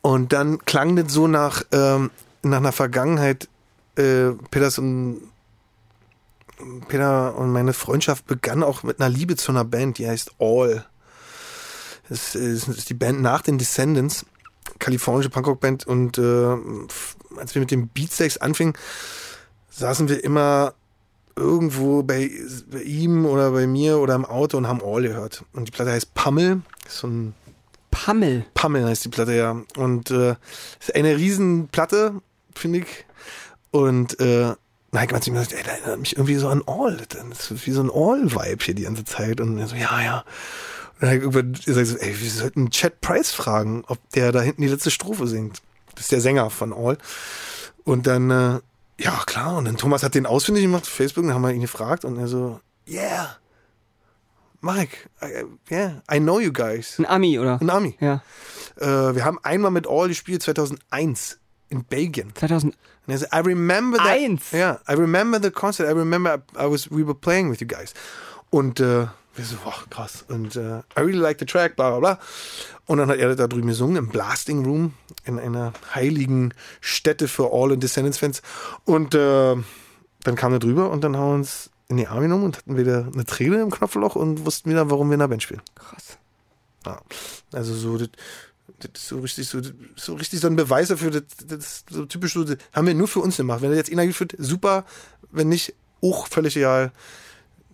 Und 0.01 0.33
dann 0.33 0.65
klang 0.65 0.97
das 0.97 1.13
so 1.13 1.27
nach, 1.27 1.63
ähm, 1.73 2.11
nach 2.43 2.59
einer 2.59 2.73
Vergangenheit, 2.73 3.49
äh, 3.97 4.31
Peters 4.51 4.79
und 4.79 5.21
Peter 6.89 7.37
und 7.37 7.53
meine 7.53 7.73
Freundschaft 7.73 8.27
begann 8.27 8.63
auch 8.63 8.83
mit 8.83 9.01
einer 9.01 9.09
Liebe 9.09 9.37
zu 9.37 9.53
einer 9.53 9.65
Band, 9.65 9.99
die 9.99 10.09
heißt 10.09 10.33
All. 10.39 10.87
Das 12.09 12.35
ist 12.35 12.89
die 12.91 12.95
Band 12.95 13.23
nach 13.23 13.43
den 13.43 13.59
Descendants, 13.59 14.27
kalifornische 14.79 15.31
Punkrock-Band. 15.31 15.87
Und 15.87 16.19
äh, 16.19 16.57
als 17.37 17.55
wir 17.55 17.61
mit 17.61 17.71
den 17.71 17.89
Beatsteaks 17.89 18.39
anfingen, 18.39 18.75
saßen 19.71 20.09
wir 20.09 20.23
immer 20.23 20.75
irgendwo 21.37 22.03
bei, 22.03 22.31
bei 22.71 22.83
ihm 22.83 23.27
oder 23.27 23.51
bei 23.51 23.67
mir 23.67 23.99
oder 23.99 24.15
im 24.15 24.25
Auto 24.25 24.57
und 24.57 24.69
haben 24.69 24.83
All 24.83 25.03
gehört. 25.03 25.45
Und 25.53 25.69
die 25.69 25.73
Platte 25.73 25.93
heißt 25.93 26.15
Pammel. 26.15 26.63
Ist 26.87 26.99
so 26.99 27.09
ein 27.09 27.35
Pammel. 27.91 28.45
Pammel 28.55 28.85
heißt 28.85 29.05
die 29.05 29.09
Platte, 29.09 29.35
ja. 29.35 29.61
Und 29.77 30.11
äh, 30.11 30.37
ist 30.81 30.95
eine 30.95 31.17
Riesenplatte, 31.17 32.21
finde 32.55 32.81
ich. 32.81 33.05
Und 33.71 34.21
äh, 34.21 34.55
Mike 34.93 35.15
hat 35.15 35.27
mir 35.27 35.41
gesagt, 35.41 35.53
ey, 35.53 35.69
erinnert 35.69 35.99
mich 35.99 36.17
irgendwie 36.17 36.37
so 36.37 36.49
an 36.49 36.63
All. 36.67 36.97
Das 37.09 37.51
ist 37.51 37.67
wie 37.67 37.73
so 37.73 37.83
ein 37.83 37.91
All-Vibe 37.91 38.65
hier 38.65 38.75
die 38.75 38.85
ganze 38.85 39.05
Zeit. 39.05 39.41
Und 39.41 39.59
er 39.59 39.67
so, 39.67 39.75
ja, 39.75 40.01
ja. 40.03 40.25
Und 41.05 41.11
dann 41.11 41.11
hab 41.11 41.17
ich 41.17 41.23
irgendwann 41.23 41.53
gesagt, 41.53 41.87
so, 41.87 41.97
ey, 41.99 42.19
wir 42.19 42.31
sollten 42.31 42.71
Chad 42.71 43.01
Price 43.03 43.31
fragen, 43.31 43.85
ob 43.88 43.99
der 44.12 44.33
da 44.33 44.40
hinten 44.40 44.62
die 44.62 44.69
letzte 44.69 44.90
Strophe 44.90 45.27
singt. 45.27 45.61
Das 45.95 46.05
ist 46.05 46.12
der 46.12 46.23
Sänger 46.23 46.49
von 46.49 46.73
All. 46.73 46.97
Und 47.85 48.07
dann, 48.07 48.31
äh, 48.31 48.61
ja, 48.99 49.23
klar. 49.27 49.59
Und 49.59 49.67
dann 49.67 49.77
Thomas 49.77 50.03
hat 50.03 50.14
den 50.14 50.25
ausfindig 50.25 50.62
gemacht 50.62 50.85
auf 50.85 50.88
Facebook, 50.88 51.25
dann 51.25 51.35
haben 51.35 51.43
wir 51.43 51.53
ihn 51.53 51.61
gefragt 51.61 52.07
und 52.07 52.17
er 52.17 52.27
so, 52.27 52.59
yeah. 52.88 53.37
Mike, 54.62 55.11
I, 55.21 55.45
yeah, 55.71 56.03
I 56.11 56.19
know 56.19 56.40
you 56.40 56.51
guys. 56.51 56.99
Ein 56.99 57.07
Ami, 57.07 57.38
oder? 57.38 57.61
Ein 57.61 57.69
Ami. 57.69 57.97
Ja. 58.01 58.23
Äh, 58.77 59.14
wir 59.14 59.27
haben 59.27 59.38
einmal 59.43 59.73
mit 59.73 59.87
All 59.87 60.09
gespielt 60.09 60.43
2001 60.43 61.38
in 61.69 61.85
Belgien. 61.85 62.33
2000. 62.35 62.75
And 63.07 63.14
I 63.14 63.19
said, 63.19 63.29
I 63.31 63.40
remember 63.40 63.99
that. 63.99 64.07
Eins? 64.07 64.53
Yeah, 64.55 64.79
I 64.88 64.95
remember 64.95 65.38
the 65.38 65.51
concert. 65.51 65.87
I 65.87 65.93
remember 65.93 66.43
I 66.57 66.64
was 66.64 66.90
we 66.90 67.07
were 67.07 67.14
playing 67.14 67.51
with 67.51 67.61
you 67.61 67.67
guys. 67.67 67.93
Und 68.49 68.81
äh, 68.81 69.09
wir 69.37 69.44
so, 69.44 69.57
boah, 69.62 69.75
krass. 69.90 70.25
Und 70.29 70.57
äh, 70.57 70.79
I 70.79 71.01
really 71.01 71.18
like 71.18 71.38
the 71.38 71.47
track, 71.47 71.77
bla 71.77 71.90
bla 71.90 71.99
bla. 71.99 72.18
Und 72.87 72.99
dann 72.99 73.09
hat 73.09 73.18
er 73.18 73.35
da 73.35 73.47
drüben 73.47 73.68
gesungen 73.68 73.97
im 73.97 74.09
Blasting 74.09 74.64
Room 74.64 74.94
in 75.25 75.38
einer 75.38 75.73
heiligen 75.94 76.55
Stätte 76.81 77.29
für 77.29 77.53
All 77.53 77.73
and 77.73 77.83
Descendants 77.83 78.18
Fans. 78.18 78.42
Und 78.85 79.14
äh, 79.14 79.57
dann 80.23 80.37
kam 80.37 80.53
er 80.53 80.59
drüber 80.59 80.90
und 80.90 81.03
dann 81.05 81.16
haben 81.16 81.29
wir 81.29 81.35
uns 81.35 81.70
in 81.88 81.97
die 81.97 82.07
Arme 82.07 82.23
genommen 82.23 82.44
und 82.44 82.59
hatten 82.59 82.77
wieder 82.77 83.09
eine 83.12 83.25
Träne 83.25 83.61
im 83.61 83.70
Knopfloch 83.70 84.16
und 84.16 84.44
wussten 84.44 84.70
wieder, 84.70 84.90
warum 84.90 85.09
wir 85.09 85.14
in 85.14 85.20
der 85.20 85.29
Band 85.29 85.42
spielen. 85.42 85.62
Krass. 85.75 86.18
Ja. 86.87 87.01
Also 87.53 87.75
so, 87.75 87.99
das, 87.99 88.09
das 88.79 88.90
ist 88.94 89.09
so 89.09 89.20
richtig, 89.20 89.49
so, 89.49 89.61
so 89.97 90.14
richtig 90.14 90.40
so 90.40 90.47
ein 90.47 90.57
Beweis 90.57 90.88
dafür, 90.88 91.11
das, 91.11 91.25
das 91.47 91.59
ist 91.59 91.90
so 91.90 92.07
typisch 92.07 92.35
so, 92.35 92.44
das 92.44 92.57
haben 92.73 92.87
wir 92.87 92.94
nur 92.94 93.09
für 93.09 93.20
uns 93.20 93.37
gemacht. 93.37 93.62
Wenn 93.62 93.70
er 93.70 93.77
jetzt 93.77 93.92
einer 93.92 94.11
führt, 94.12 94.35
super, 94.38 94.85
wenn 95.31 95.49
nicht, 95.49 95.75
auch 96.03 96.27
völlig 96.29 96.57
egal. 96.57 96.92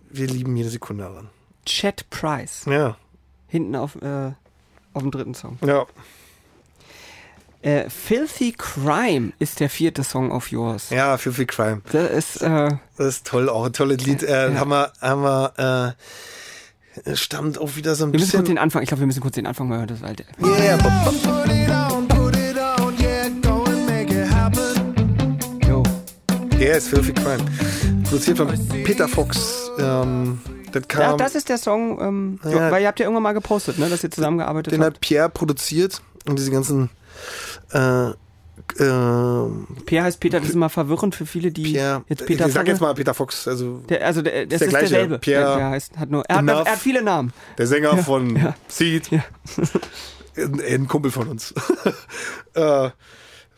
Wir 0.09 0.27
lieben 0.27 0.57
jede 0.57 0.70
Sekunde 0.70 1.05
daran. 1.05 1.31
Chat 1.71 2.09
Price. 2.11 2.65
Ja, 2.67 2.97
Hinten 3.49 3.75
auf, 3.77 3.97
äh, 4.03 4.33
auf 4.93 5.03
dem 5.03 5.11
dritten 5.11 5.35
Song. 5.35 5.59
ja. 5.65 5.87
Äh, 7.63 7.91
Filthy 7.91 8.53
Crime 8.57 9.33
ist 9.39 9.61
der 9.61 9.69
vierte 9.69 10.03
Song 10.03 10.33
auf 10.33 10.51
Yours. 10.51 10.89
Ja, 10.89 11.19
viel 11.19 11.45
Crime. 11.45 11.83
Das 11.93 12.11
ist, 12.11 12.41
äh, 12.43 12.71
Das 12.97 13.07
ist 13.07 13.27
toll, 13.27 13.51
auch 13.51 13.67
ein 13.67 13.75
tolles 13.75 14.03
Lied. 14.07 14.23
Äh, 14.23 14.53
Ja. 14.55 14.59
Haben 14.61 14.71
wir, 14.71 14.93
haben 15.03 15.23
wir, 15.23 15.95
äh, 17.05 17.15
stammt 17.17 17.59
auch 17.59 17.77
wieder 17.77 17.95
so 17.97 18.05
ein 18.07 18.13
wir 18.15 18.19
müssen 18.19 18.31
kurz 18.31 18.41
bisschen. 18.45 18.55
den 18.57 18.59
Anfang, 18.59 18.81
ich 18.83 18.89
glaube, 18.89 19.01
wir 19.01 19.07
müssen 19.07 19.21
kurz 19.21 19.35
den 19.35 19.47
Anfang 19.47 19.69
mal 19.69 19.77
hören, 19.77 19.89
das 19.89 20.03
alte. 20.03 20.25
Yeah, 20.43 20.79
Put 20.79 21.51
it 21.53 21.69
on, 21.71 22.09
put 22.09 22.35
it 22.35 22.57
on, 22.57 22.99
yeah, 22.99 23.29
go 23.43 23.65
and 23.65 23.87
make 23.87 24.11
it 24.11 24.31
happen. 24.31 24.59
Der 26.59 26.77
ist 26.79 26.89
Filthy 26.89 27.13
Crime. 27.13 27.45
Produziert 28.11 28.38
von 28.38 28.49
Peter 28.83 29.07
Fox. 29.07 29.70
Ähm, 29.79 30.40
das 30.73 30.88
kam, 30.88 31.01
Ja, 31.03 31.16
das 31.16 31.37
ist 31.37 31.49
der 31.49 31.59
Song, 31.59 32.01
ähm, 32.01 32.40
Ja. 32.44 32.68
weil 32.73 32.83
ihr 32.83 32.88
habt 32.88 32.99
ja 32.99 33.05
irgendwann 33.07 33.23
mal 33.23 33.33
gepostet, 33.35 33.79
ne, 33.79 33.88
dass 33.88 34.03
ihr 34.03 34.11
zusammengearbeitet 34.11 34.73
den 34.73 34.83
habt. 34.83 34.96
hat 34.96 35.01
Pierre 35.01 35.29
produziert 35.29 36.03
und 36.29 36.37
diese 36.37 36.51
ganzen 36.51 36.90
äh, 37.73 38.09
äh, 38.09 38.14
Pierre 39.87 40.05
heißt 40.05 40.18
Peter, 40.18 40.40
das 40.40 40.49
ist 40.49 40.55
immer 40.57 40.70
verwirrend 40.70 41.14
für 41.14 41.25
viele, 41.25 41.53
die 41.53 41.62
Pierre, 41.62 42.03
jetzt 42.09 42.27
Peter 42.27 42.46
ich 42.49 42.53
sag 42.53 42.66
jetzt 42.66 42.81
mal 42.81 42.92
Peter 42.94 43.14
Fox, 43.14 43.46
also 43.46 43.79
Der, 43.88 44.05
also 44.05 44.23
der, 44.23 44.46
das 44.46 44.59
der 44.59 44.66
ist, 44.66 44.70
gleiche, 44.70 44.88
derselbe. 44.90 45.18
Pierre 45.20 45.57
der, 45.57 45.70
heißt, 45.70 45.96
hat 45.96 46.11
nur, 46.11 46.25
er 46.27 46.37
hat, 46.37 46.42
Enough. 46.42 46.66
er 46.66 46.73
hat 46.73 46.79
viele 46.81 47.03
Namen. 47.03 47.33
der 47.59 47.66
Sänger 47.68 47.96
von 47.99 48.35
ja. 48.37 48.55
Seed, 48.66 49.09
Ja. 49.12 49.23
ein, 50.37 50.61
ein 50.61 50.88
Kumpel 50.88 51.12
von 51.12 51.29
uns. 51.29 51.55
äh, 52.55 52.90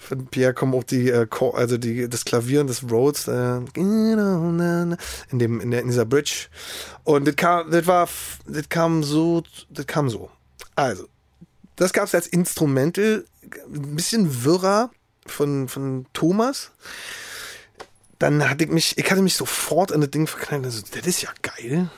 von 0.02 0.26
Pierre 0.26 0.52
kommen 0.52 0.74
auch 0.74 0.84
die, 0.84 1.08
äh, 1.08 1.26
also 1.54 1.78
die, 1.78 2.08
das 2.08 2.24
Klavier 2.24 2.60
und 2.60 2.66
das 2.68 2.82
Rhodes 2.82 3.28
äh, 3.28 3.60
in 3.74 4.96
dem 5.32 5.60
in, 5.60 5.70
der, 5.70 5.80
in 5.80 5.88
dieser 5.88 6.04
Bridge 6.04 6.48
und 7.04 7.26
das 7.26 7.36
kam, 7.36 7.70
das 7.70 7.86
war, 7.86 8.08
das 8.46 8.68
kam 8.68 9.02
so, 9.02 9.42
das 9.70 9.86
kam 9.86 10.10
so. 10.10 10.30
Also 10.74 11.06
das 11.76 11.92
gab 11.92 12.04
es 12.04 12.14
als 12.14 12.26
Instrumental, 12.26 13.24
ein 13.72 13.96
bisschen 13.96 14.44
wirrer 14.44 14.90
von 15.26 15.68
von 15.68 16.06
Thomas. 16.12 16.72
Dann 18.18 18.48
hatte 18.48 18.64
ich 18.64 18.70
mich, 18.70 18.98
ich 18.98 19.10
hatte 19.10 19.22
mich 19.22 19.34
sofort 19.34 19.90
an 19.90 20.00
das 20.00 20.10
Ding 20.10 20.28
verknallt. 20.28 20.64
Also, 20.64 20.82
das 20.92 21.06
ist 21.06 21.22
ja 21.22 21.30
geil. 21.42 21.90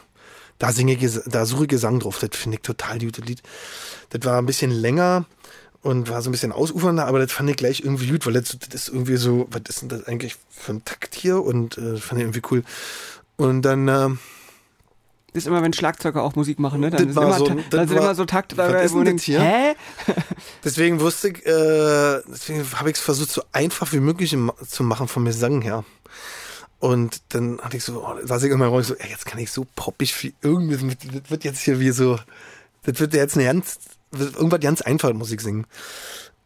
Da 0.59 0.73
singe 0.73 0.97
da 1.27 1.45
suche 1.45 1.67
Gesang 1.67 2.01
drauf. 2.01 2.19
Das 2.19 2.31
finde 2.33 2.57
ich 2.57 2.63
total 2.63 2.99
gutes 2.99 3.25
Lied. 3.25 3.43
Das 4.11 4.25
war 4.25 4.39
ein 4.39 4.47
bisschen 4.47 4.71
länger 4.71 5.27
und 5.85 6.09
war 6.09 6.21
so 6.23 6.31
ein 6.31 6.33
bisschen 6.33 6.51
ausufernder, 6.51 7.07
aber 7.07 7.19
das 7.21 7.31
fand 7.31 7.49
ich 7.51 7.57
gleich 7.57 7.81
irgendwie 7.81 8.09
gut, 8.11 8.27
weil 8.27 8.33
das, 8.33 8.57
das 8.59 8.75
ist 8.75 8.89
irgendwie 8.89 9.17
so, 9.17 9.47
was 9.51 9.63
ist 9.69 9.83
denn 9.83 9.91
das 9.91 10.07
eigentlich 10.09 10.35
für 10.51 10.73
ein 10.73 10.85
Takt 10.85 11.15
hier? 11.15 11.43
Und 11.45 11.79
äh, 11.79 11.99
fand 11.99 12.21
ich 12.21 12.25
irgendwie 12.27 12.43
cool. 12.51 12.65
Und 13.37 13.63
dann, 13.63 13.87
äh, 13.87 14.09
Das 15.35 15.43
ist 15.43 15.47
immer, 15.47 15.63
wenn 15.63 15.73
Schlagzeuger 15.75 16.23
auch 16.23 16.37
Musik 16.37 16.59
machen, 16.59 16.81
ne? 16.81 16.91
Dann 16.91 17.01
sind 17.01 17.17
war 17.17 17.25
immer, 17.27 17.39
so 17.39 17.47
dann 17.47 17.89
sind 17.89 17.97
war- 17.99 18.05
immer 18.05 18.15
so 18.15 18.25
Takte 18.25 18.57
dabei, 18.57 18.83
ist 18.83 18.95
wo 18.95 19.03
das 19.03 19.23
hier? 19.23 19.41
hä? 19.43 19.75
deswegen 20.65 21.01
wusste 21.01 21.29
ich, 21.29 21.45
äh, 21.47 22.23
deswegen 22.29 22.65
habe 22.81 22.91
ich 22.91 22.97
es 22.97 23.03
versucht, 23.03 23.31
so 23.31 23.43
einfach 23.53 23.93
wie 23.93 24.01
möglich 24.01 24.37
zu 24.69 24.83
machen 24.83 25.07
vom 25.07 25.25
Gesang 25.27 25.61
her. 25.63 25.85
Und 26.79 27.23
dann 27.31 27.61
hatte 27.61 27.77
ich 27.77 27.85
so, 27.85 28.05
oh, 28.07 28.15
saß 28.27 28.43
ich 28.43 28.51
immer 28.51 28.67
raus, 28.67 28.89
so, 28.89 28.95
ey, 28.95 29.11
jetzt 29.11 29.27
kann 29.27 29.39
ich 29.39 29.51
so 29.51 29.67
poppig 29.77 30.15
wie 30.23 30.35
irgendwie, 30.43 30.77
das 31.21 31.31
wird 31.31 31.45
jetzt 31.45 31.61
hier 31.61 31.79
wie 31.81 31.91
so, 31.91 32.19
das 32.85 33.01
wird 33.01 33.15
jetzt 33.15 33.37
eine 33.37 33.45
ganz, 33.47 33.79
irgendwas 34.21 34.61
ganz 34.61 34.83
einfach 34.83 35.13
Musik 35.13 35.41
singen. 35.41 35.67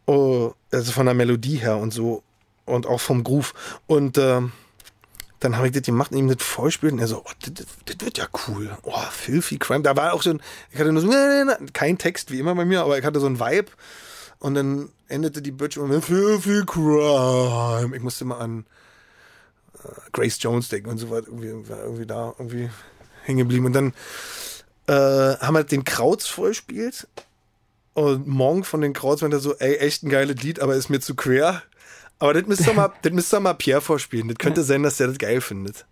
Oh, 0.05 0.53
also 0.71 0.91
von 0.91 1.05
der 1.05 1.15
Melodie 1.15 1.57
her 1.57 1.77
und 1.77 1.93
so 1.93 2.23
und 2.65 2.87
auch 2.87 2.99
vom 2.99 3.23
Groove. 3.23 3.53
Und 3.87 4.17
ähm, 4.17 4.51
dann 5.39 5.55
habe 5.55 5.67
ich 5.67 5.73
das 5.73 5.83
gemacht 5.83 6.11
und 6.11 6.17
ihm 6.17 6.27
das 6.27 6.45
vorgespielt 6.45 6.93
und 6.93 6.99
er 6.99 7.07
so, 7.07 7.23
oh, 7.25 7.31
das, 7.41 7.65
das, 7.85 7.95
wird 7.99 8.17
ja 8.17 8.27
cool. 8.47 8.77
Oh, 8.83 9.01
Filthy 9.11 9.57
Crime. 9.57 9.83
Da 9.83 9.95
war 9.95 10.13
auch 10.13 10.21
so 10.21 10.31
ein, 10.31 10.41
ich 10.71 10.79
hatte 10.79 10.91
nur 10.91 11.01
so, 11.01 11.09
kein 11.73 11.97
Text 11.97 12.31
wie 12.31 12.39
immer 12.39 12.55
bei 12.55 12.65
mir, 12.65 12.81
aber 12.81 12.97
ich 12.97 13.05
hatte 13.05 13.19
so 13.19 13.27
ein 13.27 13.39
Vibe. 13.39 13.71
Und 14.39 14.55
dann 14.55 14.89
endete 15.07 15.41
die 15.41 15.51
Bridge 15.51 15.81
mit 15.81 16.03
Filthy 16.03 16.63
Crime. 16.65 17.95
Ich 17.95 18.01
musste 18.01 18.25
mal 18.25 18.39
an 18.39 18.65
äh, 19.83 19.89
Grace 20.11 20.37
Jones 20.41 20.69
denken 20.69 20.89
und 20.89 20.97
so 20.97 21.09
weiter. 21.09 21.27
Irgendwie, 21.27 21.47
irgendwie 21.47 22.05
da 22.05 22.33
irgendwie 22.37 22.69
hängen 23.23 23.39
geblieben. 23.39 23.65
Und 23.65 23.73
dann 23.73 23.93
äh, 24.87 25.37
haben 25.39 25.53
wir 25.53 25.63
den 25.63 25.83
Krauts 25.83 26.27
vorgespielt. 26.27 27.07
Und 27.99 28.27
morgen 28.27 28.63
von 28.63 28.81
den 28.81 28.93
Krauts 28.93 29.21
meinte 29.21 29.37
er 29.37 29.41
so, 29.41 29.55
ey, 29.55 29.75
echt 29.77 30.03
ein 30.03 30.09
geiles 30.09 30.41
Lied, 30.41 30.59
aber 30.61 30.75
ist 30.75 30.89
mir 30.89 30.99
zu 31.01 31.15
quer. 31.15 31.63
Aber 32.19 32.33
das 32.33 32.45
müsst 32.47 32.65
ihr 32.67 32.73
mal, 32.73 32.91
das 33.01 33.11
müsst 33.11 33.33
ihr 33.33 33.39
mal 33.39 33.53
Pierre 33.53 33.81
vorspielen. 33.81 34.27
Das 34.27 34.37
könnte 34.37 34.63
sein, 34.63 34.83
dass 34.83 34.97
der 34.97 35.07
das 35.07 35.17
geil 35.17 35.41
findet. 35.41 35.85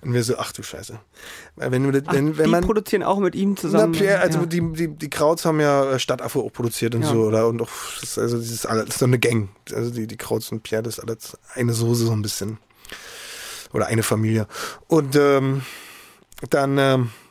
Und 0.00 0.14
wir 0.14 0.24
so, 0.24 0.36
ach 0.36 0.50
du 0.52 0.64
Scheiße. 0.64 0.98
Wenn, 1.54 1.92
das- 1.92 2.02
Ach, 2.06 2.12
wenn, 2.14 2.36
wenn 2.36 2.44
die 2.46 2.50
man, 2.50 2.64
produzieren 2.64 3.04
auch 3.04 3.20
mit 3.20 3.36
ihm 3.36 3.50
na, 3.50 3.56
zusammen. 3.60 3.92
Pierre, 3.92 4.20
also 4.20 4.40
ja. 4.40 4.46
die, 4.46 4.72
die, 4.72 4.88
die 4.88 5.10
Krauts 5.10 5.44
haben 5.44 5.60
ja 5.60 5.92
äh, 5.92 5.98
Stadtaffe 6.00 6.40
auch 6.40 6.52
produziert 6.52 6.96
und 6.96 7.02
Ja. 7.02 7.08
so, 7.08 7.20
oder? 7.22 7.46
Und 7.46 7.62
auch, 7.62 7.68
das 8.00 8.10
ist, 8.10 8.18
also 8.18 8.38
dieses 8.38 8.66
alles, 8.66 8.86
das 8.86 8.94
ist 8.96 8.98
so 8.98 9.04
eine 9.04 9.20
Gang. 9.20 9.48
Also 9.72 9.90
die, 9.92 10.08
die 10.08 10.16
Krauts 10.16 10.50
und 10.50 10.64
Pierre, 10.64 10.82
das 10.82 10.98
ist 10.98 11.04
alles 11.04 11.38
eine 11.54 11.72
Soße 11.72 12.06
so 12.06 12.12
ein 12.12 12.22
bisschen. 12.22 12.58
Oder 13.72 13.86
eine 13.86 14.02
Familie. 14.02 14.48
Und 14.88 15.14
ähm, 15.14 15.62
dann, 16.50 16.78
ähm, 16.78 17.02
äh, 17.04 17.21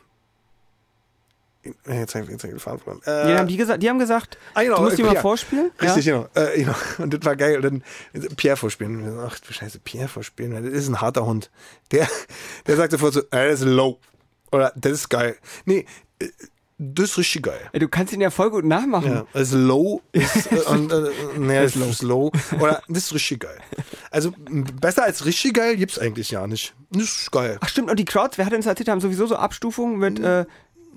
jetzt 1.64 2.16
habe 2.16 2.26
ich 2.26 2.32
jetzt 2.32 2.44
hab 2.44 2.50
ich 2.50 2.56
den 2.56 2.60
Faden 2.60 2.80
verloren. 2.80 3.02
Äh, 3.06 3.28
die, 3.28 3.34
haben 3.38 3.48
die, 3.48 3.58
gesagt, 3.58 3.84
die 3.84 3.90
haben 3.90 4.00
gesagt, 4.00 4.38
Ah, 4.54 4.64
genau, 4.64 4.78
du 4.78 4.82
musst 4.84 4.94
äh, 4.94 4.98
die 4.98 5.04
mal 5.04 5.16
vorspielen. 5.16 5.72
Richtig, 5.82 6.06
Ja? 6.06 6.28
genau. 6.34 6.48
Äh, 6.50 6.60
genau. 6.60 6.76
Und 6.98 7.14
das 7.14 7.26
war 7.26 7.36
geil. 7.36 7.58
Und 7.58 7.64
dann 7.64 8.36
Pierre 8.36 8.58
vorspielen. 8.58 9.20
Ach 9.20 9.40
du 9.40 9.54
Scheiße, 9.54 9.80
Pierre 9.80 10.08
vorspielen. 10.08 10.64
Das 10.64 10.74
ist 10.74 10.88
ein 10.88 11.02
harter 11.02 11.26
Hund. 11.26 11.50
Der, 11.92 12.08
der 12.68 12.78
sagt 12.78 12.92
sofort 12.92 13.14
so, 13.14 13.22
äh, 13.32 13.50
das 13.50 13.62
ist 13.62 13.66
low. 13.68 14.00
Oder 14.52 14.74
das 14.76 14.92
ist 14.94 15.10
geil. 15.10 15.38
Nee, 15.66 15.86
äh, 16.20 16.28
das 16.84 17.12
ist 17.12 17.18
richtig 17.20 17.44
geil. 17.44 17.60
Du 17.74 17.88
kannst 17.88 18.12
ihn 18.12 18.22
ja 18.22 18.32
voll 18.32 18.50
gut 18.50 18.66
nachmachen. 18.66 19.12
Ja, 19.14 19.26
das 19.34 19.50
ist 19.50 19.54
low. 19.54 20.02
Ist, 20.14 20.52
äh, 20.52 20.56
und, 20.68 20.92
äh, 20.92 21.12
nee, 21.38 21.62
das 21.62 21.76
ist 21.76 22.02
low. 22.02 22.32
Oder 22.60 22.82
das 22.88 23.04
ist 23.04 23.14
richtig 23.14 23.42
geil. 23.42 23.60
Also 24.10 24.34
besser 24.80 25.04
als 25.04 25.24
richtig 25.26 25.54
geil 25.54 25.78
gibt's 25.78 26.00
eigentlich 26.00 26.32
ja 26.32 26.48
nicht. 26.48 26.74
Das 26.90 27.04
ist 27.04 27.32
geil. 27.32 27.58
Ach 27.62 27.70
stimmt, 27.70 27.92
und 27.92 28.00
die 28.00 28.06
Crowds, 28.06 28.40
wer 28.40 28.46
hat 28.46 28.52
denn 28.54 28.62
das 28.62 28.66
erzählt, 28.66 28.90
haben 28.90 29.00
sowieso 29.00 29.28
so 29.28 29.36
Abstufungen 29.36 30.00
mit 30.00 30.20
äh, 30.20 30.46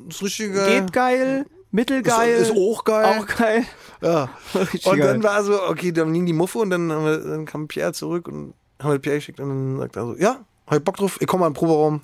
Das 0.07 0.17
ist 0.17 0.23
richtig 0.23 0.55
geil. 0.55 0.81
geht 0.81 0.93
geil, 0.93 1.47
mittelgeil, 1.71 2.35
Ist, 2.37 2.51
ist 2.51 2.57
auch 2.57 2.85
geil. 2.85 3.05
auch 3.19 3.27
geil. 3.27 3.65
Ja. 4.01 4.29
Richtig 4.55 4.87
Und 4.87 4.99
geil. 4.99 5.07
dann 5.09 5.23
war 5.23 5.43
so, 5.45 5.63
okay, 5.63 5.91
dann 5.93 6.13
ging 6.13 6.27
die 6.27 6.33
Muffe 6.35 6.59
und 6.59 6.71
dann, 6.71 6.93
haben 6.93 7.05
wir, 7.07 7.19
dann 7.19 7.47
kam 7.47 7.69
Pierre 7.69 7.93
zurück 7.95 8.29
und 8.29 8.55
haben 8.81 8.93
wir 8.93 8.99
Pierre 8.99 9.17
geschickt 9.17 9.41
und 9.41 9.49
dann 9.49 9.79
sagt 9.79 9.97
er 9.97 10.05
so, 10.07 10.17
ja, 10.17 10.45
hab 10.67 10.79
ich 10.79 10.85
Bock 10.85 10.97
drauf, 10.99 11.17
ich 11.21 11.27
komme 11.27 11.41
mal 11.41 11.47
in 11.47 11.53
den 11.53 11.59
Proberaum. 11.59 12.03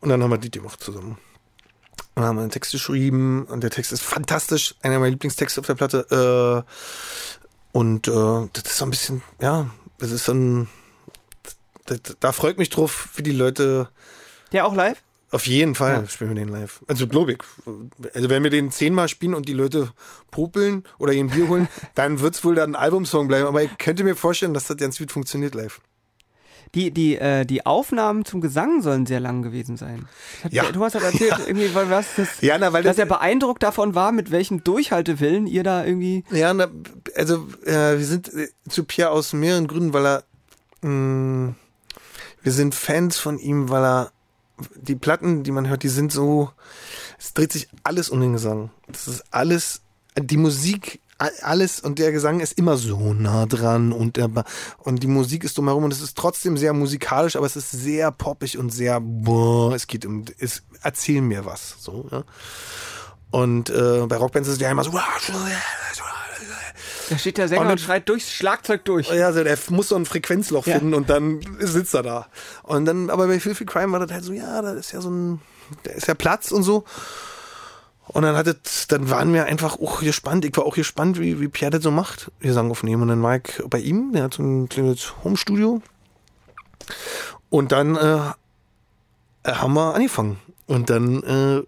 Und 0.00 0.08
dann 0.08 0.22
haben 0.22 0.30
wir 0.30 0.38
die 0.38 0.50
gemacht 0.50 0.80
zusammen. 0.82 1.18
Und 2.14 2.22
dann 2.22 2.24
haben 2.26 2.36
wir 2.36 2.42
einen 2.42 2.50
Text 2.50 2.70
geschrieben 2.72 3.44
und 3.46 3.62
der 3.62 3.70
Text 3.70 3.92
ist 3.92 4.02
fantastisch, 4.02 4.74
einer 4.82 4.98
meiner 4.98 5.10
Lieblingstexte 5.10 5.60
auf 5.60 5.66
der 5.66 5.74
Platte. 5.74 6.64
Äh, 6.64 6.70
und 7.76 8.08
äh, 8.08 8.48
das 8.52 8.64
ist 8.64 8.76
so 8.78 8.84
ein 8.84 8.90
bisschen, 8.90 9.22
ja, 9.40 9.68
das 9.98 10.12
ist 10.12 10.24
so 10.26 10.32
ein, 10.32 10.68
das, 11.86 12.00
da 12.20 12.32
freut 12.32 12.58
mich 12.58 12.70
drauf, 12.70 13.08
wie 13.16 13.22
die 13.22 13.32
Leute 13.32 13.88
Der 14.52 14.66
auch 14.66 14.74
live? 14.74 15.02
Auf 15.30 15.46
jeden 15.46 15.74
Fall 15.74 16.02
Ja. 16.02 16.06
spielen 16.08 16.30
wir 16.30 16.36
den 16.36 16.48
live. 16.48 16.82
Also 16.86 17.06
ich. 17.32 17.38
Also 18.14 18.30
wenn 18.30 18.42
wir 18.44 18.50
den 18.50 18.70
zehnmal 18.70 19.08
spielen 19.08 19.34
und 19.34 19.48
die 19.48 19.52
Leute 19.54 19.90
popeln 20.30 20.84
oder 20.98 21.12
ihr 21.12 21.24
ein 21.24 21.30
Bier 21.30 21.48
holen, 21.48 21.68
dann 21.94 22.20
wird's 22.20 22.44
wohl 22.44 22.54
dann 22.54 22.72
ein 22.72 22.76
Albumsong 22.80 23.26
bleiben. 23.28 23.46
Aber 23.46 23.62
ich 23.62 23.76
könnte 23.78 24.04
mir 24.04 24.14
vorstellen, 24.14 24.54
dass 24.54 24.66
das 24.66 24.76
ganz 24.76 24.98
gut 24.98 25.10
funktioniert 25.12 25.54
live. 25.54 25.80
Die, 26.74 26.90
die, 26.90 27.16
äh, 27.16 27.44
die 27.46 27.64
Aufnahmen 27.64 28.24
zum 28.24 28.40
Gesang 28.40 28.82
sollen 28.82 29.06
sehr 29.06 29.20
lang 29.20 29.42
gewesen 29.42 29.76
sein. 29.76 30.06
Hat, 30.42 30.52
Ja. 30.52 30.70
Du 30.72 30.84
hast 30.84 30.94
halt 30.94 31.04
erzählt, 31.04 31.34
irgendwie, 31.46 31.72
weil 31.74 31.88
was 31.90 32.06
das, 32.16 32.40
Ja, 32.40 32.58
na, 32.58 32.72
weil 32.72 32.82
dass 32.82 32.96
das, 32.96 33.04
er 33.04 33.06
beeindruckt 33.06 33.62
davon 33.62 33.94
war, 33.94 34.10
mit 34.12 34.30
welchem 34.30 34.62
Durchhaltewillen 34.64 35.46
ihr 35.46 35.62
da 35.62 35.84
irgendwie. 35.84 36.24
ja, 36.30 36.52
na, 36.52 36.66
also 37.14 37.46
äh, 37.64 37.98
wir 37.98 38.04
sind 38.04 38.32
äh, 38.34 38.48
zu 38.68 38.84
Pierre 38.84 39.10
aus 39.10 39.32
mehreren 39.32 39.68
Gründen, 39.68 39.92
weil 39.92 40.06
er 40.06 40.24
mh, 40.82 41.54
wir 42.42 42.52
sind 42.52 42.74
Fans 42.74 43.16
von 43.18 43.38
ihm, 43.38 43.68
weil 43.70 43.84
er 43.84 44.12
die 44.74 44.96
Platten, 44.96 45.42
die 45.42 45.52
man 45.52 45.68
hört, 45.68 45.82
die 45.82 45.88
sind 45.88 46.12
so, 46.12 46.50
es 47.18 47.34
dreht 47.34 47.52
sich 47.52 47.68
alles 47.82 48.08
um 48.10 48.20
den 48.20 48.32
Gesang. 48.32 48.70
Das 48.88 49.08
ist 49.08 49.24
alles, 49.30 49.82
die 50.18 50.36
Musik, 50.36 51.00
alles 51.42 51.80
und 51.80 51.98
der 51.98 52.12
Gesang 52.12 52.40
ist 52.40 52.58
immer 52.58 52.76
so 52.76 53.14
nah 53.14 53.46
dran 53.46 53.92
und 53.92 54.16
der, 54.16 54.30
und 54.78 55.02
die 55.02 55.06
Musik 55.06 55.44
ist 55.44 55.56
drumherum 55.56 55.84
und 55.84 55.92
es 55.92 56.02
ist 56.02 56.16
trotzdem 56.16 56.56
sehr 56.56 56.74
musikalisch, 56.74 57.36
aber 57.36 57.46
es 57.46 57.56
ist 57.56 57.70
sehr 57.70 58.12
poppig 58.12 58.58
und 58.58 58.70
sehr, 58.70 59.00
boah, 59.00 59.74
es 59.74 59.86
geht 59.86 60.04
um, 60.04 60.24
es, 60.38 60.62
erzähl 60.82 61.22
mir 61.22 61.44
was, 61.44 61.76
so, 61.78 62.06
ja. 62.10 62.24
Und 63.30 63.70
äh, 63.70 64.06
bei 64.06 64.16
Rockbands 64.16 64.48
ist 64.48 64.56
es 64.56 64.60
ja 64.60 64.70
immer 64.70 64.84
so, 64.84 64.92
Da 67.08 67.18
steht 67.18 67.38
der 67.38 67.48
Sänger 67.48 67.60
Und 67.62 67.66
und, 67.66 67.70
dann- 67.72 67.78
schreit 67.78 68.08
durchs 68.08 68.30
Schlagzeug 68.32 68.84
durch. 68.84 69.08
ja, 69.12 69.26
also 69.26 69.44
der 69.44 69.56
muss 69.70 69.88
so 69.88 69.96
ein 69.96 70.06
Frequenzloch 70.06 70.66
Ja. 70.66 70.78
finden 70.78 70.94
und 70.94 71.08
dann 71.10 71.40
sitzt 71.60 71.94
er 71.94 72.02
da. 72.02 72.26
Und 72.62 72.84
dann, 72.86 73.10
aber 73.10 73.26
bei 73.28 73.38
Filthy 73.40 73.64
Crime 73.64 73.92
war 73.92 74.00
das 74.00 74.10
halt 74.12 74.24
so, 74.24 74.32
ja, 74.32 74.60
da 74.62 74.72
ist 74.72 74.92
ja 74.92 75.00
so 75.00 75.10
ein, 75.10 75.40
da 75.84 75.92
ist 75.92 76.06
ja 76.08 76.14
Platz 76.14 76.50
und 76.50 76.62
so. 76.62 76.84
Und 78.08 78.22
dann 78.22 78.36
hat 78.36 78.46
es, 78.46 78.86
dann 78.86 79.10
waren 79.10 79.32
wir 79.34 79.46
einfach 79.46 79.80
auch 79.80 80.00
gespannt. 80.00 80.44
Ich 80.44 80.56
war 80.56 80.64
auch 80.64 80.76
gespannt, 80.76 81.18
wie, 81.18 81.40
wie 81.40 81.48
Pierre 81.48 81.70
das 81.72 81.82
so 81.82 81.90
macht, 81.90 82.30
Gesang 82.38 82.70
aufnehmen. 82.70 83.02
Und 83.02 83.08
dann 83.08 83.22
war 83.22 83.36
ich 83.36 83.62
bei 83.68 83.78
ihm, 83.78 84.12
der 84.12 84.24
hat 84.24 84.34
so 84.34 84.42
ein 84.44 84.68
kleines 84.68 85.12
Homestudio. 85.24 85.82
Und 87.50 87.72
dann 87.72 87.96
äh, 87.96 88.16
äh, 89.42 89.52
haben 89.52 89.74
wir 89.74 89.94
angefangen. 89.94 90.38
Und 90.66 90.88
dann 90.90 91.22
äh, 91.24 91.62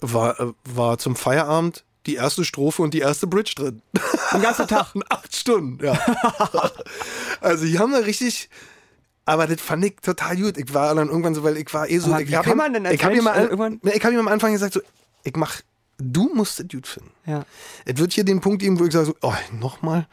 war, 0.00 0.40
äh, 0.40 0.52
war 0.64 0.98
zum 0.98 1.16
Feierabend 1.16 1.84
die 2.06 2.14
erste 2.16 2.44
Strophe 2.44 2.82
und 2.82 2.92
die 2.94 3.00
erste 3.00 3.26
Bridge 3.26 3.54
drin. 3.56 3.82
Den 4.32 4.42
ganzen 4.42 4.66
Tag. 4.68 4.94
Acht 5.08 5.34
Stunden, 5.34 5.84
ja. 5.84 5.92
also 7.40 7.64
hier 7.64 7.78
haben 7.78 7.92
wir 7.92 8.04
richtig. 8.06 8.48
Aber 9.26 9.46
das 9.46 9.60
fand 9.60 9.84
ich 9.84 9.96
total 10.02 10.36
gut. 10.36 10.58
Ich 10.58 10.74
war 10.74 10.94
dann 10.94 11.08
irgendwann 11.08 11.34
so, 11.34 11.42
weil 11.44 11.56
ich 11.56 11.72
war 11.72 11.88
eh 11.88 11.98
so. 11.98 12.10
Aber 12.12 12.20
ich 12.20 12.28
wie 12.30 12.36
hab 12.36 12.44
kann 12.44 12.52
ihm- 12.54 12.58
man 12.58 12.72
denn 12.74 12.86
als 12.86 12.94
ich 12.96 13.04
hab 13.04 13.12
ihm 13.12 13.26
äh, 13.26 13.96
ich 13.96 14.04
habe 14.04 14.14
ihm 14.14 14.20
am 14.20 14.28
Anfang 14.28 14.52
gesagt, 14.52 14.74
so, 14.74 14.80
ich 15.22 15.34
mach, 15.36 15.60
du 15.98 16.30
musst 16.34 16.58
das 16.58 16.66
gut 16.68 16.86
finden. 16.86 17.10
Ja. 17.24 17.44
Es 17.86 17.96
wird 17.96 18.12
hier 18.12 18.24
den 18.24 18.40
Punkt 18.42 18.60
geben, 18.60 18.78
wo 18.78 18.84
ich 18.84 18.92
sage, 18.92 19.06
so, 19.06 19.14
oh, 19.22 19.32
nochmal, 19.52 20.06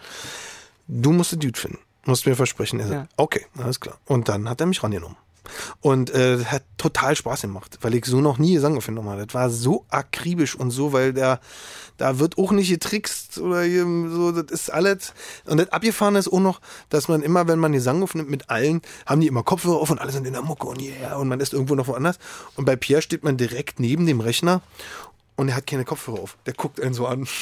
du 0.88 1.12
musst 1.12 1.34
das 1.34 1.39
gut 1.39 1.58
finden. 1.58 1.80
Musst 2.06 2.25
mir 2.25 2.36
versprechen. 2.38 2.80
Er 2.80 2.88
sagt, 2.88 3.01
Ja. 3.01 3.08
okay, 3.17 3.45
alles 3.58 3.80
klar. 3.82 3.99
Und 4.06 4.30
dann 4.30 4.47
hat 4.49 4.62
er 4.62 4.67
mich 4.67 4.82
rangenommen. 4.82 5.17
Und 5.82 6.10
äh, 6.12 6.38
das 6.38 6.51
hat 6.51 6.63
total 6.77 7.15
Spaß 7.15 7.41
gemacht, 7.41 7.80
weil 7.82 7.95
ich 7.95 8.06
so 8.06 8.21
noch 8.21 8.38
nie 8.38 8.54
Gesang 8.54 8.75
gefunden 8.75 9.04
habe. 9.06 9.25
Das 9.25 9.34
war 9.34 9.49
so 9.49 9.86
akribisch 9.89 10.56
und 10.56 10.71
so, 10.71 10.93
weil 10.93 11.13
der, 11.13 11.39
da 11.97 12.19
wird 12.19 12.38
auch 12.38 12.51
nicht 12.51 12.69
getrickst 12.69 13.38
oder 13.39 13.63
so, 13.63 14.32
das 14.32 14.51
ist 14.51 14.69
alles. 14.71 15.13
Und 15.45 15.58
das 15.58 15.69
Abgefahren 15.69 16.15
ist 16.15 16.32
auch 16.32 16.39
noch, 16.39 16.62
dass 16.89 17.08
man 17.08 17.21
immer, 17.21 17.47
wenn 17.47 17.60
man 17.60 17.71
Gesang 17.71 18.04
aufnimmt 18.04 18.30
mit 18.30 18.49
allen, 18.49 18.82
haben 19.06 19.21
die 19.21 19.27
immer 19.27 19.43
Kopfhörer 19.43 19.77
auf 19.77 19.89
und 19.89 19.99
alle 19.99 20.12
sind 20.12 20.25
in 20.27 20.34
der 20.34 20.41
Mucke 20.41 20.67
und 20.67 20.82
yeah, 20.82 21.17
und 21.17 21.27
man 21.27 21.39
ist 21.39 21.54
irgendwo 21.54 21.75
noch 21.75 21.88
woanders. 21.88 22.17
Und 22.56 22.65
bei 22.65 22.75
Pierre 22.75 23.01
steht 23.01 23.23
man 23.23 23.38
direkt 23.38 23.80
neben 23.80 24.06
dem 24.06 24.19
Rechner 24.19 24.62
und 25.36 25.49
er 25.49 25.56
hat 25.56 25.67
keine 25.67 25.86
Kopfhörer 25.86 26.19
auf. 26.19 26.38
Der 26.45 26.54
guckt 26.54 26.80
einen 26.80 26.93
so 26.93 27.08
an. 27.08 27.27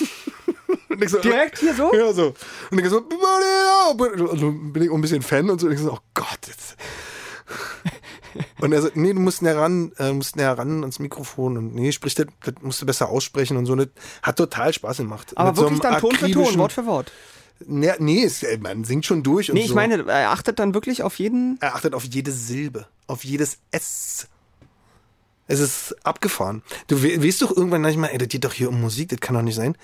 So, 1.07 1.19
Direkt 1.19 1.59
hier 1.59 1.73
so? 1.75 1.93
Ja, 1.93 2.11
so. 2.11 2.33
Und 2.71 2.79
ich 2.79 2.89
so, 2.89 2.99
dann 2.99 4.73
bin 4.73 4.83
ich 4.83 4.89
auch 4.89 4.95
ein 4.95 5.01
bisschen 5.01 5.21
Fan 5.21 5.49
und 5.49 5.61
so. 5.61 5.67
Und 5.67 5.73
ich 5.73 5.79
so, 5.79 5.93
oh 5.93 5.99
Gott, 6.13 6.39
jetzt. 6.47 6.75
Und 8.61 8.71
er 8.73 8.81
so, 8.81 8.89
nee, 8.93 9.13
du 9.13 9.19
musst 9.19 9.41
näher 9.41 9.57
ran, 9.57 9.91
äh, 9.97 10.11
musst 10.11 10.35
näher 10.35 10.57
ran 10.57 10.81
ans 10.81 10.99
Mikrofon 10.99 11.57
und 11.57 11.73
nee, 11.73 11.91
sprich 11.91 12.13
das, 12.13 12.27
das 12.43 12.55
musst 12.61 12.81
du 12.81 12.85
besser 12.85 13.09
aussprechen 13.09 13.57
und 13.57 13.65
so. 13.65 13.75
Das 13.75 13.87
hat 14.21 14.37
total 14.37 14.71
Spaß 14.71 14.97
gemacht. 14.97 15.31
Aber 15.35 15.49
Mit 15.49 15.57
so 15.57 15.63
wirklich 15.63 15.83
einem 15.83 15.93
dann 15.93 16.01
Ton 16.01 16.15
für 16.15 16.31
Ton, 16.31 16.57
Wort 16.57 16.71
für 16.71 16.85
Wort. 16.85 17.11
Nee, 17.65 17.91
nee 17.99 18.23
es, 18.23 18.43
äh, 18.43 18.57
man 18.57 18.83
singt 18.83 19.05
schon 19.05 19.23
durch 19.23 19.49
und 19.49 19.55
Nee, 19.55 19.63
ich 19.63 19.69
so. 19.69 19.75
meine, 19.75 20.05
er 20.07 20.31
achtet 20.31 20.59
dann 20.59 20.73
wirklich 20.73 21.03
auf 21.03 21.19
jeden. 21.19 21.57
Er 21.59 21.75
achtet 21.75 21.93
auf 21.93 22.03
jede 22.03 22.31
Silbe, 22.31 22.87
auf 23.07 23.23
jedes 23.23 23.57
S. 23.71 24.27
Es 25.47 25.59
ist 25.59 25.95
abgefahren. 26.03 26.61
Du 26.87 27.01
we 27.01 27.23
weißt 27.23 27.41
doch 27.41 27.55
irgendwann 27.55 27.81
manchmal, 27.81 28.11
ey, 28.11 28.19
das 28.19 28.27
geht 28.27 28.45
doch 28.45 28.53
hier 28.53 28.69
um 28.69 28.79
Musik, 28.79 29.09
das 29.09 29.19
kann 29.19 29.35
doch 29.35 29.41
nicht 29.41 29.55
sein. 29.55 29.75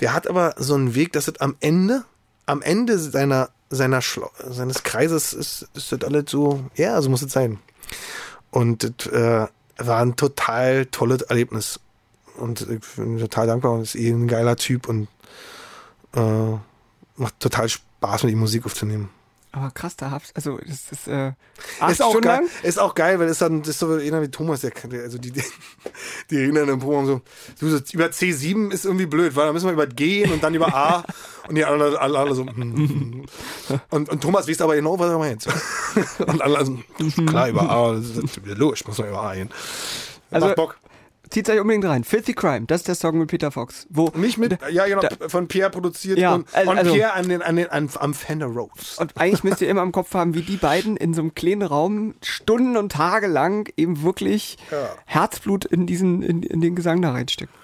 Der 0.00 0.12
hat 0.12 0.28
aber 0.28 0.54
so 0.58 0.74
einen 0.74 0.94
Weg, 0.94 1.12
dass 1.12 1.28
es 1.28 1.40
am 1.40 1.56
Ende, 1.60 2.04
am 2.46 2.60
Ende 2.60 2.98
seiner, 2.98 3.50
seiner 3.72 4.02
Schlau 4.02 4.30
seines 4.48 4.82
Kreises 4.82 5.32
ist, 5.32 5.68
ist 5.74 5.92
das 5.92 6.02
alles 6.02 6.30
so, 6.30 6.64
ja, 6.74 7.00
so 7.00 7.10
muss 7.10 7.22
es 7.22 7.32
sein. 7.32 7.58
Und 8.50 8.84
das 8.84 9.06
äh, 9.12 9.46
war 9.78 10.00
ein 10.00 10.16
total 10.16 10.86
tolles 10.86 11.22
Erlebnis. 11.22 11.80
Und 12.36 12.62
ich 12.62 12.80
bin 12.96 13.18
total 13.18 13.46
dankbar 13.46 13.72
und 13.72 13.82
ist 13.82 13.94
eh 13.94 14.10
ein 14.10 14.28
geiler 14.28 14.56
Typ 14.56 14.88
und 14.88 15.08
äh, 16.14 16.56
macht 17.16 17.40
total 17.40 17.68
Spaß, 17.68 18.24
mit 18.24 18.32
ihm 18.32 18.40
Musik 18.40 18.66
aufzunehmen. 18.66 19.10
Aber 19.54 19.70
krass, 19.70 19.96
da 19.96 20.10
hab's. 20.10 20.32
Also, 20.34 20.58
das 20.66 20.90
ist. 20.90 21.08
Äh, 21.08 21.32
Ist 21.90 22.00
auch, 22.02 22.08
Stunden 22.10 22.22
geil, 22.22 22.40
lang. 22.40 22.48
ist 22.62 22.78
auch 22.78 22.94
geil, 22.94 23.20
weil 23.20 23.28
ist 23.28 23.42
dann 23.42 23.60
das 23.60 23.68
ist 23.70 23.78
so 23.80 23.92
einer 23.92 24.22
wie 24.22 24.28
Thomas, 24.30 24.62
der, 24.62 24.70
der 24.70 25.02
also 25.02 25.18
die, 25.18 25.30
die, 25.30 25.42
die 26.30 26.36
reden 26.38 26.54
dann 26.54 26.68
im 26.70 26.78
Programm 26.78 27.04
so, 27.06 27.20
du, 27.60 27.68
so, 27.68 27.78
über 27.92 28.06
C7 28.06 28.72
ist 28.72 28.86
irgendwie 28.86 29.04
blöd, 29.04 29.36
weil 29.36 29.46
da 29.46 29.52
müssen 29.52 29.66
wir 29.66 29.74
über 29.74 29.86
G 29.86 30.26
und 30.26 30.42
dann 30.42 30.54
über 30.54 30.74
A 30.74 31.04
und 31.48 31.54
die 31.56 31.64
alle, 31.66 32.00
alle, 32.00 32.18
alle 32.18 32.34
so 32.34 32.46
hm. 32.46 33.26
und, 33.90 34.08
und 34.08 34.20
Thomas 34.22 34.48
weiß 34.48 34.62
aber 34.62 34.74
genau, 34.74 34.98
was 34.98 35.10
er 35.10 35.18
meint. 35.18 35.46
Und 36.26 36.40
alle 36.40 36.64
so, 36.64 36.78
klar, 37.26 37.50
über 37.50 37.68
A, 37.68 37.92
das 37.92 38.06
ist 38.16 38.40
logisch, 38.46 38.86
muss 38.86 38.96
man 38.96 39.08
über 39.08 39.22
A 39.22 39.34
gehen. 39.34 39.50
Also- 40.30 40.46
Macht 40.46 40.56
Bock. 40.56 40.78
Zieht 41.32 41.48
euch 41.48 41.58
unbedingt 41.58 41.86
rein. 41.86 42.04
Filthy 42.04 42.34
Crime, 42.34 42.66
das 42.66 42.82
ist 42.82 42.88
der 42.88 42.94
Song 42.94 43.18
mit 43.18 43.28
Peter 43.30 43.50
Fox. 43.50 43.86
Wo 43.88 44.10
Nicht 44.14 44.36
mit, 44.36 44.58
ja 44.70 44.84
genau, 44.86 45.00
Da- 45.00 45.28
von 45.30 45.48
Pierre 45.48 45.70
produziert 45.70 46.18
Ja, 46.18 46.34
und, 46.34 46.46
also- 46.54 46.70
und 46.70 46.76
also- 46.78 46.92
Pierre 46.92 47.14
an 47.14 47.26
den, 47.28 47.40
an 47.40 47.56
den, 47.56 47.70
an, 47.70 47.88
am 47.98 48.12
Fender 48.12 48.46
Rhodes. 48.48 48.98
Und 48.98 49.16
eigentlich 49.16 49.42
müsst 49.42 49.62
ihr 49.62 49.70
immer 49.70 49.82
im 49.82 49.92
Kopf 49.92 50.12
haben, 50.12 50.34
wie 50.34 50.42
die 50.42 50.58
beiden 50.58 50.98
in 50.98 51.14
so 51.14 51.22
einem 51.22 51.34
kleinen 51.34 51.62
Raum 51.62 52.14
Stunden 52.22 52.76
und 52.76 52.92
Tage 52.92 53.28
lang 53.28 53.72
eben 53.78 54.02
wirklich 54.02 54.58
Ja. 54.70 54.90
Herzblut 55.06 55.64
in 55.64 55.86
diesen, 55.86 56.20
in, 56.22 56.42
in 56.42 56.60
den 56.60 56.76
Gesang 56.76 57.00
da 57.00 57.12
reinstecken. 57.12 57.54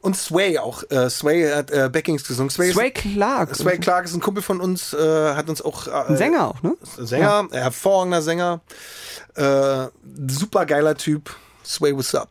Und 0.00 0.16
Sway 0.16 0.58
auch, 0.58 0.82
äh, 0.90 1.08
Sway 1.08 1.48
hat 1.48 1.70
äh, 1.70 1.88
Backings 1.92 2.26
gesungen. 2.26 2.50
Sway, 2.50 2.70
ist- 2.70 2.74
Sway 2.74 2.90
Clark. 2.90 3.54
Sway 3.54 3.78
Clark 3.78 4.04
ist 4.06 4.14
ein 4.14 4.20
Kumpel 4.20 4.42
von 4.42 4.60
uns, 4.60 4.92
äh, 4.94 5.34
hat 5.34 5.48
uns 5.48 5.62
auch. 5.62 5.86
Äh, 5.86 5.90
Ein 5.92 6.16
Sänger 6.16 6.48
auch, 6.48 6.60
ne? 6.64 6.74
Sänger, 6.98 7.46
hervorragender 7.52 8.20
Sänger, 8.20 8.62
äh, 9.36 9.86
super 10.26 10.66
geiler 10.66 10.96
Typ. 10.96 11.36
Sway, 11.64 11.96
what's 11.96 12.14
up? 12.14 12.28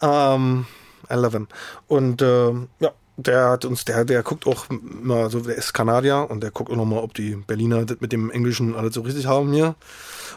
Ähm, 0.00 0.66
I 1.10 1.14
love 1.14 1.36
him. 1.36 1.48
Und 1.88 2.22
ähm, 2.22 2.68
ja, 2.80 2.92
der 3.16 3.50
hat 3.50 3.64
uns, 3.64 3.84
der, 3.84 4.04
der 4.04 4.22
guckt 4.22 4.46
auch 4.46 4.70
immer, 4.70 5.30
so, 5.30 5.40
der 5.40 5.56
ist 5.56 5.72
Kanadier 5.72 6.26
und 6.30 6.42
der 6.42 6.50
guckt 6.50 6.70
auch 6.70 6.76
nochmal, 6.76 7.00
ob 7.00 7.14
die 7.14 7.36
Berliner 7.36 7.84
das 7.84 8.00
mit 8.00 8.12
dem 8.12 8.30
Englischen 8.30 8.74
alles 8.74 8.94
so 8.94 9.02
richtig 9.02 9.26
haben 9.26 9.52
hier. 9.52 9.74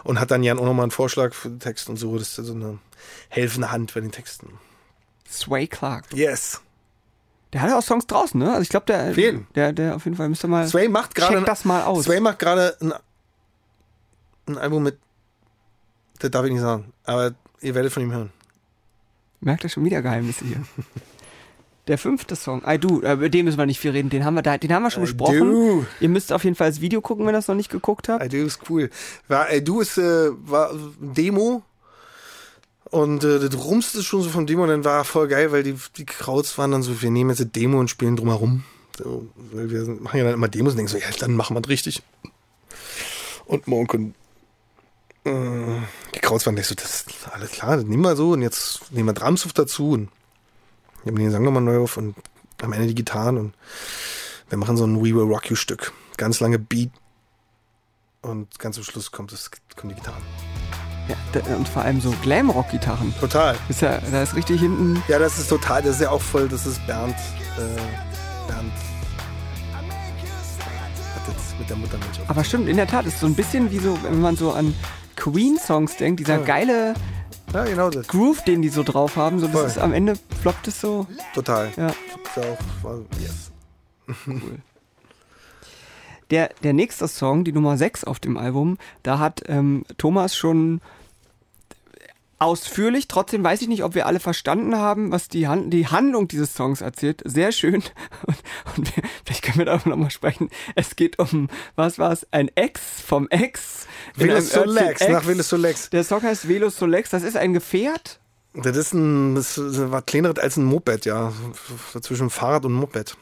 Und 0.04 0.20
hat 0.20 0.30
dann 0.30 0.44
Jan 0.44 0.60
auch 0.60 0.66
nochmal 0.66 0.84
einen 0.84 0.92
Vorschlag 0.92 1.34
für 1.34 1.50
den 1.50 1.60
Text 1.60 1.90
und 1.90 1.98
so. 1.98 2.18
Das 2.18 2.38
ist 2.38 2.46
so 2.46 2.54
eine 2.54 2.78
helfende 3.30 3.72
Hand 3.72 3.94
bei 3.94 4.02
den 4.02 4.12
Texten. 4.12 4.60
Sway 5.28 5.68
Clark. 5.68 6.06
Yes. 6.14 6.62
Der 7.54 7.62
hat 7.62 7.70
ja 7.70 7.78
auch 7.78 7.84
Songs 7.84 8.06
draußen, 8.06 8.40
ne? 8.40 8.50
Also 8.50 8.62
ich 8.62 8.70
glaube, 8.70 8.86
der, 8.86 9.12
jeden. 9.12 9.48
der, 9.56 9.74
der 9.74 9.96
auf 9.96 10.06
jeden 10.06 10.18
Fall 10.18 10.30
müsste 10.30 10.48
mal. 10.48 10.68
Sway 10.68 10.90
macht 10.90 11.16
gerade. 11.16 11.42
Das 11.42 11.66
mal 11.66 11.84
aus. 11.84 12.04
Sway 12.04 12.20
macht 12.20 12.38
gerade 12.38 12.76
ein, 12.82 12.94
ein 14.48 14.58
Album 14.58 14.84
mit. 14.84 15.00
Das 16.20 16.32
darf 16.32 16.46
ich 16.46 16.52
nicht 16.52 16.62
sagen. 16.62 16.94
Aber 17.06 17.34
ihr 17.66 17.76
werdet 17.76 17.92
von 17.92 18.04
ihm 18.04 18.12
hören. 18.12 18.32
Merkt 19.42 19.64
ihr 19.64 19.70
schon 19.70 19.84
wieder 19.84 20.02
Geheimnisse 20.02 20.46
hier. 20.46 20.64
Der 21.88 21.98
fünfte 22.00 22.36
Song, 22.36 22.64
I 22.66 22.80
Do, 22.80 23.02
über 23.02 23.30
den 23.30 23.46
müssen 23.46 23.60
wir 23.60 23.66
nicht 23.68 23.80
viel 23.80 23.92
reden, 23.92 24.10
den 24.10 24.26
haben 24.26 24.34
wir 24.34 24.42
da, 24.42 24.58
den 24.58 24.74
haben 24.74 24.82
wir 24.82 24.90
schon 24.90 25.04
I 25.04 25.06
besprochen. 25.06 25.52
Do. 25.52 25.86
Ihr 26.00 26.10
müsst 26.10 26.34
auf 26.34 26.44
jeden 26.44 26.56
Fall 26.56 26.70
das 26.70 26.82
Video 26.82 27.00
gucken, 27.02 27.26
wenn 27.26 27.34
ihr 27.36 27.38
das 27.38 27.48
noch 27.48 27.56
nicht 27.56 27.70
geguckt 27.70 28.10
habt. 28.10 28.24
I 28.24 28.30
do 28.30 28.38
ist 28.38 28.60
cool. 28.70 28.90
War, 29.28 29.54
I 29.54 29.64
do 29.64 29.82
ist, 29.82 29.98
äh, 29.98 30.32
war 30.32 30.72
Demo. 31.00 31.62
Und 32.90 33.24
äh, 33.24 33.40
das 33.40 33.56
rumste 33.64 34.04
schon 34.04 34.22
so 34.22 34.30
vom 34.30 34.48
Demo, 34.48 34.64
und 34.64 34.70
dann 34.70 34.84
war 34.84 35.04
voll 35.04 35.28
geil, 35.28 35.52
weil 35.52 35.64
die, 35.64 35.76
die 35.98 36.06
Krauts 36.06 36.58
waren 36.58 36.72
dann 36.72 36.82
so, 36.82 37.02
wir 37.02 37.12
nehmen 37.12 37.32
jetzt 37.32 37.42
eine 37.42 37.50
Demo 37.50 37.80
und 37.80 37.90
spielen 37.90 38.16
drumherum. 38.16 38.64
So, 38.98 39.28
weil 39.52 39.70
wir 39.70 39.86
machen 40.02 40.18
ja 40.18 40.24
dann 40.24 40.34
immer 40.34 40.48
Demos 40.48 40.74
und 40.74 40.78
denken 40.78 40.92
so, 40.92 40.98
ja, 40.98 41.10
dann 41.20 41.34
machen 41.34 41.56
wir 41.56 41.62
es 41.62 41.70
richtig. 41.70 42.02
Und 43.46 43.68
und 43.68 43.94
äh, 43.94 44.12
die 45.26 46.20
Krauts 46.20 46.46
waren 46.46 46.56
nicht 46.56 46.68
so, 46.68 46.76
das 46.76 47.02
ist 47.02 47.28
alles 47.32 47.52
klar, 47.52 47.78
das 47.78 47.86
nehmen 47.86 48.04
wir 48.04 48.16
so 48.16 48.32
und 48.32 48.42
jetzt 48.44 48.92
nehmen 48.92 49.10
wir 49.10 49.14
Drumsuff 49.14 49.54
dazu 49.54 49.92
und 49.92 50.10
nehmen 51.04 51.18
den 51.18 51.26
Gesang 51.26 51.44
nochmal 51.44 51.64
neu 51.64 51.80
auf 51.80 51.98
und 51.98 52.16
am 52.62 52.74
Ende 52.74 52.88
die 52.88 52.96
Gitarren 52.96 53.38
und 53.38 53.54
wir 54.50 54.58
machen 54.58 54.78
so 54.78 54.86
ein 54.86 54.98
We 54.98 55.16
Will 55.16 55.24
Rock 55.24 55.50
You 55.50 55.56
Stück. 55.56 55.92
Ganz 56.18 56.40
lange 56.40 56.60
Beat 56.60 56.92
Und 58.22 58.60
ganz 58.60 58.76
zum 58.76 58.84
Schluss 58.84 59.12
kommt 59.12 59.32
das, 59.32 59.50
kommen 59.76 59.90
die 59.90 59.96
Gitarren. 59.96 60.22
Ja, 61.08 61.56
und 61.56 61.68
vor 61.68 61.84
allem 61.84 62.02
so 62.02 62.14
Glamrock-Gitarren. 62.24 63.14
Total. 63.20 63.56
Ist 63.70 63.82
ja, 63.82 64.00
da 64.12 64.24
ist 64.24 64.36
richtig 64.36 64.62
hinten. 64.62 65.04
Ja, 65.08 65.20
das 65.20 65.38
ist 65.38 65.50
total, 65.50 65.84
das 65.84 65.96
ist 65.96 66.02
ja 66.02 66.10
auch 66.10 66.22
voll, 66.22 66.48
das 66.48 66.66
ist 66.66 66.86
Bernd. 66.88 67.16
Äh, 67.58 68.48
Bernd 68.48 68.74
hat 71.16 71.28
jetzt 71.28 71.60
mit 71.60 71.70
der 71.70 71.76
Muttermilch. 71.76 72.20
Aber 72.28 72.44
stimmt, 72.44 72.68
in 72.68 72.78
der 72.78 72.88
Tat, 72.88 73.06
ist 73.06 73.20
so 73.20 73.28
ein 73.28 73.36
bisschen 73.36 73.72
wie 73.72 73.80
so, 73.80 73.98
wenn 74.04 74.20
man 74.22 74.36
so 74.36 74.52
an 74.52 74.74
Queen-Songs 75.16 75.98
denkt, 75.98 76.20
dieser 76.20 76.40
geile 76.40 76.94
Ja, 77.54 77.64
genau 77.64 77.90
das. 77.90 78.08
Groove, 78.08 78.44
den 78.44 78.62
die 78.62 78.70
so 78.70 78.84
drauf 78.84 79.16
haben. 79.16 79.40
So, 79.40 79.48
das 79.48 79.56
Voll. 79.56 79.66
ist 79.68 79.78
am 79.78 79.94
Ende 79.94 80.16
floppt 80.42 80.68
es 80.68 80.82
so. 80.82 81.08
Total. 81.34 81.72
Ja. 81.78 81.88
Ist 81.88 81.96
ja 82.36 82.44
auch, 82.44 82.84
war, 82.84 83.00
yes. 83.20 83.52
Der, 86.32 86.50
der 86.64 86.74
nächste 86.74 87.08
Song, 87.08 87.44
die 87.44 87.52
Nummer 87.52 87.78
6 87.78 88.04
auf 88.04 88.20
dem 88.20 88.36
Album, 88.36 88.80
da 89.04 89.20
hat 89.20 89.44
ähm, 89.48 89.84
Thomas 90.00 90.36
schon 90.36 90.82
ausführlich, 92.40 93.08
trotzdem 93.08 93.44
weiß 93.44 93.62
ich 93.62 93.68
nicht, 93.68 93.84
ob 93.84 93.96
wir 93.96 94.06
alle 94.06 94.20
verstanden 94.20 94.76
haben, 94.76 95.12
was 95.12 95.28
die, 95.28 95.48
Han 95.48 95.70
die 95.70 95.88
Handlung 95.88 96.28
dieses 96.28 96.54
Songs 96.54 96.82
erzählt. 96.82 97.22
Sehr 97.26 97.52
schön. 97.52 97.84
Und, 98.26 98.38
und 98.78 98.96
wir, 98.96 99.04
vielleicht 99.24 99.44
können 99.44 99.58
wir 99.60 99.66
darüber 99.66 99.90
nochmal 99.90 100.10
sprechen. 100.10 100.50
Es 100.76 100.96
geht 100.96 101.20
um, 101.20 101.50
was 101.76 102.00
war 102.00 102.12
es, 102.12 102.28
ein 102.32 102.50
Ex 102.56 102.82
vom 103.06 103.28
Ex. 103.30 103.88
Örtchen 104.20 104.42
Solex, 104.42 105.02
Ex. 105.02 105.12
nach 105.12 105.28
Velos 105.28 105.50
Solex. 105.50 105.90
Der 105.92 106.04
Song 106.04 106.24
heißt 106.24 106.48
Velos 106.48 106.78
Solex, 106.78 107.10
das 107.12 107.24
ist 107.24 107.38
ein 107.38 107.54
Gefährt. 107.54 108.20
Das 108.54 108.78
ist 108.78 108.94
ein, 108.94 109.36
das 109.36 109.58
war 109.58 110.02
kleineres 110.02 110.40
als 110.40 110.58
ein 110.58 110.64
Moped, 110.64 111.06
ja. 111.06 111.34
Zwischen 112.02 112.30
Fahrrad 112.30 112.66
und 112.66 112.74
Moped. 112.74 113.18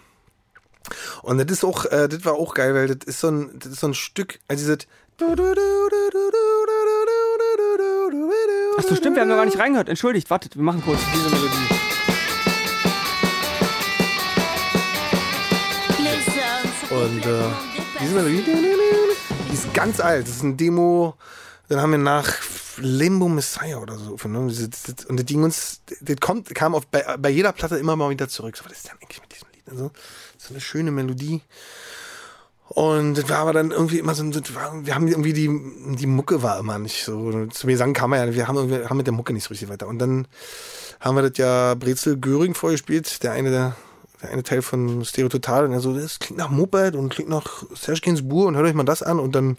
Und 1.21 1.37
das 1.37 1.57
ist 1.57 1.63
auch, 1.63 1.85
äh, 1.85 2.07
das 2.07 2.23
war 2.25 2.33
auch 2.33 2.53
geil, 2.53 2.73
weil 2.75 2.87
das 2.87 3.07
ist 3.07 3.19
so 3.19 3.29
ein, 3.29 3.51
das 3.59 3.73
ist 3.73 3.79
so 3.79 3.87
ein 3.87 3.93
Stück, 3.93 4.39
also 4.47 4.61
dieses. 4.63 4.87
Ach 8.75 8.83
so, 8.83 8.95
stimmt, 8.95 9.15
wir 9.15 9.21
haben 9.21 9.29
noch 9.29 9.35
gar 9.35 9.45
nicht 9.45 9.59
reingehört. 9.59 9.87
Entschuldigt, 9.87 10.29
wartet, 10.29 10.55
wir 10.55 10.63
machen 10.63 10.81
kurz 10.83 10.99
diese 11.13 11.29
Melodie. 11.29 11.83
Und 16.89 17.25
äh, 17.25 17.43
diese 17.99 18.13
Melodie, 18.15 18.43
die 19.49 19.53
ist 19.53 19.73
ganz 19.73 19.99
alt. 19.99 20.27
Das 20.27 20.37
ist 20.37 20.43
ein 20.43 20.57
Demo. 20.57 21.15
Dann 21.69 21.81
haben 21.81 21.91
wir 21.91 21.97
nach 21.97 22.33
Limbo 22.77 23.27
Messiah 23.27 23.77
oder 23.77 23.97
so. 23.97 24.17
Und 24.23 25.17
das 25.17 25.25
ging 25.25 25.43
uns, 25.43 25.81
das 26.01 26.17
kommt, 26.19 26.53
kam 26.53 26.73
auf, 26.73 26.87
bei, 26.87 27.17
bei 27.17 27.29
jeder 27.29 27.51
Platte 27.51 27.77
immer 27.77 27.95
mal 27.95 28.09
wieder 28.09 28.27
zurück. 28.27 28.57
So, 28.57 28.65
was 28.65 28.73
ist 28.73 28.85
denn 28.85 28.97
eigentlich 29.01 29.21
mit 29.21 29.31
diesem 29.31 29.47
Lied? 29.53 29.63
Also, 29.69 29.91
so 30.37 30.49
eine 30.49 30.61
schöne 30.61 30.91
Melodie. 30.91 31.41
Und 32.69 33.15
das 33.15 33.29
war 33.29 33.39
aber 33.39 33.53
dann 33.53 33.71
irgendwie 33.71 33.99
immer 33.99 34.15
so, 34.15 34.23
war, 34.55 34.85
wir 34.85 34.95
haben 34.95 35.07
irgendwie 35.07 35.33
die, 35.33 35.49
die 35.95 36.07
Mucke 36.07 36.41
war 36.41 36.59
immer 36.59 36.79
nicht 36.79 37.03
so. 37.03 37.45
Zu 37.47 37.67
mir 37.67 37.77
sagen 37.77 37.93
kann 37.93 38.09
man 38.09 38.27
ja, 38.27 38.33
wir 38.33 38.47
haben, 38.47 38.55
irgendwie- 38.55 38.85
haben 38.85 38.97
mit 38.97 39.05
der 39.05 39.13
Mucke 39.13 39.33
nicht 39.33 39.43
so 39.43 39.49
richtig 39.49 39.69
weiter. 39.69 39.87
Und 39.87 39.99
dann 39.99 40.27
haben 40.99 41.15
wir 41.15 41.29
das 41.29 41.37
ja 41.37 41.75
Brezel 41.75 42.17
Göring 42.17 42.55
vorgespielt, 42.55 43.21
der 43.21 43.33
eine 43.33 43.51
der, 43.51 43.75
eine 44.21 44.43
Teil 44.43 44.61
von 44.61 45.03
Stereo 45.05 45.29
Total. 45.29 45.65
Und 45.65 45.73
er 45.73 45.81
so, 45.81 45.93
das 45.93 46.19
klingt 46.19 46.39
nach 46.39 46.49
Moped 46.49 46.95
und 46.95 47.09
klingt 47.09 47.29
nach 47.29 47.63
Serge 47.75 48.01
Gainsbourg 48.01 48.47
und 48.47 48.55
hört 48.55 48.65
euch 48.65 48.73
mal 48.73 48.83
das 48.83 49.03
an. 49.03 49.19
Und 49.19 49.35
dann 49.35 49.57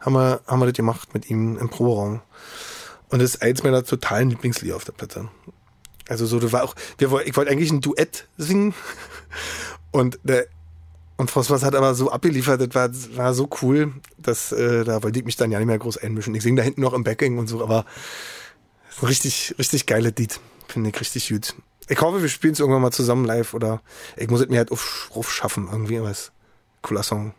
haben 0.00 0.14
wir, 0.14 0.40
haben 0.46 0.60
wir 0.60 0.66
das 0.66 0.74
gemacht 0.74 1.12
mit 1.14 1.28
ihm 1.28 1.58
im 1.58 1.68
Proberaum. 1.68 2.22
Und 3.10 3.20
das 3.20 3.34
ist 3.34 3.42
eins 3.42 3.62
meiner 3.62 3.84
totalen 3.84 4.30
Lieblingslieder 4.30 4.76
auf 4.76 4.84
der 4.84 4.92
Platte. 4.92 5.28
Also 6.08 6.24
so, 6.24 6.38
das 6.40 6.52
war 6.52 6.64
auch, 6.64 6.74
wir 6.98 7.26
ich 7.26 7.36
wollte 7.36 7.50
eigentlich 7.50 7.70
ein 7.70 7.80
Duett 7.80 8.26
singen. 8.38 8.74
Und 9.90 10.18
der, 10.22 10.46
und 11.16 11.30
François 11.30 11.62
hat 11.62 11.74
aber 11.74 11.94
so 11.94 12.10
abgeliefert, 12.10 12.60
das 12.60 12.74
war, 12.74 13.16
war 13.16 13.34
so 13.34 13.48
cool, 13.62 13.92
dass 14.18 14.52
äh, 14.52 14.84
da 14.84 15.02
wollte 15.02 15.18
ich 15.18 15.24
mich 15.24 15.36
dann 15.36 15.50
ja 15.50 15.58
nicht 15.58 15.68
mehr 15.68 15.78
groß 15.78 15.98
einmischen. 15.98 16.34
Ich 16.34 16.42
singe 16.42 16.56
da 16.56 16.62
hinten 16.62 16.80
noch 16.80 16.94
im 16.94 17.04
Backing 17.04 17.38
und 17.38 17.46
so, 17.46 17.62
aber 17.62 17.84
ein 19.00 19.06
richtig, 19.06 19.54
richtig 19.58 19.86
geiles 19.86 20.14
Lied. 20.16 20.40
Finde 20.68 20.90
ich 20.90 21.00
richtig 21.00 21.28
gut. 21.28 21.54
Ich 21.88 22.00
hoffe, 22.00 22.22
wir 22.22 22.28
spielen 22.28 22.54
es 22.54 22.60
irgendwann 22.60 22.82
mal 22.82 22.92
zusammen 22.92 23.24
live 23.24 23.54
oder 23.54 23.82
ich 24.16 24.30
muss 24.30 24.40
es 24.40 24.48
mir 24.48 24.58
halt 24.58 24.72
auf, 24.72 25.10
aufschaffen 25.14 25.68
irgendwie, 25.70 25.98
aber 25.98 26.10
es 26.10 26.20
ist 26.20 26.28
ein 26.28 26.82
cooler 26.82 27.02
Song. 27.02 27.34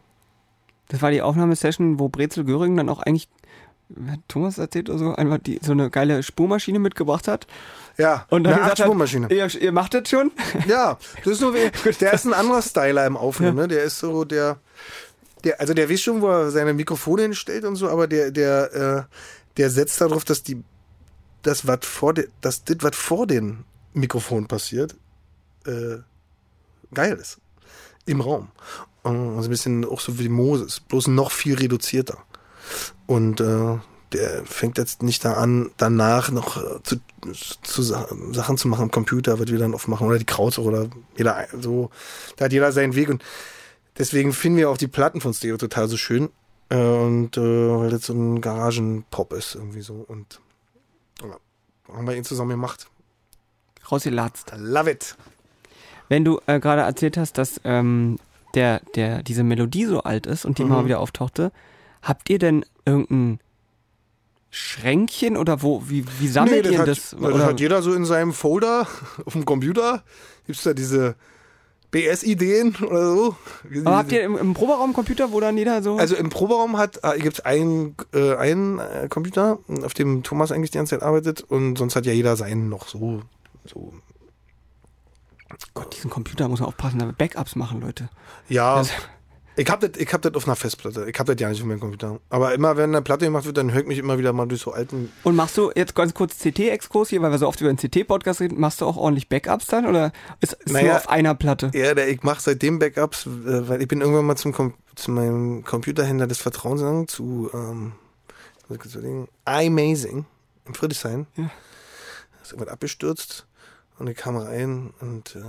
Das 0.90 1.02
war 1.02 1.12
die 1.12 1.22
Aufnahmesession, 1.22 1.98
wo 1.98 2.10
Brezel 2.10 2.44
Göring 2.44 2.76
dann 2.76 2.90
auch 2.90 3.00
eigentlich, 3.00 3.30
Thomas 4.28 4.58
erzählt 4.58 4.90
oder 4.90 5.00
so, 5.00 5.16
einfach 5.16 5.38
die, 5.38 5.60
so 5.62 5.72
eine 5.74 5.90
geile 5.90 6.24
Spurmaschine 6.24 6.80
mitgebracht 6.80 7.28
hat. 7.28 7.46
Ja, 7.98 8.26
Und 8.30 8.44
dann 8.44 8.54
eine 8.54 8.62
gesagt 8.62 8.80
hat, 8.80 8.86
Achtspurmaschine. 8.86 9.28
ihr, 9.32 9.54
ihr 9.62 9.72
macht 9.72 9.94
das 9.94 10.10
schon? 10.10 10.32
Ja, 10.68 10.98
das 11.24 11.34
ist 11.34 11.42
nur, 11.42 11.54
wie- 11.54 11.70
der 12.02 12.14
ist 12.14 12.26
ein 12.26 12.34
anderer 12.34 12.62
Styler 12.62 13.06
im 13.06 13.18
Aufnehmen, 13.18 13.56
ne? 13.58 13.68
Der 13.68 13.84
ist 13.84 14.00
so, 14.00 14.24
der, 14.26 14.58
der, 15.44 15.60
also 15.60 15.74
der 15.76 15.90
weiß 15.90 16.02
schon, 16.02 16.22
wo 16.22 16.28
er 16.30 16.50
seine 16.52 16.74
Mikrofone 16.74 17.22
hinstellt 17.24 17.66
und 17.66 17.76
so, 17.76 17.88
aber 17.90 18.08
der, 18.08 18.32
der, 18.32 18.74
äh, 18.74 19.04
der 19.58 19.70
setzt 19.70 20.02
darauf, 20.02 20.24
dass 20.26 20.42
die, 20.42 20.64
das, 21.44 21.68
was 21.68 21.80
vor, 21.84 22.14
de, 22.16 22.30
dass 22.42 22.64
das, 22.64 22.78
was 22.80 22.96
vor 22.96 23.28
den 23.28 23.64
Mikrofonen 23.94 24.48
passiert, 24.48 24.96
äh, 25.68 25.98
geil 26.94 27.14
ist. 27.22 27.38
Im 28.06 28.22
Raum. 28.22 28.50
Also 29.04 29.48
ein 29.48 29.50
bisschen 29.50 29.86
auch 29.86 30.00
so 30.00 30.18
wie 30.18 30.30
Moses, 30.30 30.80
bloß 30.80 31.08
noch 31.08 31.32
viel 31.32 31.56
reduzierter. 31.56 32.18
Und 33.08 33.42
äh, 33.42 33.78
der 34.14 34.46
fängt 34.46 34.78
jetzt 34.78 35.02
nicht 35.04 35.26
da 35.26 35.34
an, 35.34 35.72
danach 35.78 36.30
noch 36.32 36.58
äh, 36.58 36.82
zu, 36.84 36.98
zu 37.64 37.82
Sa- 37.82 38.08
Sachen 38.32 38.58
zu 38.58 38.68
machen 38.68 38.84
am 38.84 38.92
Computer, 38.92 39.40
wird 39.40 39.52
wir 39.52 39.60
dann 39.60 39.74
oft 39.74 39.88
machen, 39.88 40.08
oder 40.08 40.20
die 40.20 40.26
Krauts 40.26 40.60
oder 40.60 40.88
jeder 41.18 41.48
so, 41.60 41.90
da 42.36 42.46
hat 42.46 42.54
jeder 42.54 42.72
seinen 42.72 42.96
Weg 42.96 43.10
und 43.10 43.24
deswegen 43.98 44.34
finden 44.34 44.58
wir 44.60 44.70
auch 44.70 44.78
die 44.78 44.88
Platten 44.88 45.20
von 45.22 45.34
Stereo 45.34 45.58
total 45.58 45.88
so 45.88 45.98
schön. 45.98 46.30
Äh, 46.70 46.76
Und 46.76 47.38
äh, 47.38 47.42
weil 47.42 47.90
das 47.90 48.06
so 48.06 48.14
ein 48.14 48.40
Garagenpop 48.42 49.34
ist 49.34 49.56
irgendwie 49.56 49.82
so 49.82 50.06
und 50.08 50.40
ja, 51.22 51.36
haben 51.94 52.08
wir 52.08 52.16
ihn 52.16 52.24
zusammen 52.24 52.52
gemacht. 52.52 52.88
Rausgelatzt. 53.92 54.54
Love 54.58 54.92
it. 54.92 55.16
Wenn 56.10 56.24
du 56.24 56.40
äh, 56.48 56.60
gerade 56.60 56.84
erzählt 56.84 57.18
hast, 57.18 57.38
dass 57.38 57.60
ähm, 57.64 58.20
der, 58.56 58.82
der, 58.96 59.24
diese 59.24 59.44
Melodie 59.44 59.86
so 59.86 60.04
alt 60.04 60.26
ist 60.28 60.46
und 60.46 60.58
die 60.58 60.62
immer 60.62 60.76
Mhm. 60.76 60.82
mal 60.82 60.86
wieder 60.86 61.00
auftauchte, 61.00 61.52
habt 62.04 62.30
ihr 62.30 62.38
denn 62.40 62.64
irgendein 62.86 63.40
Schränkchen 64.52 65.36
oder 65.36 65.64
wo, 65.64 65.82
wie, 65.90 66.06
wie 66.20 66.28
sammelt 66.28 66.68
ihr 66.68 66.78
hat, 66.80 66.88
das? 66.88 67.10
das 67.10 67.20
Oder- 67.20 67.46
hat 67.48 67.60
jeder 67.60 67.82
so 67.82 67.92
in 67.94 68.06
seinem 68.06 68.34
Folder 68.34 68.88
auf 69.26 69.34
dem 69.34 69.46
Computer. 69.46 70.04
Gibt's 70.46 70.62
da 70.64 70.74
diese 70.76 71.16
BS-Ideen 71.90 72.76
oder 72.76 73.06
so? 73.16 73.36
aber 73.86 73.98
habt 73.98 74.12
ihr 74.12 74.24
im, 74.24 74.38
im 74.38 74.54
Proberaum-Computer, 74.54 75.32
wo 75.32 75.40
dann 75.40 75.58
jeder 75.58 75.82
so. 75.82 75.98
Also 75.98 76.16
im 76.16 76.30
Proberaum 76.30 76.78
hat 76.78 77.00
äh, 77.04 77.18
gibt's 77.20 77.40
einen 77.40 77.96
äh, 78.14 78.36
einen 78.36 78.80
äh, 78.80 79.08
Computer, 79.10 79.58
auf 79.84 79.94
dem 79.94 80.22
Thomas 80.24 80.52
eigentlich 80.52 80.72
die 80.72 80.78
ganze 80.80 80.92
Zeit 81.00 81.04
arbeitet 81.04 81.42
und 81.42 81.78
sonst 81.78 81.96
hat 81.96 82.06
ja 82.06 82.14
jeder 82.14 82.36
seinen 82.36 82.70
noch 82.70 82.88
so 82.88 83.22
so 83.66 83.94
Gott, 85.76 85.96
diesen 85.96 86.10
Computer 86.10 86.48
muss 86.48 86.60
man 86.60 86.70
aufpassen, 86.70 87.00
da 87.00 87.06
Backups 87.16 87.56
machen, 87.56 87.82
Leute. 87.82 88.10
ja. 88.50 88.76
Also- 88.76 88.92
ich 89.56 89.70
hab 89.70 89.82
das 89.82 89.92
ich 89.98 90.12
hab 90.12 90.22
das 90.22 90.34
auf 90.34 90.48
einer 90.48 90.56
Festplatte. 90.56 91.08
Ich 91.10 91.18
hab 91.20 91.28
das 91.28 91.36
ja 91.40 91.50
nicht 91.50 91.62
auf 91.62 91.68
meinem 91.68 91.80
Computer. 91.80 92.20
Aber 92.30 92.54
immer 92.54 92.76
wenn 92.78 92.90
eine 92.90 93.02
Platte 93.02 93.26
gemacht 93.26 93.46
wird, 93.46 93.58
dann 93.58 93.72
höre 93.72 93.82
ich 93.82 93.88
mich 93.88 94.00
immer 94.00 94.18
wieder 94.18 94.34
mal 94.34 94.48
durch 94.48 94.62
so 94.62 94.72
alten 94.72 95.12
Und 95.24 95.36
machst 95.36 95.58
du 95.58 95.72
jetzt 95.76 95.96
ganz 95.96 96.14
kurz 96.14 96.40
CT-Exkurs 96.40 97.10
hier, 97.10 97.22
weil 97.22 97.32
wir 97.32 97.38
so 97.38 97.48
oft 97.48 97.62
über 97.62 97.72
den 97.72 97.78
CT-Podcast 97.78 98.42
reden, 98.42 98.60
machst 98.60 98.82
du 98.82 98.86
auch 98.86 98.98
ordentlich 98.98 99.30
Backups 99.30 99.68
dann 99.68 99.86
oder 99.86 100.12
ist 100.40 100.58
es 100.60 100.72
nur 100.72 100.82
Naja, 100.82 100.98
auf 100.98 101.10
einer 101.10 101.36
Platte? 101.36 101.72
Ja, 101.74 101.96
ich 101.96 102.24
mache 102.24 102.42
seitdem 102.42 102.80
Backups, 102.80 103.26
äh, 103.26 103.68
weil 103.68 103.82
ich 103.82 103.88
bin 103.88 104.02
irgendwann 104.02 104.26
mal 104.26 104.36
zum 104.36 104.54
Com 104.54 104.74
zu 104.96 105.10
meinem 105.10 105.64
Computerhändler 105.64 106.28
des 106.28 106.38
Vertrauens 106.38 106.82
gegangen, 106.82 107.08
zu 107.08 107.50
ähm, 107.52 107.94
iMazing 109.48 110.26
in 110.68 110.74
Friedrichshain. 110.74 111.26
Ja. 111.36 111.46
Da 111.46 112.42
ist 112.44 112.52
irgendwas 112.52 112.74
abgestürzt 112.74 113.48
und 113.98 114.08
ich 114.08 114.18
kam 114.18 114.36
rein 114.36 114.94
und 115.00 115.36
äh, 115.36 115.42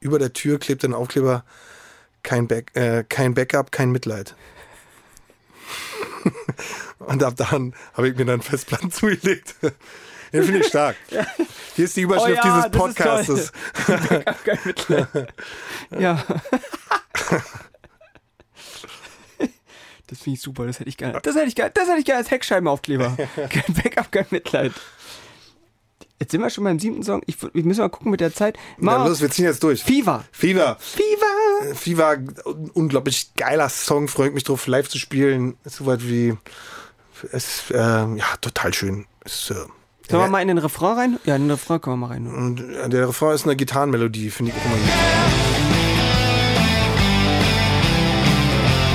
über 0.00 0.18
der 0.18 0.32
Tür 0.32 0.58
klebte 0.58 0.88
ein 0.88 0.94
Aufkleber 0.94 1.44
kein, 2.22 2.48
Back, 2.48 2.74
äh, 2.74 3.04
kein 3.08 3.34
Backup, 3.34 3.72
kein 3.72 3.90
Mitleid. 3.92 4.34
und 6.98 7.22
ab 7.22 7.34
dann 7.36 7.74
habe 7.94 8.08
ich 8.08 8.16
mir 8.16 8.24
dann 8.24 8.42
Festplatten 8.42 8.90
zugelegt. 8.92 9.56
Den 10.32 10.44
finde 10.44 10.60
ich 10.60 10.66
stark. 10.66 10.96
Hier 11.76 11.84
ist 11.84 11.96
die 11.96 12.02
Überschrift 12.02 12.40
Oh 12.42 12.46
ja, 12.46 12.68
dieses 12.68 12.70
Podcastes. 12.70 13.52
Backup, 13.86 14.44
kein 14.44 14.58
Mitleid. 14.64 15.34
ja. 15.98 16.24
Das 20.06 20.18
finde 20.18 20.36
ich 20.36 20.42
super, 20.42 20.66
das 20.66 20.78
hätte 20.78 20.90
ich 20.90 20.96
gerne. 20.98 21.20
Das 21.22 21.34
hätte 21.34 21.46
ich 21.46 21.54
gerne, 21.54 21.70
das 21.74 21.88
hätte 21.88 21.98
ich 21.98 22.04
gerne 22.04 22.18
als 22.18 22.30
Heckscheibenaufkleber. 22.30 23.16
kein 23.48 23.74
Backup, 23.74 24.12
kein 24.12 24.26
Mitleid. 24.30 24.72
Jetzt 26.18 26.30
sind 26.30 26.40
wir 26.40 26.50
schon 26.50 26.62
beim 26.64 26.78
siebten 26.78 27.02
Song. 27.02 27.20
Ich, 27.26 27.42
wir 27.42 27.64
müssen 27.64 27.80
mal 27.80 27.88
gucken 27.88 28.10
mit 28.12 28.20
der 28.20 28.32
Zeit. 28.32 28.56
Na 28.78 28.98
Mal 28.98 29.08
los, 29.08 29.20
wir 29.20 29.28
ziehen 29.30 29.46
jetzt 29.46 29.62
durch. 29.64 29.82
Fever. 29.82 30.24
Fever. 30.30 30.76
Fever. 30.78 31.11
Fever, 31.74 32.16
un- 32.44 32.70
unglaublich 32.74 33.34
geiler 33.36 33.68
Song, 33.68 34.08
freue 34.08 34.28
ich 34.28 34.34
mich 34.34 34.44
drauf, 34.44 34.66
live 34.66 34.88
zu 34.88 34.98
spielen. 34.98 35.56
Ist 35.64 35.76
soweit 35.76 36.02
wie, 36.08 36.36
es, 37.32 37.70
äh, 37.70 37.76
ja, 37.78 38.24
total 38.40 38.72
schön. 38.74 39.06
Ist, 39.24 39.50
äh, 39.50 39.54
Sollen 40.10 40.24
wir 40.24 40.28
mal 40.28 40.42
in 40.42 40.48
den 40.48 40.58
Refrain 40.58 40.98
rein? 40.98 41.18
Ja, 41.24 41.36
in 41.36 41.42
den 41.42 41.50
Refrain 41.52 41.80
können 41.80 42.00
wir 42.00 42.06
mal 42.08 42.12
rein. 42.14 42.26
und 42.26 42.60
äh, 42.60 42.88
der 42.88 43.08
Refrain 43.08 43.34
ist 43.34 43.44
eine 43.44 43.56
Gitarrenmelodie, 43.56 44.30
finde 44.30 44.52
ich 44.52 44.58
auch 44.58 44.64
immer 44.66 44.74
gut. 44.76 44.92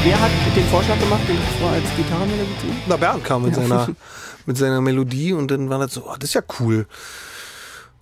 wer 0.04 0.20
hat 0.22 0.32
den 0.56 0.66
Vorschlag 0.68 1.00
gemacht, 1.00 1.22
den 1.28 1.38
vor 1.60 1.70
als 1.72 1.84
Gitarrenmelodie? 1.96 2.74
Na, 2.88 2.98
Bernd 2.98 3.24
kam 3.24 3.44
mit 3.44 3.56
Ja. 3.56 3.62
seiner, 3.64 3.88
mit 4.46 4.58
seiner 4.58 4.82
Melodie 4.82 5.34
und 5.34 5.50
dann 5.52 5.70
war 5.70 5.80
das 5.80 5.94
so, 5.94 6.06
oh, 6.08 6.16
das 6.20 6.30
ist 6.30 6.34
ja 6.36 6.42
cool. 6.60 6.86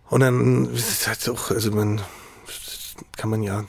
Und 0.10 0.20
dann 0.20 0.72
ist 0.74 0.90
es 0.90 1.08
halt 1.08 1.28
auch, 1.30 1.50
also 1.52 1.72
man, 1.72 2.02
kann 3.18 3.30
man 3.30 3.44
ja 3.44 3.64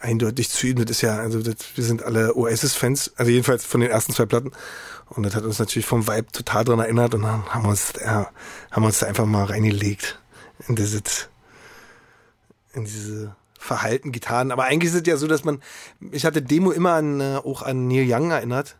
eindeutig 0.00 0.50
zu 0.50 0.66
ihm, 0.66 0.76
das 0.76 0.90
ist 0.90 1.00
ja, 1.02 1.16
also 1.18 1.42
das, 1.42 1.56
wir 1.74 1.84
sind 1.84 2.02
alle 2.02 2.34
Oasis-Fans, 2.36 3.12
also 3.16 3.30
jedenfalls 3.30 3.64
von 3.64 3.80
den 3.80 3.90
ersten 3.90 4.12
zwei 4.12 4.26
Platten. 4.26 4.52
Und 5.10 5.22
das 5.22 5.34
hat 5.34 5.44
uns 5.44 5.58
natürlich 5.58 5.86
vom 5.86 6.06
Vibe 6.06 6.32
total 6.32 6.64
dran 6.64 6.80
erinnert 6.80 7.14
und 7.14 7.22
dann 7.22 7.46
haben 7.46 7.62
wir 7.62 7.70
uns, 7.70 7.94
ja, 7.98 8.30
haben 8.70 8.82
wir 8.82 8.86
uns 8.88 8.98
da 8.98 9.06
einfach 9.06 9.24
mal 9.24 9.44
reingelegt 9.44 10.20
in 10.66 10.76
dieses, 10.76 11.28
in 12.74 12.84
diese 12.84 13.34
Verhalten, 13.58 14.12
Gitarren. 14.12 14.52
Aber 14.52 14.64
eigentlich 14.64 14.92
ist 14.92 15.00
es 15.00 15.06
ja 15.06 15.16
so, 15.16 15.26
dass 15.26 15.44
man, 15.44 15.62
ich 16.12 16.24
hatte 16.24 16.42
Demo 16.42 16.70
immer 16.70 16.92
an, 16.94 17.20
äh, 17.20 17.40
auch 17.42 17.62
an 17.62 17.88
Neil 17.88 18.06
Young 18.06 18.30
erinnert. 18.30 18.76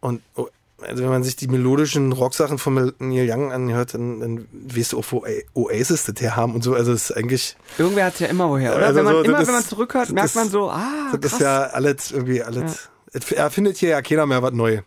Und 0.00 0.22
oh, 0.36 0.48
also 0.80 1.02
wenn 1.02 1.10
man 1.10 1.24
sich 1.24 1.36
die 1.36 1.48
melodischen 1.48 2.12
Rocksachen 2.12 2.58
von 2.58 2.92
Neil 2.98 3.28
Young 3.28 3.52
anhört, 3.52 3.94
dann, 3.94 4.20
dann 4.20 4.48
weißt 4.52 4.92
du 4.92 4.98
auch, 5.00 5.04
wo 5.10 5.24
Oasis 5.54 6.04
das 6.04 6.20
her 6.20 6.36
haben 6.36 6.54
und 6.54 6.62
so. 6.62 6.74
Also 6.74 6.92
es 6.92 7.10
ist 7.10 7.16
eigentlich, 7.16 7.56
Irgendwer 7.78 8.06
hat 8.06 8.14
es 8.14 8.20
ja 8.20 8.28
immer 8.28 8.48
woher, 8.48 8.76
oder? 8.76 8.86
Also 8.86 8.98
wenn 8.98 9.04
man, 9.04 9.14
so, 9.14 9.22
immer 9.22 9.46
wenn 9.46 9.54
man 9.54 9.64
zurückhört, 9.64 10.10
merkt 10.10 10.34
man 10.34 10.48
so, 10.48 10.70
ah, 10.70 11.10
das 11.12 11.20
krass. 11.20 11.32
ist 11.32 11.40
ja 11.40 11.62
alles 11.64 12.10
irgendwie 12.12 12.42
alles. 12.42 12.88
Es 13.12 13.32
erfindet 13.32 13.78
hier 13.78 13.88
ja 13.90 14.02
keiner 14.02 14.26
mehr 14.26 14.42
was 14.42 14.52
Neu. 14.52 14.82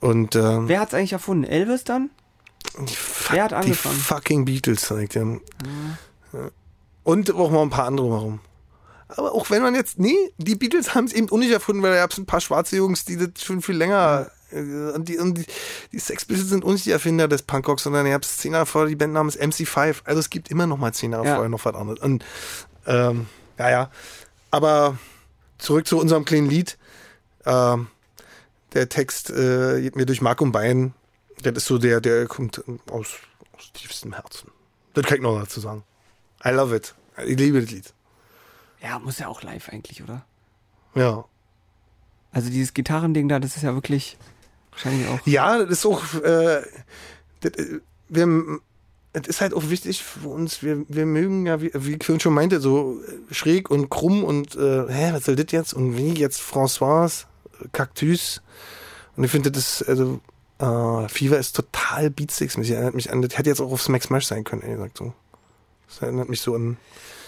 Und 0.00 0.34
ähm, 0.36 0.68
Wer 0.68 0.80
hat 0.80 0.88
es 0.88 0.94
eigentlich 0.94 1.12
erfunden? 1.12 1.44
Elvis 1.44 1.84
dann? 1.84 2.10
die, 2.78 2.96
wer 3.30 3.44
hat 3.44 3.50
die 3.50 3.56
angefangen? 3.56 3.96
fucking 3.96 4.44
Beatles 4.44 4.82
zeigt 4.82 5.14
ja. 5.14 5.22
Ja. 6.32 6.50
Und 7.02 7.32
auch 7.34 7.50
mal 7.50 7.62
ein 7.62 7.70
paar 7.70 7.86
andere 7.86 8.10
warum. 8.10 8.40
Aber 9.08 9.34
auch 9.34 9.50
wenn 9.50 9.62
man 9.62 9.74
jetzt, 9.74 9.98
nee, 9.98 10.16
die 10.38 10.54
Beatles 10.54 10.94
haben 10.94 11.06
es 11.06 11.12
eben 11.12 11.28
auch 11.30 11.38
nicht 11.38 11.50
erfunden, 11.50 11.82
weil 11.82 11.92
da 11.92 11.98
gab 11.98 12.12
es 12.12 12.18
ein 12.18 12.26
paar 12.26 12.40
schwarze 12.40 12.76
Jungs, 12.76 13.04
die 13.04 13.16
das 13.16 13.42
schon 13.42 13.60
viel 13.60 13.76
länger, 13.76 14.30
und 14.52 15.08
die, 15.08 15.18
und 15.18 15.34
die, 15.38 15.46
die 15.92 15.98
Sex 15.98 16.24
Pistols 16.24 16.48
sind 16.50 16.64
nicht 16.66 16.86
die 16.86 16.90
Erfinder 16.90 17.28
des 17.28 17.42
Punkrocks, 17.42 17.82
sondern 17.84 18.06
ihr 18.06 18.14
habt 18.14 18.24
zehn 18.24 18.52
Jahre 18.52 18.66
vorher, 18.66 18.88
die 18.88 18.96
Band 18.96 19.12
namens 19.12 19.38
MC5. 19.38 19.96
Also 20.04 20.20
es 20.20 20.30
gibt 20.30 20.50
immer 20.50 20.66
noch 20.66 20.78
mal 20.78 20.92
zehn 20.92 21.12
Jahre 21.12 21.26
Ja. 21.26 21.34
vorher 21.34 21.48
noch 21.50 21.64
was 21.64 21.74
anderes. 21.74 22.00
Und, 22.00 22.24
ähm, 22.86 23.26
ja, 23.58 23.70
ja. 23.70 23.90
Aber 24.50 24.98
zurück 25.58 25.86
zu 25.86 25.98
unserem 25.98 26.24
kleinen 26.24 26.48
Lied. 26.48 26.78
Ähm, 27.46 27.88
der 28.72 28.88
Text 28.88 29.30
äh, 29.30 29.80
geht 29.80 29.96
mir 29.96 30.06
durch 30.06 30.20
Mark 30.20 30.40
und 30.40 30.52
Bein. 30.52 30.94
Das 31.42 31.54
ist 31.54 31.66
so 31.66 31.78
der, 31.78 32.00
der 32.00 32.26
kommt 32.26 32.62
aus, 32.90 33.14
aus 33.56 33.72
tiefstem 33.72 34.12
Herzen. 34.12 34.50
Das 34.94 35.04
kann 35.06 35.16
ich 35.16 35.22
noch 35.22 35.38
dazu 35.40 35.60
sagen. 35.60 35.82
I 36.44 36.50
love 36.50 36.74
it. 36.74 36.94
Ich 37.26 37.38
liebe 37.38 37.60
das 37.60 37.70
Lied. 37.70 37.92
Ja, 38.82 38.98
muss 38.98 39.18
ja 39.18 39.28
auch 39.28 39.42
live 39.42 39.68
eigentlich, 39.68 40.02
oder? 40.02 40.24
Ja. 40.94 41.24
Also 42.32 42.48
dieses 42.50 42.74
Gitarrending 42.74 43.28
da, 43.28 43.38
das 43.40 43.56
ist 43.56 43.62
ja 43.62 43.74
wirklich 43.74 44.16
wahrscheinlich 44.84 45.08
auch. 45.08 45.26
Ja, 45.26 45.58
das 45.58 45.70
ist 45.70 45.86
auch, 45.86 46.02
äh, 46.22 46.62
das, 47.40 47.52
äh, 47.52 47.80
wir, 48.08 48.58
es 49.12 49.26
ist 49.26 49.40
halt 49.40 49.54
auch 49.54 49.70
wichtig 49.70 50.02
für 50.02 50.28
uns, 50.28 50.62
wir, 50.62 50.84
wir 50.88 51.06
mögen 51.06 51.46
ja, 51.46 51.60
wie, 51.60 51.70
wie 51.74 51.98
vorhin 52.02 52.20
schon 52.20 52.34
meinte, 52.34 52.60
so 52.60 53.00
äh, 53.02 53.34
schräg 53.34 53.70
und 53.70 53.90
krumm 53.90 54.24
und, 54.24 54.54
äh, 54.56 54.86
hä, 54.88 55.10
was 55.12 55.24
soll 55.24 55.36
das 55.36 55.50
jetzt? 55.50 55.74
Und 55.74 55.96
wie 55.96 56.14
jetzt 56.14 56.40
François, 56.40 57.24
äh, 57.60 57.68
Cactus. 57.72 58.42
Und 59.16 59.24
ich 59.24 59.30
finde, 59.30 59.50
das, 59.50 59.82
also, 59.82 60.20
äh, 60.58 61.08
Fever 61.08 61.38
ist 61.38 61.56
total 61.56 62.10
Beatsticks-mäßig. 62.10 62.74
Erinnert 62.74 62.94
mich 62.94 63.12
an, 63.12 63.22
das 63.22 63.36
hätte 63.36 63.50
jetzt 63.50 63.60
auch 63.60 63.72
auf 63.72 63.82
Smack 63.82 64.02
Smash 64.02 64.26
sein 64.26 64.44
können, 64.44 64.62
ehrlich 64.62 64.76
gesagt, 64.76 64.98
so. 64.98 65.12
Das 65.90 66.02
erinnert 66.02 66.28
mich 66.28 66.40
so 66.40 66.54
an, 66.54 66.76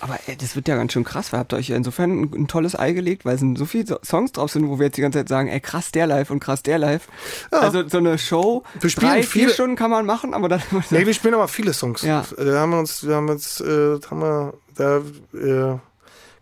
Aber 0.00 0.18
ey, 0.26 0.36
das 0.36 0.54
wird 0.56 0.66
ja 0.68 0.76
ganz 0.76 0.92
schön 0.92 1.02
krass, 1.04 1.32
weil 1.32 1.40
habt 1.40 1.52
ihr 1.52 1.56
euch 1.58 1.68
ja 1.68 1.76
insofern 1.76 2.22
ein, 2.22 2.32
ein 2.32 2.48
tolles 2.48 2.78
Ei 2.78 2.92
gelegt, 2.92 3.24
weil 3.24 3.34
es 3.34 3.40
so 3.58 3.66
viele 3.66 3.86
So- 3.86 3.98
Songs 4.04 4.32
drauf 4.32 4.50
sind, 4.52 4.68
wo 4.68 4.78
wir 4.78 4.86
jetzt 4.86 4.96
die 4.96 5.00
ganze 5.00 5.18
Zeit 5.18 5.28
sagen, 5.28 5.48
ey 5.48 5.60
krass 5.60 5.90
der 5.92 6.06
live 6.06 6.30
und 6.30 6.40
krass 6.40 6.62
der 6.62 6.78
live. 6.78 7.08
Also 7.50 7.86
so 7.88 7.98
eine 7.98 8.18
Show, 8.18 8.62
Wir 8.80 8.88
spielen 8.90 9.10
drei, 9.12 9.22
vier 9.24 9.42
viele- 9.42 9.52
Stunden 9.54 9.76
kann 9.76 9.90
man 9.90 10.06
machen, 10.06 10.32
aber 10.32 10.48
dann 10.48 10.62
Nee, 10.90 11.06
wir 11.06 11.12
spielen 11.14 11.34
aber 11.34 11.48
viele 11.48 11.72
Songs. 11.72 12.02
Ja. 12.02 12.24
Da 12.36 12.60
haben 12.60 12.70
wir 12.70 12.78
uns, 12.78 13.06
wir 13.06 13.16
haben 13.16 13.28
uns, 13.28 13.60
äh, 13.60 13.98
haben 14.10 14.20
wir, 14.20 14.54
da 14.76 14.98
äh, 15.34 15.78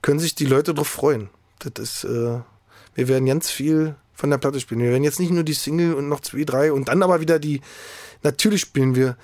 können 0.02 0.18
sich 0.20 0.34
die 0.34 0.46
Leute 0.46 0.72
drauf 0.74 0.88
freuen. 0.88 1.30
Das 1.58 1.72
ist, 1.82 2.04
äh, 2.04 2.38
wir 2.94 3.08
werden 3.08 3.26
ganz 3.26 3.50
viel 3.50 3.94
von 4.14 4.28
der 4.30 4.38
Platte 4.38 4.60
spielen. 4.60 4.80
Wir 4.82 4.90
werden 4.90 5.04
jetzt 5.04 5.20
nicht 5.20 5.32
nur 5.32 5.42
die 5.44 5.54
Single 5.54 5.94
und 5.94 6.08
noch 6.08 6.20
zwei, 6.20 6.44
drei 6.44 6.72
und 6.72 6.88
dann 6.88 7.02
aber 7.02 7.20
wieder 7.20 7.38
die, 7.38 7.60
natürlich 8.22 8.60
spielen 8.60 8.94
wir 8.94 9.16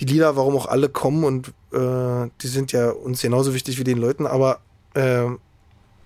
die 0.00 0.04
Lieder, 0.04 0.36
warum 0.36 0.56
auch 0.56 0.66
alle 0.66 0.88
kommen 0.88 1.24
und 1.24 1.48
äh, 1.72 2.30
die 2.42 2.48
sind 2.48 2.72
ja 2.72 2.90
uns 2.90 3.22
genauso 3.22 3.54
wichtig 3.54 3.78
wie 3.78 3.84
den 3.84 3.98
Leuten, 3.98 4.26
aber 4.26 4.60
äh, 4.94 5.24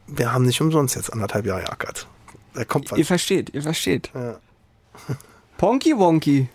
wir 0.06 0.32
haben 0.32 0.44
nicht 0.44 0.60
umsonst 0.60 0.96
jetzt 0.96 1.12
anderthalb 1.12 1.46
Jahre 1.46 1.62
geackert. 1.62 2.06
Da 2.54 2.64
kommt 2.64 2.90
was. 2.90 2.98
ihr 2.98 3.06
versteht, 3.06 3.54
ihr 3.54 3.62
versteht. 3.62 4.10
Ja. 4.14 4.38
Ponky 5.58 5.96
Wonky, 5.96 6.48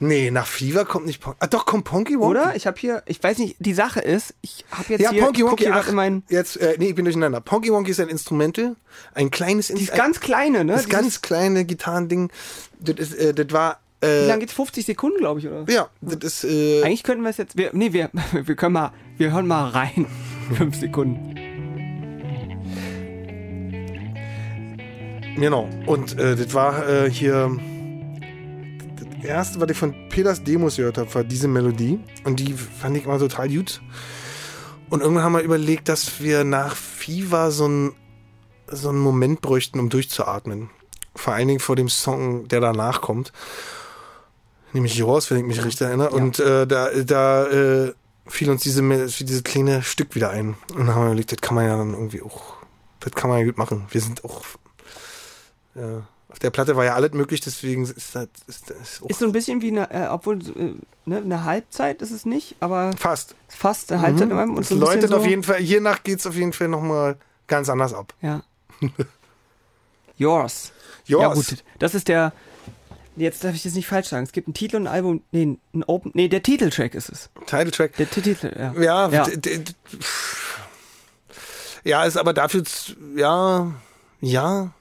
Nee, 0.00 0.30
nach 0.30 0.46
Fever 0.46 0.84
kommt 0.84 1.06
nicht 1.06 1.20
Pon 1.20 1.34
Ah, 1.40 1.48
doch, 1.48 1.66
kommt 1.66 1.82
Ponky 1.84 2.16
Wonky. 2.20 2.30
oder? 2.38 2.54
Ich 2.54 2.68
habe 2.68 2.78
hier, 2.78 3.02
ich 3.06 3.20
weiß 3.20 3.38
nicht, 3.38 3.56
die 3.58 3.74
Sache 3.74 3.98
ist, 4.00 4.32
ich 4.42 4.64
habe 4.70 4.92
jetzt 4.92 5.00
Ja, 5.00 5.10
hier, 5.10 5.22
Ponky 5.24 5.40
guck 5.40 5.50
Wonky, 5.52 5.68
ach, 5.72 5.90
mein, 5.90 6.22
jetzt, 6.28 6.56
äh, 6.56 6.76
nee, 6.78 6.90
ich 6.90 6.94
bin 6.94 7.04
durcheinander. 7.04 7.40
Ponky 7.40 7.72
Wonky 7.72 7.90
ist 7.90 7.98
ein 7.98 8.08
Instrumental, 8.08 8.76
ein 9.14 9.30
kleines 9.30 9.66
die 9.66 9.72
ist 9.72 9.80
Instrumental. 9.80 10.06
ganz 10.06 10.20
kleine, 10.20 10.64
ne? 10.64 10.74
Das 10.74 10.88
ganz 10.88 11.20
kleine 11.20 11.64
Gitarrending. 11.64 12.30
Das 12.78 12.94
ist, 12.96 13.14
äh, 13.14 13.34
das 13.34 13.52
war, 13.52 13.80
Wie 14.00 14.06
äh, 14.06 14.26
lange 14.26 14.40
geht's? 14.40 14.52
50 14.52 14.86
Sekunden, 14.86 15.18
glaube 15.18 15.40
ich, 15.40 15.48
oder? 15.48 15.64
ja, 15.68 15.88
das 16.00 16.44
ist, 16.44 16.44
äh, 16.44 16.82
Eigentlich 16.82 17.02
könnten 17.02 17.22
wir 17.22 17.30
es 17.30 17.36
jetzt, 17.36 17.56
wir, 17.56 17.70
nee, 17.72 17.92
wir, 17.92 18.10
wir 18.32 18.54
können 18.54 18.74
mal, 18.74 18.92
wir 19.16 19.32
hören 19.32 19.46
mal 19.46 19.68
rein. 19.68 20.06
Fünf 20.56 20.76
Sekunden. 20.76 21.34
genau. 25.36 25.68
Und 25.86 26.18
äh, 26.18 26.36
das 26.36 26.52
war 26.54 26.88
äh, 26.88 27.10
hier, 27.10 27.56
das 28.96 29.24
erste, 29.24 29.60
was 29.60 29.70
ich 29.70 29.76
von 29.76 29.94
Peters 30.08 30.42
Demos 30.42 30.76
gehört 30.76 30.98
habe, 30.98 31.14
war 31.14 31.24
diese 31.24 31.48
Melodie. 31.48 32.00
Und 32.24 32.40
die 32.40 32.52
fand 32.52 32.96
ich 32.96 33.04
immer 33.04 33.18
total 33.18 33.48
gut. 33.48 33.80
Und 34.90 35.00
irgendwann 35.00 35.24
haben 35.24 35.34
wir 35.34 35.42
überlegt, 35.42 35.88
dass 35.88 36.22
wir 36.22 36.44
nach 36.44 36.74
Fever 36.74 37.50
so 37.50 37.68
ein 37.68 37.92
so 38.70 38.90
einen 38.90 38.98
Moment 38.98 39.40
bräuchten, 39.40 39.80
um 39.80 39.88
durchzuatmen. 39.88 40.70
Vor 41.14 41.32
allen 41.32 41.48
Dingen 41.48 41.60
vor 41.60 41.76
dem 41.76 41.88
Song, 41.88 42.48
der 42.48 42.60
danach 42.60 43.00
kommt. 43.00 43.32
Nämlich 44.72 44.96
Yours, 44.96 45.30
wenn 45.30 45.38
ich 45.38 45.44
mich 45.44 45.64
richtig 45.64 45.86
erinnere. 45.86 46.10
Und 46.10 46.38
äh, 46.40 46.66
da, 46.66 46.90
da 46.90 47.46
äh, 47.46 47.92
fiel 48.26 48.50
uns 48.50 48.62
diese, 48.62 48.82
diese 48.82 49.42
kleine 49.42 49.82
Stück 49.82 50.14
wieder 50.14 50.30
ein. 50.30 50.56
Und 50.72 50.78
dann 50.78 50.94
haben 50.94 51.02
wir 51.02 51.06
überlegt, 51.06 51.32
das 51.32 51.40
kann 51.40 51.54
man 51.54 51.66
ja 51.66 51.76
dann 51.76 51.94
irgendwie 51.94 52.22
auch, 52.22 52.56
das 53.00 53.12
kann 53.12 53.30
man 53.30 53.38
ja 53.40 53.46
gut 53.46 53.58
machen. 53.58 53.86
Wir 53.90 54.00
sind 54.00 54.24
auch, 54.24 54.42
äh, 55.74 56.00
auf 56.28 56.38
der 56.38 56.50
Platte 56.50 56.76
war 56.76 56.84
ja 56.84 56.94
alles 56.94 57.12
möglich, 57.12 57.40
deswegen 57.40 57.84
ist 57.84 58.14
das, 58.14 58.28
ist 58.46 58.70
das 58.70 59.02
auch 59.02 59.08
Ist 59.08 59.20
so 59.20 59.24
ein 59.24 59.32
bisschen 59.32 59.62
wie 59.62 59.68
eine, 59.68 59.90
äh, 59.90 60.08
obwohl 60.08 60.38
äh, 60.38 60.74
ne, 61.06 61.16
eine 61.18 61.44
Halbzeit 61.44 62.02
ist 62.02 62.10
es 62.10 62.26
nicht, 62.26 62.56
aber 62.60 62.92
fast. 62.98 63.34
fast 63.48 63.90
eine 63.92 64.02
Halbzeit. 64.02 64.28
Mhm. 64.28 64.56
Und 64.56 64.60
Es 64.60 64.68
so 64.68 64.74
läutet 64.74 65.10
so, 65.10 65.16
auf 65.16 65.26
jeden 65.26 65.42
Fall, 65.42 65.60
hiernach 65.60 66.02
geht's 66.02 66.26
auf 66.26 66.34
jeden 66.34 66.52
Fall 66.52 66.68
nochmal 66.68 67.16
ganz 67.46 67.68
anders 67.70 67.94
ab. 67.94 68.12
Ja. 68.20 68.42
Yours. 70.18 70.72
Yours. 71.06 71.22
Ja 71.22 71.32
gut, 71.32 71.64
das 71.78 71.94
ist 71.94 72.08
der. 72.08 72.32
Jetzt 73.18 73.42
darf 73.44 73.54
ich 73.54 73.62
das 73.62 73.74
nicht 73.74 73.86
falsch 73.86 74.08
sagen. 74.08 74.24
Es 74.24 74.32
gibt 74.32 74.46
einen 74.48 74.54
Titel 74.54 74.76
und 74.76 74.86
ein 74.86 74.92
Album. 74.92 75.22
Nee, 75.32 75.58
ein 75.74 75.84
Open. 75.84 76.12
Nee, 76.14 76.28
der 76.28 76.42
Titeltrack 76.42 76.94
ist 76.94 77.08
es. 77.08 77.30
Title 77.46 77.70
Track. 77.70 77.96
Der 77.96 78.08
Ti- 78.08 78.22
Titel, 78.22 78.52
ja. 78.58 78.72
Ja, 78.80 79.08
Ja. 79.10 79.26
ja, 81.84 82.04
ist 82.04 82.16
aber 82.16 82.32
dafür, 82.32 82.62
ja, 83.16 83.72
ja, 84.20 84.72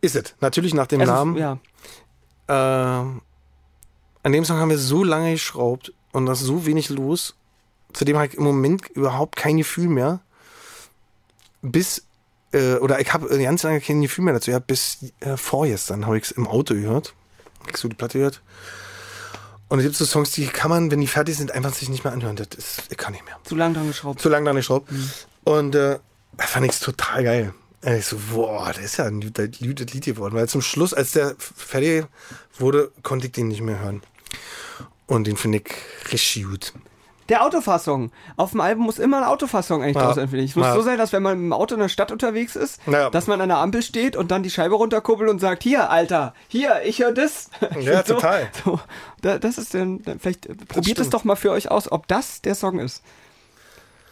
ist 0.00 0.16
es. 0.16 0.34
Natürlich 0.40 0.74
nach 0.74 0.86
dem 0.86 1.00
Also, 1.00 1.12
Namen. 1.12 1.36
Ja. 1.36 1.58
Ähm, 2.48 3.22
an 4.22 4.32
dem 4.32 4.44
Song 4.44 4.58
haben 4.58 4.70
wir 4.70 4.78
so 4.78 5.02
lange 5.04 5.32
geschraubt 5.32 5.92
und 6.12 6.26
da 6.26 6.32
ist 6.32 6.40
so 6.40 6.66
wenig 6.66 6.88
los. 6.90 7.34
Zudem 7.92 8.16
habe 8.16 8.26
ich 8.28 8.34
im 8.34 8.44
Moment 8.44 8.88
überhaupt 8.90 9.36
kein 9.36 9.56
Gefühl 9.56 9.88
mehr. 9.88 10.20
Bis, 11.62 12.05
äh, 12.56 12.76
oder 12.76 13.00
ich 13.00 13.12
habe 13.12 13.28
ganz 13.38 13.62
lange 13.62 13.80
kein 13.80 14.00
Gefühl 14.02 14.24
mehr 14.24 14.34
dazu. 14.34 14.50
Ja, 14.50 14.58
bis 14.58 14.98
äh, 15.20 15.36
vorgestern 15.36 16.06
habe 16.06 16.18
ich 16.18 16.24
es 16.24 16.30
im 16.30 16.46
Auto 16.46 16.74
gehört. 16.74 17.14
Hab 17.60 17.70
ich 17.70 17.76
so 17.76 17.88
die 17.88 17.96
Platte 17.96 18.18
gehört. 18.18 18.42
Und 19.68 19.80
es 19.80 19.84
gibt 19.84 19.96
so 19.96 20.04
Songs, 20.04 20.30
die 20.30 20.46
kann 20.46 20.70
man, 20.70 20.90
wenn 20.90 21.00
die 21.00 21.08
fertig 21.08 21.36
sind, 21.36 21.50
einfach 21.50 21.74
sich 21.74 21.88
nicht 21.88 22.04
mehr 22.04 22.12
anhören. 22.12 22.36
Das 22.36 22.48
ist, 22.56 22.82
ich 22.88 22.96
kann 22.96 23.12
nicht 23.12 23.24
mehr. 23.24 23.36
Zu 23.42 23.56
lang 23.56 23.74
dran 23.74 23.88
geschraubt. 23.88 24.20
Zu 24.20 24.28
lange 24.28 24.46
dran 24.46 24.56
geschraubt. 24.56 24.88
Und 25.44 25.74
äh, 25.74 25.98
da 26.36 26.44
fand 26.46 26.66
ich 26.66 26.72
es 26.72 26.80
total 26.80 27.24
geil. 27.24 27.54
Äh, 27.82 27.98
Ich 27.98 28.06
so, 28.06 28.16
boah, 28.32 28.72
das 28.72 28.84
ist 28.84 28.96
ja 28.98 29.06
ein 29.06 29.20
gutes 29.20 29.60
Lied 29.92 30.04
geworden. 30.04 30.34
Weil 30.34 30.48
zum 30.48 30.62
Schluss, 30.62 30.94
als 30.94 31.12
der 31.12 31.34
fertig 31.38 32.06
wurde, 32.58 32.92
konnte 33.02 33.26
ich 33.26 33.32
den 33.32 33.48
nicht 33.48 33.60
mehr 33.60 33.80
hören. 33.80 34.02
Und 35.06 35.26
den 35.26 35.36
finde 35.36 35.58
ich 35.58 36.12
richtig 36.12 36.44
gut. 36.44 36.72
Der 37.28 37.42
Autofassung. 37.44 38.12
Auf 38.36 38.52
dem 38.52 38.60
Album 38.60 38.84
muss 38.84 38.98
immer 38.98 39.18
ein 39.18 39.24
Autofassung 39.24 39.82
eigentlich 39.82 39.96
Ja. 39.96 40.02
draus 40.04 40.14
sein, 40.14 40.28
finde 40.28 40.44
ich. 40.44 40.50
Es 40.50 40.56
muss 40.56 40.66
Ja. 40.66 40.74
so 40.74 40.82
sein, 40.82 40.96
dass 40.98 41.12
wenn 41.12 41.22
man 41.22 41.34
im 41.38 41.52
Auto 41.52 41.74
in 41.74 41.80
der 41.80 41.88
Stadt 41.88 42.12
unterwegs 42.12 42.54
ist, 42.56 42.80
Ja. 42.86 43.10
dass 43.10 43.26
man 43.26 43.40
an 43.40 43.48
der 43.48 43.58
Ampel 43.58 43.82
steht 43.82 44.16
und 44.16 44.30
dann 44.30 44.42
die 44.42 44.50
Scheibe 44.50 44.74
runterkuppelt 44.76 45.28
und 45.28 45.40
sagt, 45.40 45.62
hier, 45.62 45.90
Alter, 45.90 46.34
hier, 46.48 46.82
ich 46.84 47.00
höre 47.00 47.12
das. 47.12 47.50
Ja, 47.80 48.02
so, 48.06 48.14
total. 48.14 48.48
So, 48.64 48.80
da, 49.22 49.38
das 49.38 49.58
ist 49.58 49.74
denn, 49.74 50.02
vielleicht 50.20 50.46
äh, 50.46 50.54
probiert 50.54 50.98
es 50.98 51.06
stimmt. 51.06 51.14
doch 51.14 51.24
mal 51.24 51.36
für 51.36 51.50
euch 51.50 51.70
aus, 51.70 51.90
ob 51.90 52.06
das 52.08 52.42
der 52.42 52.54
Song 52.54 52.78
ist. 52.78 53.02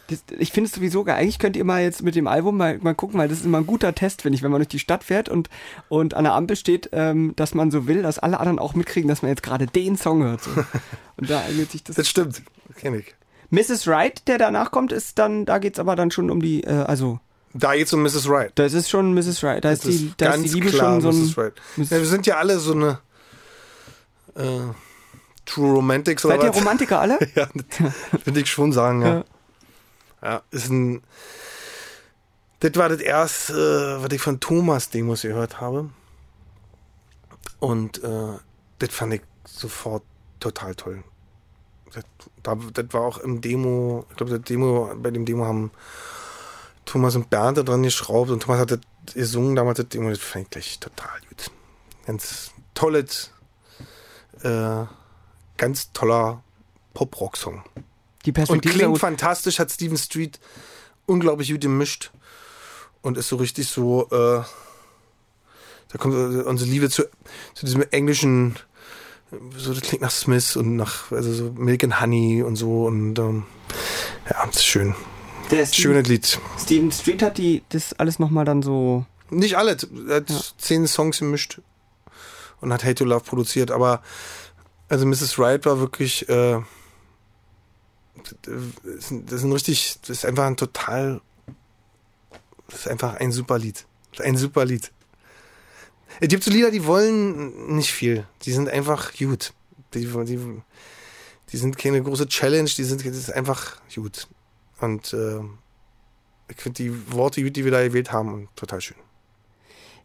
Das, 0.09 0.22
ich 0.38 0.52
finde 0.52 0.68
es 0.68 0.74
sowieso 0.74 1.05
geil. 1.05 1.16
Eigentlich 1.16 1.38
könnt 1.38 1.57
ihr 1.57 1.64
mal 1.64 1.82
jetzt 1.82 2.02
mit 2.02 2.14
dem 2.14 2.26
Album 2.26 2.57
mal, 2.59 2.78
mal 2.78 2.94
gucken, 2.94 3.18
weil 3.18 3.28
das 3.28 3.38
ist 3.38 3.46
immer 3.46 3.59
ein 3.59 3.66
guter 3.66 3.94
Test, 3.94 4.22
finde 4.22 4.36
ich, 4.36 4.42
wenn 4.42 4.50
man 4.50 4.61
durch 4.61 4.68
die 4.68 4.78
Stadt 4.78 5.02
fährt 5.02 5.28
und, 5.28 5.48
und 5.88 6.14
an 6.14 6.24
der 6.24 6.34
Ampel 6.34 6.57
steht, 6.57 6.90
ähm, 6.92 7.32
dass 7.36 7.55
man 7.55 7.70
so 7.70 7.86
will, 7.86 8.02
dass 8.02 8.18
alle 8.18 8.38
anderen 8.38 8.59
auch 8.59 8.74
mitkriegen, 8.74 9.09
dass 9.09 9.22
man 9.22 9.30
jetzt 9.30 9.42
gerade 9.42 9.66
den 9.66 9.96
Song 9.96 10.22
hört. 10.22 10.42
So. 10.42 10.50
Und 11.16 11.30
da 11.30 11.40
eignet 11.42 11.70
sich 11.70 11.84
das. 11.84 11.96
Das 11.96 12.09
stimmt. 12.09 12.42
Kenn 12.76 12.94
ich. 12.98 13.14
Mrs. 13.50 13.86
Wright, 13.86 14.26
der 14.26 14.36
danach 14.36 14.72
kommt, 14.72 14.90
ist 14.92 15.18
dann, 15.18 15.44
da 15.46 15.59
geht's 15.59 15.78
aber 15.78 15.94
dann 15.96 16.11
schon 16.11 16.28
um 16.28 16.42
die, 16.42 16.64
äh, 16.64 16.72
also, 16.72 17.20
Da 17.52 17.74
geht's 17.74 17.92
um 17.92 18.02
Mrs. 18.02 18.28
Wright. 18.28 18.50
das 18.57 18.72
ist 18.72 18.90
schon 18.90 19.14
Mrs. 19.14 19.42
Wright. 19.44 19.64
Da 19.64 19.70
ist, 19.70 19.84
Das 19.86 19.96
die, 19.96 20.12
da 20.16 20.34
ist 20.34 20.44
die 20.44 20.48
Liebe 20.48 20.70
klar 20.70 21.00
schon 21.00 21.02
so 21.02 21.09
ein. 21.11 21.24
Mrs. 21.24 21.36
Wright. 21.36 21.52
Ja, 21.76 21.90
wir 21.90 22.07
sind 22.07 22.26
ja 22.26 22.36
alle 22.36 22.59
so 22.59 22.72
eine 22.72 22.98
äh, 24.34 24.42
True 25.46 25.72
Romantics 25.74 26.24
oder 26.24 26.34
Seid 26.34 26.44
ihr 26.44 26.50
was? 26.50 26.57
Romantiker 26.57 27.00
alle? 27.00 27.18
ja, 27.34 27.48
würde 28.24 28.40
ich 28.40 28.50
schon 28.50 28.72
sagen, 28.72 29.02
ja. 29.02 29.09
Ja. 29.09 29.24
Ja, 30.25 30.43
ist 30.51 30.70
ein. 30.70 31.03
Das 32.61 32.75
war 32.77 32.89
das 32.89 33.01
erste, 33.01 34.03
was 34.03 34.11
ich 34.11 34.22
von 34.22 34.41
Thomas 34.41 34.89
Demos 34.89 35.20
gehört 35.20 35.61
habe. 35.61 35.91
Und 37.61 38.03
äh, 38.03 38.39
das 38.79 38.89
fand 38.91 39.14
ich 39.14 39.22
sofort 39.45 40.03
total 40.41 40.75
toll. 40.75 41.05
Das, 41.93 42.05
da, 42.43 42.55
das 42.72 42.87
war 42.91 43.03
auch 43.03 43.18
im 43.18 43.43
Demo, 43.43 44.07
ich 44.11 44.16
glaube, 44.16 44.41
Demo, 44.41 44.95
bei 44.97 45.11
dem 45.11 45.27
Demo 45.27 45.45
haben 45.45 45.70
Thomas 46.87 47.16
und 47.16 47.29
Bernd 47.29 47.68
dran 47.68 47.83
geschraubt 47.83 48.31
und 48.31 48.43
Thomas 48.43 48.61
hat 48.61 48.70
das 48.70 48.81
gesungen 49.12 49.55
damals, 49.55 49.77
das 49.77 49.89
Demo, 49.89 50.09
das 50.09 50.18
fand 50.18 50.45
ich 50.45 50.51
gleich 50.51 50.81
total 50.81 51.20
gut. 51.29 51.51
Ganz 52.07 52.51
tolles, 52.72 53.31
äh, 54.43 54.85
ganz 55.59 55.93
toller 55.93 56.43
Pop-Rock-Song. 56.95 57.62
Die 58.25 58.31
Und 58.31 58.35
Perspektive. 58.35 58.75
klingt 58.75 58.91
gut. 58.93 59.01
fantastisch, 59.01 59.59
hat 59.59 59.70
Steven 59.70 59.97
Street 59.99 60.41
unglaublich 61.07 61.51
gut 61.51 61.61
gemischt 61.61 62.11
und 63.03 63.18
ist 63.18 63.29
so 63.29 63.37
richtig 63.37 63.68
so, 63.68 64.05
äh, 64.11 64.43
da 65.93 65.99
kommt 65.99 66.14
äh, 66.14 66.43
unsere 66.43 66.70
Liebe 66.70 66.89
zu, 66.91 67.03
zu 67.55 67.66
diesem 67.66 67.83
englischen, 67.91 68.57
so 69.57 69.75
das 69.75 69.83
klingt 69.83 70.03
nach 70.03 70.11
Smith 70.11 70.57
und 70.57 70.77
nach, 70.77 71.12
also 71.12 71.33
so 71.33 71.53
Milk 71.53 71.85
and 71.85 72.01
Honey 72.01 72.43
und 72.43 72.57
so 72.57 72.87
und 72.87 73.18
ähm, 73.18 73.45
ja, 74.31 74.47
das 74.47 74.57
ist 74.57 74.64
schön. 74.64 74.95
Der 75.51 75.66
Steven, 75.66 75.83
Schönes 75.83 76.09
Lied. 76.09 76.41
Steven 76.59 76.91
Street 76.91 77.22
hat 77.22 77.37
die, 77.37 77.62
das 77.68 77.93
alles 77.95 78.18
nochmal 78.18 78.47
dann 78.47 78.62
so. 78.62 79.05
Nicht 79.29 79.57
alle, 79.59 79.77
er 80.09 80.16
hat 80.16 80.31
Ja. 80.31 80.41
zehn 80.57 80.87
Songs 80.87 81.18
gemischt 81.18 81.61
und 82.62 82.72
hat 82.72 82.83
Hate 82.85 82.95
to 82.95 83.05
Love 83.05 83.25
produziert, 83.25 83.70
aber 83.70 84.01
also 84.89 85.05
Mrs. 85.05 85.39
Wright 85.39 85.66
war 85.66 85.79
wirklich, 85.81 86.27
äh, 86.31 86.61
das 88.42 89.10
ist 89.10 89.10
ein- 89.44 89.52
richtig, 89.52 89.98
das 90.02 90.10
ist 90.10 90.24
einfach 90.26 90.44
ein 90.44 90.56
total, 90.56 91.20
das 92.68 92.80
ist 92.80 92.88
einfach 92.88 93.14
ein 93.16 93.32
super 93.32 93.58
Lied. 93.58 93.84
Ein 94.20 94.36
super 94.36 94.64
Lied. 94.64 94.92
Es 96.20 96.28
gibt 96.28 96.44
so 96.44 96.50
Lieder, 96.50 96.70
die 96.70 96.84
wollen 96.86 97.74
nicht 97.76 97.90
viel. 97.92 98.26
Die 98.42 98.52
sind 98.52 98.68
einfach 98.68 99.12
gut. 99.16 99.52
Die, 99.94 100.06
die, 100.06 100.62
die 101.52 101.56
sind 101.56 101.76
keine 101.78 102.02
große 102.02 102.28
Challenge, 102.28 102.70
die 102.70 102.84
sind, 102.84 103.04
das 103.04 103.16
ist 103.16 103.32
einfach 103.32 103.78
gut. 103.94 104.28
Und 104.80 105.12
äh, 105.12 105.40
ich 106.48 106.56
finde 106.60 106.82
die 106.82 107.12
Worte 107.12 107.42
gut, 107.42 107.56
die 107.56 107.64
wir 107.64 107.72
da 107.72 107.82
gewählt 107.82 108.12
haben, 108.12 108.48
total 108.54 108.80
schön. 108.80 108.96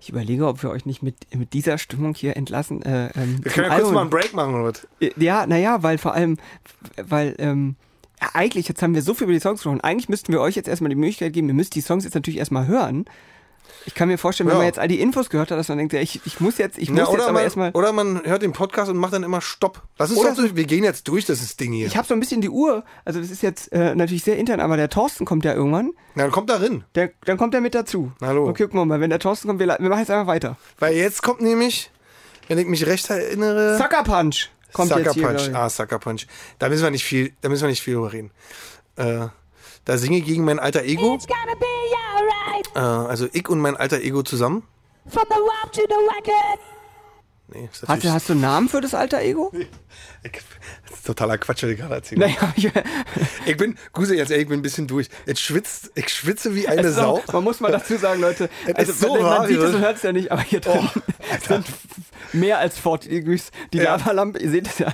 Ich 0.02 0.10
überlege, 0.10 0.48
ob 0.48 0.64
wir 0.64 0.70
euch 0.70 0.86
nicht 0.86 1.04
mit, 1.04 1.16
mit 1.36 1.52
dieser 1.54 1.78
Stimmung 1.78 2.16
hier 2.16 2.38
entlassen. 2.38 2.82
Äh, 2.84 3.10
ähm, 3.16 3.44
Wir 3.44 3.52
können 3.52 3.66
ja 3.66 3.70
kurz 3.76 3.80
Album- 3.82 3.94
mal 3.94 4.02
einen 4.02 4.10
Break 4.10 4.34
machen, 4.34 4.56
oder 4.56 4.64
was? 4.64 4.88
Ja, 5.18 5.46
naja, 5.46 5.84
weil 5.84 5.98
vor 5.98 6.14
allem, 6.14 6.38
weil, 6.98 7.36
ähm, 7.38 7.76
ja, 8.22 8.30
eigentlich, 8.34 8.68
jetzt 8.68 8.82
haben 8.82 8.96
wir 8.96 9.02
so 9.02 9.14
viel 9.14 9.26
über 9.26 9.34
die 9.34 9.40
Songs 9.40 9.60
gesprochen, 9.60 9.82
eigentlich 9.82 10.10
müssten 10.10 10.32
wir 10.34 10.42
euch 10.42 10.56
jetzt 10.56 10.68
erstmal 10.68 10.90
die 10.90 10.96
Möglichkeit 10.96 11.34
geben, 11.34 11.48
ihr 11.48 11.54
müsst 11.54 11.76
die 11.76 11.82
Songs 11.82 12.04
jetzt 12.04 12.16
natürlich 12.16 12.40
erstmal 12.40 12.68
hören. 12.68 13.06
Ich 13.86 13.96
kann 13.96 14.10
mir 14.10 14.18
vorstellen, 14.18 14.48
wenn 14.50 14.56
Ja. 14.56 14.60
man 14.60 14.66
jetzt 14.68 14.80
all 14.80 14.88
die 14.90 15.00
Infos 15.00 15.30
gehört 15.30 15.52
hat, 15.52 15.58
dass 15.58 15.70
man 15.70 15.78
denkt, 15.78 15.94
ja, 15.94 16.02
ich, 16.02 16.20
ich 16.26 16.40
muss 16.42 16.58
jetzt, 16.58 16.78
ich 16.78 16.90
muss 16.90 17.00
Ja, 17.00 17.06
jetzt 17.06 17.14
oder, 17.14 17.24
aber 17.26 17.34
man, 17.34 17.44
erstmal. 17.44 17.72
oder 17.72 17.94
man 17.94 18.22
hört 18.26 18.42
den 18.42 18.52
Podcast 18.52 18.92
und 18.92 18.98
macht 18.98 19.14
dann 19.14 19.24
immer 19.24 19.40
Stopp. 19.42 19.84
Lass 19.98 20.10
uns 20.10 20.20
Oder 20.20 20.34
durch, 20.36 20.56
wir 20.56 20.66
gehen 20.66 20.84
jetzt 20.84 21.08
durch, 21.08 21.26
das 21.26 21.42
ist 21.42 21.60
Ding 21.60 21.72
hier. 21.72 21.88
Ich 21.88 21.96
habe 21.96 22.06
so 22.08 22.14
ein 22.14 22.20
bisschen 22.20 22.42
die 22.42 22.50
Uhr, 22.50 22.84
also 23.06 23.22
das 23.22 23.30
ist 23.32 23.42
jetzt 23.42 23.72
äh, 23.72 23.96
natürlich 23.96 24.24
sehr 24.24 24.38
intern, 24.38 24.60
aber 24.60 24.76
der 24.76 24.90
Thorsten 24.90 25.24
kommt 25.24 25.46
ja 25.46 25.54
irgendwann, 25.54 25.92
Na, 26.16 26.24
dann 26.24 26.32
kommt 26.32 26.50
da 26.50 26.58
rein. 26.58 26.84
der, 26.96 27.12
dann 27.26 27.38
kommt 27.38 27.54
er 27.54 27.62
mit 27.62 27.74
dazu. 27.74 28.12
Hallo. 28.22 28.50
Okay, 28.50 28.64
gucken 28.64 28.80
wir 28.82 28.86
mal, 28.86 29.00
wenn 29.00 29.12
der 29.12 29.20
Thorsten 29.20 29.48
kommt, 29.48 29.60
wir, 29.60 29.68
wir 29.68 29.90
machen 29.90 30.00
jetzt 30.00 30.12
einfach 30.12 30.28
weiter. 30.28 30.58
Weil 30.80 30.96
jetzt 30.96 31.22
kommt 31.24 31.42
nämlich, 31.42 31.90
wenn 32.50 32.58
ich 32.58 32.68
mich 32.68 32.86
recht 32.86 33.10
erinnere. 33.10 33.78
Sucker 33.78 34.04
Punch 34.04 34.50
kommt 34.74 34.90
Sucker 34.90 35.02
jetzt 35.02 35.14
hier. 35.14 35.28
Punch. 35.28 35.54
Ah, 35.54 35.70
Sucker 35.70 36.00
Punch. 36.00 36.28
Da 36.60 36.70
müssen 36.70 36.84
wir 36.84 36.92
nicht 36.92 37.04
viel, 37.04 37.34
da 37.42 37.50
müssen 37.50 37.64
wir 37.64 37.70
nicht 37.70 37.82
viel 37.82 37.96
drüber 37.96 38.14
reden. 38.14 38.32
Äh, 38.96 39.28
da 39.86 39.98
singe 39.98 40.18
ich 40.18 40.26
gegen 40.26 40.44
mein 40.46 40.60
alter 40.60 40.84
Ego. 40.84 41.16
It's 41.16 41.28
gonna 41.28 41.56
be 41.60 41.66
alright. 42.16 42.68
Äh, 42.76 43.10
also 43.10 43.28
ich 43.32 43.48
und 43.50 43.60
mein 43.60 43.78
alter 43.78 44.02
Ego 44.02 44.24
zusammen. 44.24 44.64
From 45.08 45.24
the 45.30 45.36
warp 45.36 45.72
to 45.74 45.82
the 45.82 45.96
record. 45.96 46.60
Nee, 47.52 47.70
ist 47.72 47.88
Hast, 47.88 48.04
du, 48.04 48.12
hast 48.12 48.30
du 48.30 48.34
einen 48.34 48.42
Namen 48.42 48.70
für 48.70 48.80
das 48.80 48.94
alter 48.94 49.22
Ego? 49.22 49.52
Das 50.24 50.98
ist 51.00 51.06
totaler 51.06 51.38
Quatsch, 51.38 51.64
was 51.64 51.70
ich 51.72 51.78
gerade 51.78 51.96
erzähle. 51.96 52.22
Naja, 52.22 52.54
ich, 52.56 52.70
Ich 53.46 53.58
bin, 53.58 53.76
Guse, 53.94 54.16
jetzt 54.16 54.32
ehrlich, 54.32 54.44
ich 54.44 54.50
bin 54.50 54.60
ein 54.60 54.64
bisschen 54.64 54.88
durch. 54.88 55.08
Jetzt 55.26 55.42
schwitzt, 55.42 55.92
ich 55.96 56.10
schwitze 56.10 56.56
wie 56.56 56.68
eine 56.68 56.90
auch- 56.90 56.94
Sau. 56.94 57.24
Man 57.34 57.44
muss 57.44 57.60
mal 57.60 57.72
dazu 57.72 57.98
sagen, 57.98 58.22
Leute, 58.22 58.50
also 58.76 58.92
ist 58.92 59.00
so 59.02 59.14
man, 59.16 59.22
man 59.24 59.48
sieht 59.48 59.58
es 59.60 59.74
und 59.76 59.82
hört 59.82 59.98
es 59.98 60.04
ja 60.04 60.12
nicht, 60.12 60.32
aber 60.32 60.42
hier 60.42 60.60
drin 60.60 60.90
sind 61.48 61.66
mehr 62.34 62.60
als 62.60 62.78
40 62.78 63.10
Degrees. 63.10 63.52
Die 63.74 63.78
Ja. 63.78 63.96
Lavalampe, 63.96 64.40
ihr 64.40 64.50
seht 64.52 64.68
es 64.68 64.78
ja, 64.80 64.92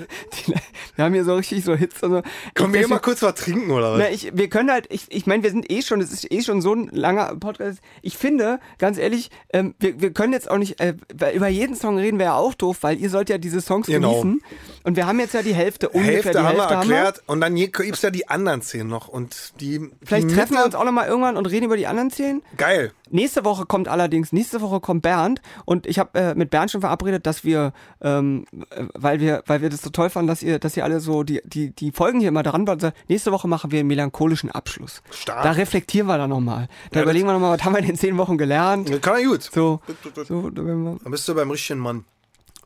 die, 0.47 0.53
wir 0.95 1.03
haben 1.05 1.13
hier 1.13 1.25
so 1.25 1.35
richtig 1.35 1.63
so 1.65 1.71
und 1.73 1.91
so. 1.99 2.21
Können 2.53 2.71
wir 2.73 2.79
hier 2.79 2.87
mal 2.87 2.99
kurz 2.99 3.21
was 3.21 3.35
trinken, 3.35 3.71
oder 3.71 3.93
was? 3.93 3.99
na, 3.99 4.09
ich, 4.09 4.31
wir 4.33 4.47
können 4.49 4.71
halt, 4.71 4.87
ich, 4.89 5.05
ich 5.09 5.25
meine, 5.25 5.43
wir 5.43 5.49
sind 5.49 5.69
eh 5.71 5.81
schon, 5.81 5.99
es 6.01 6.11
ist 6.11 6.31
eh 6.31 6.41
schon 6.41 6.61
so 6.61 6.73
ein 6.73 6.87
langer 6.93 7.35
Podcast. 7.35 7.79
Ich 8.01 8.17
finde, 8.17 8.59
ganz 8.77 8.97
ehrlich, 8.97 9.31
ähm, 9.51 9.75
wir, 9.79 9.99
wir 9.99 10.13
können 10.13 10.31
jetzt 10.33 10.49
auch 10.49 10.57
nicht, 10.57 10.79
äh, 10.79 10.93
weil 11.13 11.35
über 11.35 11.47
jeden 11.49 11.75
Song 11.75 11.97
reden 11.97 12.19
wäre 12.19 12.29
ja 12.31 12.35
auch 12.37 12.53
doof, 12.53 12.77
weil 12.81 12.97
ihr 12.99 13.09
sollt 13.09 13.29
ja 13.29 13.37
diese 13.37 13.59
Songs 13.59 13.87
Genau. 13.87 14.21
genießen. 14.21 14.41
Und 14.83 14.95
wir 14.95 15.05
haben 15.07 15.14
jetzt 15.19 15.33
ja 15.33 15.41
die 15.41 15.53
Hälfte, 15.53 15.89
ungefähr 15.89 16.13
Hälfte 16.13 16.31
die 16.31 16.37
haben 16.37 16.45
Hälfte 16.47 16.69
wir 16.69 16.77
haben 16.77 16.89
wir. 16.89 16.95
erklärt 16.97 17.23
und 17.27 17.41
dann 17.41 17.55
gibt 17.55 17.79
es 17.79 18.01
ja 18.01 18.09
die 18.11 18.27
anderen 18.27 18.61
zehn 18.61 18.87
noch 18.87 19.07
und 19.07 19.53
die 19.61 19.89
Vielleicht 20.03 20.29
die 20.29 20.33
treffen 20.35 20.55
wir 20.55 20.65
uns 20.65 20.75
auch 20.75 20.83
nochmal 20.85 21.07
irgendwann 21.07 21.37
und 21.37 21.45
reden 21.47 21.65
über 21.65 21.77
die 21.77 21.87
anderen 21.87 22.11
zehn. 22.11 22.41
Geil. 22.57 22.91
Nächste 23.11 23.45
Woche 23.45 23.65
kommt 23.67 23.87
allerdings, 23.87 24.31
nächste 24.33 24.61
Woche 24.61 24.79
kommt 24.79 25.03
Bernd 25.03 25.41
und 25.65 25.85
ich 25.85 25.99
habe 25.99 26.17
äh, 26.19 26.35
mit 26.35 26.49
Bernd 26.49 26.71
schon 26.71 26.81
verabredet, 26.81 27.25
dass 27.27 27.43
wir, 27.43 27.71
ähm, 28.01 28.45
äh, 28.71 28.85
weil 28.93 29.19
wir, 29.19 29.43
weil 29.45 29.61
wir 29.61 29.69
das 29.69 29.81
so 29.83 29.91
toll 29.91 30.09
fanden, 30.09 30.27
dass 30.27 30.41
ihr, 30.41 30.57
dass 30.57 30.75
ihr 30.75 30.83
alle 30.83 30.99
so 30.99 31.21
die, 31.23 31.39
die, 31.45 31.69
die 31.69 31.91
Folgen 31.91 32.19
hier 32.19 32.29
immer 32.29 32.41
dran 32.43 32.65
waren. 32.67 32.91
Nächste 33.07 33.31
Woche 33.31 33.47
machen 33.47 33.71
wir 33.71 33.79
einen 33.79 33.87
melancholischen 33.87 34.49
Abschluss. 34.49 35.03
Stark. 35.11 35.43
Da 35.43 35.51
reflektieren 35.51 36.07
wir 36.07 36.17
dann 36.17 36.31
nochmal. 36.31 36.67
Da 36.91 36.99
Ja, 36.99 37.03
überlegen 37.03 37.27
wir 37.27 37.33
nochmal, 37.33 37.55
was 37.57 37.63
haben 37.63 37.73
wir 37.73 37.79
in 37.79 37.85
den 37.85 37.95
zehn 37.95 38.17
Wochen 38.17 38.37
gelernt. 38.39 38.89
Kann 39.03 39.21
ja 39.21 39.27
gut. 39.27 39.43
So, 39.43 39.81
so, 40.27 40.49
Dann 40.49 40.99
bist 41.05 41.27
du 41.27 41.35
beim 41.35 41.51
richtigen 41.51 41.79
Mann. 41.79 42.05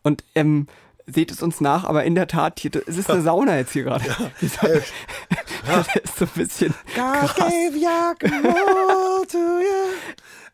und 0.04 0.24
ähm, 0.36 0.68
seht 1.14 1.32
es 1.32 1.42
uns 1.42 1.62
nach, 1.62 1.84
aber 1.84 2.04
in 2.04 2.16
der 2.16 2.28
Tat, 2.28 2.60
hier, 2.60 2.72
es 2.88 2.98
ist 2.98 3.10
eine 3.10 3.22
Sauna 3.22 3.58
jetzt 3.58 3.74
hier 3.74 3.84
gerade. 3.84 4.04
Dieser- 4.42 4.82
Das 5.66 5.96
ist 6.04 6.18
so 6.18 6.26
ein 6.26 6.32
bisschen 6.36 6.74
krass. 6.96 7.36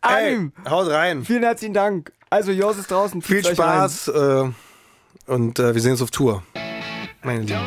Ey, 0.02 0.50
haut 0.68 0.88
rein. 0.90 1.24
vielen 1.24 1.42
herzlichen 1.42 1.74
Dank. 1.74 2.12
Also, 2.30 2.52
Jos 2.52 2.76
ist 2.78 2.90
draußen. 2.90 3.22
Viel. 3.22 3.44
Spaß 3.44 4.08
äh, 4.08 4.44
und 5.26 5.58
äh, 5.58 5.74
wir 5.74 5.80
sehen 5.80 5.92
uns 5.92 6.02
auf 6.02 6.10
Tour. 6.10 6.42
Meine 7.22 7.40
Lieben. 7.40 7.60